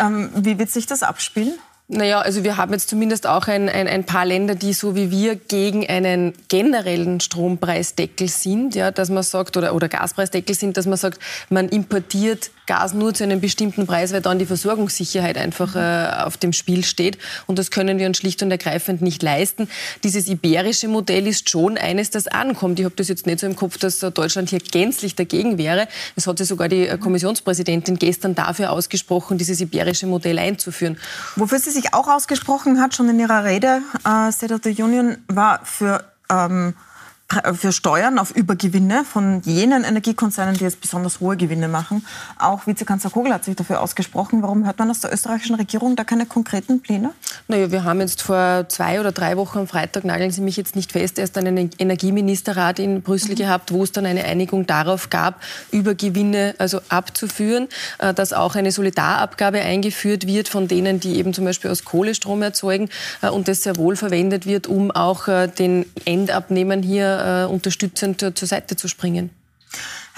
Ähm, 0.00 0.30
wie 0.34 0.58
wird 0.58 0.70
sich 0.70 0.86
das 0.86 1.04
abspielen? 1.04 1.54
Naja, 1.90 2.20
also 2.20 2.44
wir 2.44 2.58
haben 2.58 2.72
jetzt 2.72 2.90
zumindest 2.90 3.26
auch 3.26 3.48
ein, 3.48 3.70
ein, 3.70 3.88
ein, 3.88 4.04
paar 4.04 4.26
Länder, 4.26 4.54
die 4.54 4.74
so 4.74 4.94
wie 4.94 5.10
wir 5.10 5.36
gegen 5.36 5.88
einen 5.88 6.34
generellen 6.48 7.18
Strompreisdeckel 7.18 8.28
sind, 8.28 8.74
ja, 8.74 8.90
dass 8.90 9.08
man 9.08 9.22
sagt, 9.22 9.56
oder, 9.56 9.74
oder 9.74 9.88
Gaspreisdeckel 9.88 10.54
sind, 10.54 10.76
dass 10.76 10.84
man 10.84 10.98
sagt, 10.98 11.18
man 11.48 11.70
importiert 11.70 12.50
Gas 12.68 12.92
nur 12.94 13.14
zu 13.14 13.24
einem 13.24 13.40
bestimmten 13.40 13.86
Preis, 13.86 14.12
weil 14.12 14.20
dann 14.20 14.38
die 14.38 14.46
Versorgungssicherheit 14.46 15.36
einfach 15.36 15.74
äh, 15.74 16.22
auf 16.22 16.36
dem 16.36 16.52
Spiel 16.52 16.84
steht. 16.84 17.18
Und 17.46 17.58
das 17.58 17.72
können 17.72 17.98
wir 17.98 18.06
uns 18.06 18.18
schlicht 18.18 18.42
und 18.42 18.50
ergreifend 18.52 19.02
nicht 19.02 19.22
leisten. 19.22 19.68
Dieses 20.04 20.28
iberische 20.28 20.86
Modell 20.86 21.26
ist 21.26 21.50
schon 21.50 21.76
eines, 21.76 22.10
das 22.10 22.28
ankommt. 22.28 22.78
Ich 22.78 22.84
habe 22.84 22.94
das 22.94 23.08
jetzt 23.08 23.26
nicht 23.26 23.40
so 23.40 23.46
im 23.46 23.56
Kopf, 23.56 23.78
dass 23.78 23.98
Deutschland 23.98 24.50
hier 24.50 24.60
gänzlich 24.60 25.16
dagegen 25.16 25.58
wäre. 25.58 25.88
Es 26.14 26.26
hat 26.26 26.38
sich 26.38 26.46
sogar 26.46 26.68
die 26.68 26.86
äh, 26.86 26.98
Kommissionspräsidentin 26.98 27.98
gestern 27.98 28.34
dafür 28.34 28.70
ausgesprochen, 28.70 29.38
dieses 29.38 29.60
iberische 29.60 30.06
Modell 30.06 30.38
einzuführen. 30.38 30.98
Wofür 31.36 31.58
sie 31.58 31.70
sich 31.70 31.94
auch 31.94 32.06
ausgesprochen 32.06 32.80
hat, 32.80 32.94
schon 32.94 33.08
in 33.08 33.18
ihrer 33.18 33.44
Rede, 33.44 33.80
äh, 34.04 34.30
State 34.30 34.54
of 34.54 34.60
the 34.62 34.82
Union, 34.82 35.16
war 35.26 35.60
für 35.64 36.04
ähm, 36.30 36.74
für 37.52 37.72
Steuern 37.72 38.18
auf 38.18 38.34
Übergewinne 38.34 39.04
von 39.04 39.42
jenen 39.42 39.84
Energiekonzernen, 39.84 40.56
die 40.56 40.64
jetzt 40.64 40.80
besonders 40.80 41.20
hohe 41.20 41.36
Gewinne 41.36 41.68
machen. 41.68 42.06
Auch 42.38 42.66
Vizekanzler 42.66 43.10
Kogel 43.10 43.34
hat 43.34 43.44
sich 43.44 43.54
dafür 43.54 43.82
ausgesprochen. 43.82 44.40
Warum 44.40 44.64
hört 44.64 44.78
man 44.78 44.90
aus 44.90 45.00
der 45.00 45.12
österreichischen 45.12 45.56
Regierung 45.56 45.94
da 45.94 46.04
keine 46.04 46.24
konkreten 46.24 46.80
Pläne? 46.80 47.10
Naja, 47.46 47.70
wir 47.70 47.84
haben 47.84 48.00
jetzt 48.00 48.22
vor 48.22 48.64
zwei 48.70 48.98
oder 48.98 49.12
drei 49.12 49.36
Wochen 49.36 49.58
am 49.58 49.66
Freitag, 49.66 50.04
nageln 50.04 50.30
Sie 50.30 50.40
mich 50.40 50.56
jetzt 50.56 50.74
nicht 50.74 50.92
fest, 50.92 51.18
erst 51.18 51.36
einen 51.36 51.70
Energieministerrat 51.78 52.78
in 52.78 53.02
Brüssel 53.02 53.32
mhm. 53.32 53.36
gehabt, 53.36 53.72
wo 53.74 53.82
es 53.82 53.92
dann 53.92 54.06
eine 54.06 54.24
Einigung 54.24 54.66
darauf 54.66 55.10
gab, 55.10 55.42
Übergewinne 55.70 56.54
also 56.56 56.80
abzuführen, 56.88 57.68
äh, 57.98 58.14
dass 58.14 58.32
auch 58.32 58.54
eine 58.54 58.72
Solidarabgabe 58.72 59.60
eingeführt 59.60 60.26
wird 60.26 60.48
von 60.48 60.66
denen, 60.66 60.98
die 60.98 61.16
eben 61.16 61.34
zum 61.34 61.44
Beispiel 61.44 61.70
aus 61.70 61.84
Kohle 61.84 62.14
Strom 62.14 62.40
erzeugen 62.40 62.88
äh, 63.20 63.28
und 63.28 63.48
das 63.48 63.64
sehr 63.64 63.76
wohl 63.76 63.96
verwendet 63.96 64.46
wird, 64.46 64.66
um 64.66 64.90
auch 64.90 65.28
äh, 65.28 65.48
den 65.48 65.84
Endabnehmern 66.06 66.82
hier 66.82 67.17
äh, 67.18 67.44
unterstützend 67.46 68.22
äh, 68.22 68.34
zur 68.34 68.48
Seite 68.48 68.76
zu 68.76 68.88
springen. 68.88 69.30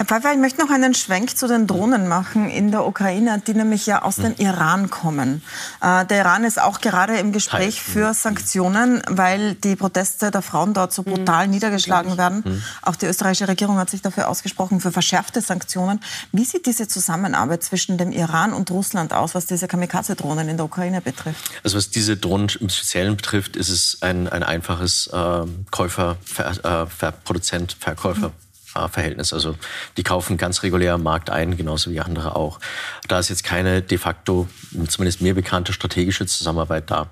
Herr 0.01 0.07
Pfeiffer, 0.07 0.31
ich 0.33 0.39
möchte 0.39 0.59
noch 0.59 0.71
einen 0.71 0.95
Schwenk 0.95 1.37
zu 1.37 1.47
den 1.47 1.67
Drohnen 1.67 2.07
machen 2.07 2.49
in 2.49 2.71
der 2.71 2.87
Ukraine, 2.87 3.39
die 3.45 3.53
nämlich 3.53 3.85
ja 3.85 4.01
aus 4.01 4.15
dem 4.15 4.33
Iran 4.39 4.89
kommen. 4.89 5.43
Äh, 5.79 6.07
der 6.07 6.21
Iran 6.21 6.43
ist 6.43 6.59
auch 6.59 6.81
gerade 6.81 7.17
im 7.17 7.31
Gespräch 7.31 7.83
für 7.83 8.15
Sanktionen, 8.15 9.03
weil 9.07 9.53
die 9.53 9.75
Proteste 9.75 10.31
der 10.31 10.41
Frauen 10.41 10.73
dort 10.73 10.91
so 10.91 11.03
brutal 11.03 11.45
mhm. 11.45 11.53
niedergeschlagen 11.53 12.17
werden. 12.17 12.63
Auch 12.81 12.95
die 12.95 13.05
österreichische 13.05 13.47
Regierung 13.47 13.77
hat 13.77 13.91
sich 13.91 14.01
dafür 14.01 14.27
ausgesprochen, 14.27 14.81
für 14.81 14.91
verschärfte 14.91 15.39
Sanktionen. 15.39 15.99
Wie 16.31 16.45
sieht 16.45 16.65
diese 16.65 16.87
Zusammenarbeit 16.87 17.61
zwischen 17.61 17.99
dem 17.99 18.11
Iran 18.11 18.53
und 18.53 18.71
Russland 18.71 19.13
aus, 19.13 19.35
was 19.35 19.45
diese 19.45 19.67
Kamikaze-Drohnen 19.67 20.49
in 20.49 20.57
der 20.57 20.65
Ukraine 20.65 21.01
betrifft? 21.01 21.51
Also 21.63 21.77
was 21.77 21.91
diese 21.91 22.17
Drohnen 22.17 22.49
im 22.59 22.69
Speziellen 22.69 23.17
betrifft, 23.17 23.55
ist 23.55 23.69
es 23.69 23.99
ein, 24.01 24.27
ein 24.27 24.41
einfaches 24.41 25.11
äh, 25.13 25.43
Käufer, 25.69 26.17
Ver, 26.25 26.87
äh, 27.03 27.11
Produzent, 27.23 27.77
Verkäufer. 27.79 28.29
Mhm. 28.29 28.50
Verhältnis. 28.73 29.33
Also 29.33 29.55
die 29.97 30.03
kaufen 30.03 30.37
ganz 30.37 30.63
regulär 30.63 30.93
am 30.93 31.03
Markt 31.03 31.29
ein, 31.29 31.57
genauso 31.57 31.91
wie 31.91 31.99
andere 31.99 32.35
auch. 32.35 32.59
Da 33.07 33.19
ist 33.19 33.29
jetzt 33.29 33.43
keine 33.43 33.81
de 33.81 33.97
facto, 33.97 34.47
zumindest 34.87 35.21
mir 35.21 35.33
bekannte 35.35 35.73
strategische 35.73 36.25
Zusammenarbeit 36.25 36.89
da. 36.89 37.07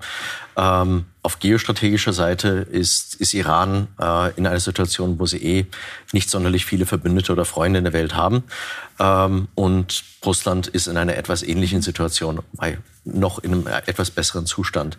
Ähm, 0.56 1.06
auf 1.22 1.38
geostrategischer 1.38 2.12
Seite 2.12 2.66
ist, 2.70 3.14
ist 3.14 3.34
Iran 3.34 3.88
äh, 4.00 4.32
in 4.36 4.46
einer 4.46 4.60
Situation, 4.60 5.18
wo 5.18 5.26
sie 5.26 5.38
eh 5.38 5.66
nicht 6.12 6.30
sonderlich 6.30 6.66
viele 6.66 6.86
Verbündete 6.86 7.32
oder 7.32 7.44
Freunde 7.44 7.78
in 7.78 7.84
der 7.84 7.92
Welt 7.92 8.14
haben. 8.14 8.44
Ähm, 8.98 9.48
und 9.54 10.02
Russland 10.24 10.66
ist 10.66 10.86
in 10.86 10.96
einer 10.96 11.16
etwas 11.16 11.42
ähnlichen 11.42 11.82
Situation, 11.82 12.40
noch 13.04 13.38
in 13.38 13.52
einem 13.52 13.66
etwas 13.86 14.10
besseren 14.10 14.46
Zustand. 14.46 14.98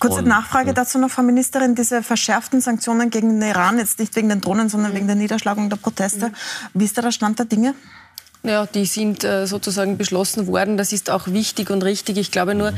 Kurze 0.00 0.18
und, 0.18 0.26
Nachfrage 0.26 0.68
ja. 0.68 0.72
dazu 0.72 0.98
noch, 0.98 1.10
Frau 1.10 1.22
Ministerin. 1.22 1.74
Diese 1.74 2.02
verschärften 2.02 2.60
Sanktionen 2.60 3.10
gegen 3.10 3.40
den 3.40 3.48
Iran, 3.48 3.78
jetzt 3.78 3.98
nicht 3.98 4.14
wegen 4.16 4.28
den 4.28 4.40
Drohnen, 4.40 4.68
sondern 4.68 4.92
mhm. 4.92 4.96
wegen 4.96 5.06
der 5.06 5.16
Niederschlagung 5.16 5.70
der 5.70 5.76
Proteste. 5.76 6.28
Mhm. 6.28 6.34
Wie 6.74 6.84
ist 6.84 6.98
da 6.98 7.02
der 7.02 7.12
Stand 7.12 7.38
der 7.38 7.46
Dinge? 7.46 7.74
Ja, 8.46 8.66
die 8.66 8.84
sind 8.84 9.24
äh, 9.24 9.46
sozusagen 9.46 9.96
beschlossen 9.96 10.46
worden. 10.46 10.76
Das 10.76 10.92
ist 10.92 11.08
auch 11.08 11.28
wichtig 11.28 11.70
und 11.70 11.82
richtig. 11.82 12.18
Ich 12.18 12.30
glaube 12.30 12.54
nur, 12.54 12.74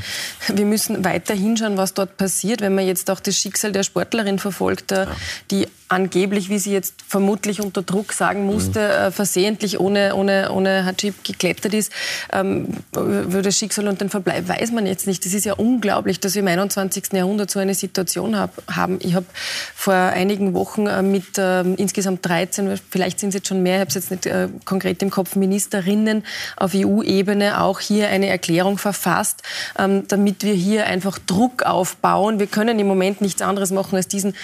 wir 0.46 0.64
müssen 0.64 1.04
weiter 1.04 1.34
hinschauen, 1.34 1.76
was 1.76 1.92
dort 1.92 2.16
passiert. 2.16 2.60
Wenn 2.60 2.76
man 2.76 2.86
jetzt 2.86 3.10
auch 3.10 3.18
das 3.18 3.36
Schicksal 3.36 3.72
der 3.72 3.82
Sportlerin 3.82 4.38
verfolgt, 4.38 4.92
äh, 4.92 5.06
die 5.50 5.66
angeblich, 5.88 6.48
wie 6.48 6.58
sie 6.58 6.72
jetzt 6.72 6.94
vermutlich 7.06 7.60
unter 7.60 7.82
Druck 7.82 8.12
sagen 8.12 8.44
musste, 8.44 8.80
mhm. 8.80 9.06
äh, 9.06 9.10
versehentlich 9.10 9.78
ohne, 9.78 10.14
ohne, 10.14 10.50
ohne 10.52 10.84
Hajib 10.84 11.22
geklettert 11.24 11.74
ist, 11.74 11.92
ähm, 12.32 12.68
über 12.92 13.42
das 13.42 13.56
Schicksal 13.56 13.86
und 13.88 14.00
den 14.00 14.10
Verbleib 14.10 14.48
weiß 14.48 14.72
man 14.72 14.86
jetzt 14.86 15.06
nicht. 15.06 15.24
Das 15.24 15.32
ist 15.32 15.44
ja 15.44 15.54
unglaublich, 15.54 16.18
dass 16.20 16.34
wir 16.34 16.42
im 16.42 16.48
21. 16.48 17.12
Jahrhundert 17.12 17.50
so 17.50 17.58
eine 17.58 17.74
Situation 17.74 18.36
hab, 18.36 18.50
haben. 18.70 18.98
Ich 19.00 19.14
habe 19.14 19.26
vor 19.74 19.94
einigen 19.94 20.54
Wochen 20.54 20.86
äh, 20.86 21.02
mit 21.02 21.38
äh, 21.38 21.60
insgesamt 21.60 22.26
13, 22.26 22.78
vielleicht 22.90 23.20
sind 23.20 23.28
es 23.30 23.36
jetzt 23.36 23.48
schon 23.48 23.62
mehr, 23.62 23.76
ich 23.76 23.80
habe 23.80 23.88
es 23.88 23.94
jetzt 23.94 24.10
nicht 24.10 24.26
äh, 24.26 24.48
konkret 24.64 25.02
im 25.02 25.10
Kopf, 25.10 25.36
Ministerinnen 25.36 26.24
auf 26.56 26.72
EU-Ebene 26.74 27.60
auch 27.60 27.80
hier 27.80 28.08
eine 28.08 28.26
Erklärung 28.26 28.78
verfasst, 28.78 29.42
ähm, 29.78 30.04
damit 30.08 30.42
wir 30.42 30.54
hier 30.54 30.86
einfach 30.86 31.18
Druck 31.18 31.62
aufbauen. 31.62 32.38
Wir 32.38 32.46
können 32.46 32.78
im 32.78 32.86
Moment 32.86 33.20
nichts 33.20 33.42
anderes 33.42 33.70
machen, 33.70 33.96
als 33.96 34.08
diesen 34.08 34.34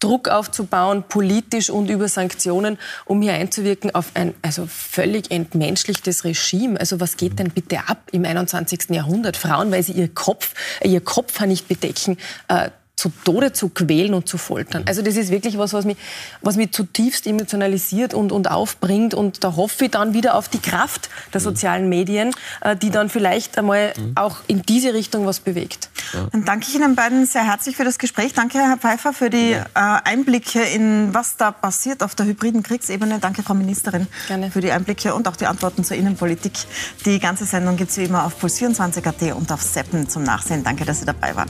Druck 0.00 0.28
aufzubauen, 0.28 1.04
politisch 1.08 1.70
und 1.70 1.90
über 1.90 2.08
Sanktionen, 2.08 2.78
um 3.04 3.22
hier 3.22 3.34
einzuwirken 3.34 3.94
auf 3.94 4.10
ein 4.14 4.34
also 4.42 4.66
völlig 4.66 5.30
entmenschlichtes 5.30 6.24
Regime. 6.24 6.80
Also 6.80 7.00
was 7.00 7.16
geht 7.16 7.38
denn 7.38 7.50
bitte 7.50 7.78
ab 7.86 7.98
im 8.10 8.24
21. 8.24 8.90
Jahrhundert? 8.90 9.36
Frauen, 9.36 9.70
weil 9.70 9.82
sie 9.82 9.92
ihr 9.92 10.08
Kopf, 10.08 10.54
ihr 10.82 11.00
Kopf 11.00 11.40
nicht 11.40 11.68
bedecken, 11.68 12.16
äh, 12.48 12.70
zu 13.00 13.10
Tode 13.24 13.54
zu 13.54 13.70
quälen 13.70 14.12
und 14.12 14.28
zu 14.28 14.36
foltern. 14.36 14.84
Also 14.86 15.00
das 15.00 15.16
ist 15.16 15.30
wirklich 15.30 15.56
was, 15.56 15.72
was 15.72 15.86
mich, 15.86 15.96
was 16.42 16.56
mich 16.56 16.72
zutiefst 16.72 17.26
emotionalisiert 17.26 18.12
und, 18.12 18.30
und 18.30 18.50
aufbringt. 18.50 19.14
Und 19.14 19.42
da 19.42 19.56
hoffe 19.56 19.86
ich 19.86 19.90
dann 19.92 20.12
wieder 20.12 20.34
auf 20.34 20.50
die 20.50 20.58
Kraft 20.58 21.08
der 21.32 21.40
sozialen 21.40 21.88
Medien, 21.88 22.32
äh, 22.60 22.76
die 22.76 22.90
dann 22.90 23.08
vielleicht 23.08 23.56
einmal 23.56 23.94
auch 24.16 24.36
in 24.48 24.60
diese 24.62 24.92
Richtung 24.92 25.24
was 25.24 25.40
bewegt. 25.40 25.88
Dann 26.32 26.44
danke 26.44 26.66
ich 26.68 26.74
Ihnen 26.74 26.94
beiden 26.94 27.24
sehr 27.24 27.46
herzlich 27.46 27.76
für 27.76 27.84
das 27.84 27.98
Gespräch. 27.98 28.34
Danke, 28.34 28.58
Herr 28.58 28.76
Pfeiffer, 28.76 29.12
für 29.14 29.30
die. 29.30 29.52
Äh, 29.52 29.64
Einblicke 29.74 30.62
in 30.62 31.14
was 31.14 31.36
da 31.36 31.52
passiert 31.52 32.02
auf 32.02 32.14
der 32.14 32.26
hybriden 32.26 32.62
Kriegsebene. 32.62 33.18
Danke, 33.18 33.42
Frau 33.42 33.54
Ministerin, 33.54 34.06
Gerne. 34.28 34.50
für 34.50 34.60
die 34.60 34.72
Einblicke 34.72 35.14
und 35.14 35.28
auch 35.28 35.36
die 35.36 35.46
Antworten 35.46 35.84
zur 35.84 35.96
Innenpolitik. 35.96 36.52
Die 37.06 37.18
ganze 37.18 37.44
Sendung 37.44 37.76
gibt 37.76 37.90
es 37.90 37.96
wie 37.96 38.04
immer 38.04 38.24
auf 38.24 38.42
Puls24.at 38.42 39.34
und 39.34 39.52
auf 39.52 39.62
Seppen 39.62 40.08
zum 40.08 40.24
Nachsehen. 40.24 40.64
Danke, 40.64 40.84
dass 40.84 41.00
Sie 41.00 41.06
dabei 41.06 41.34
waren. 41.36 41.48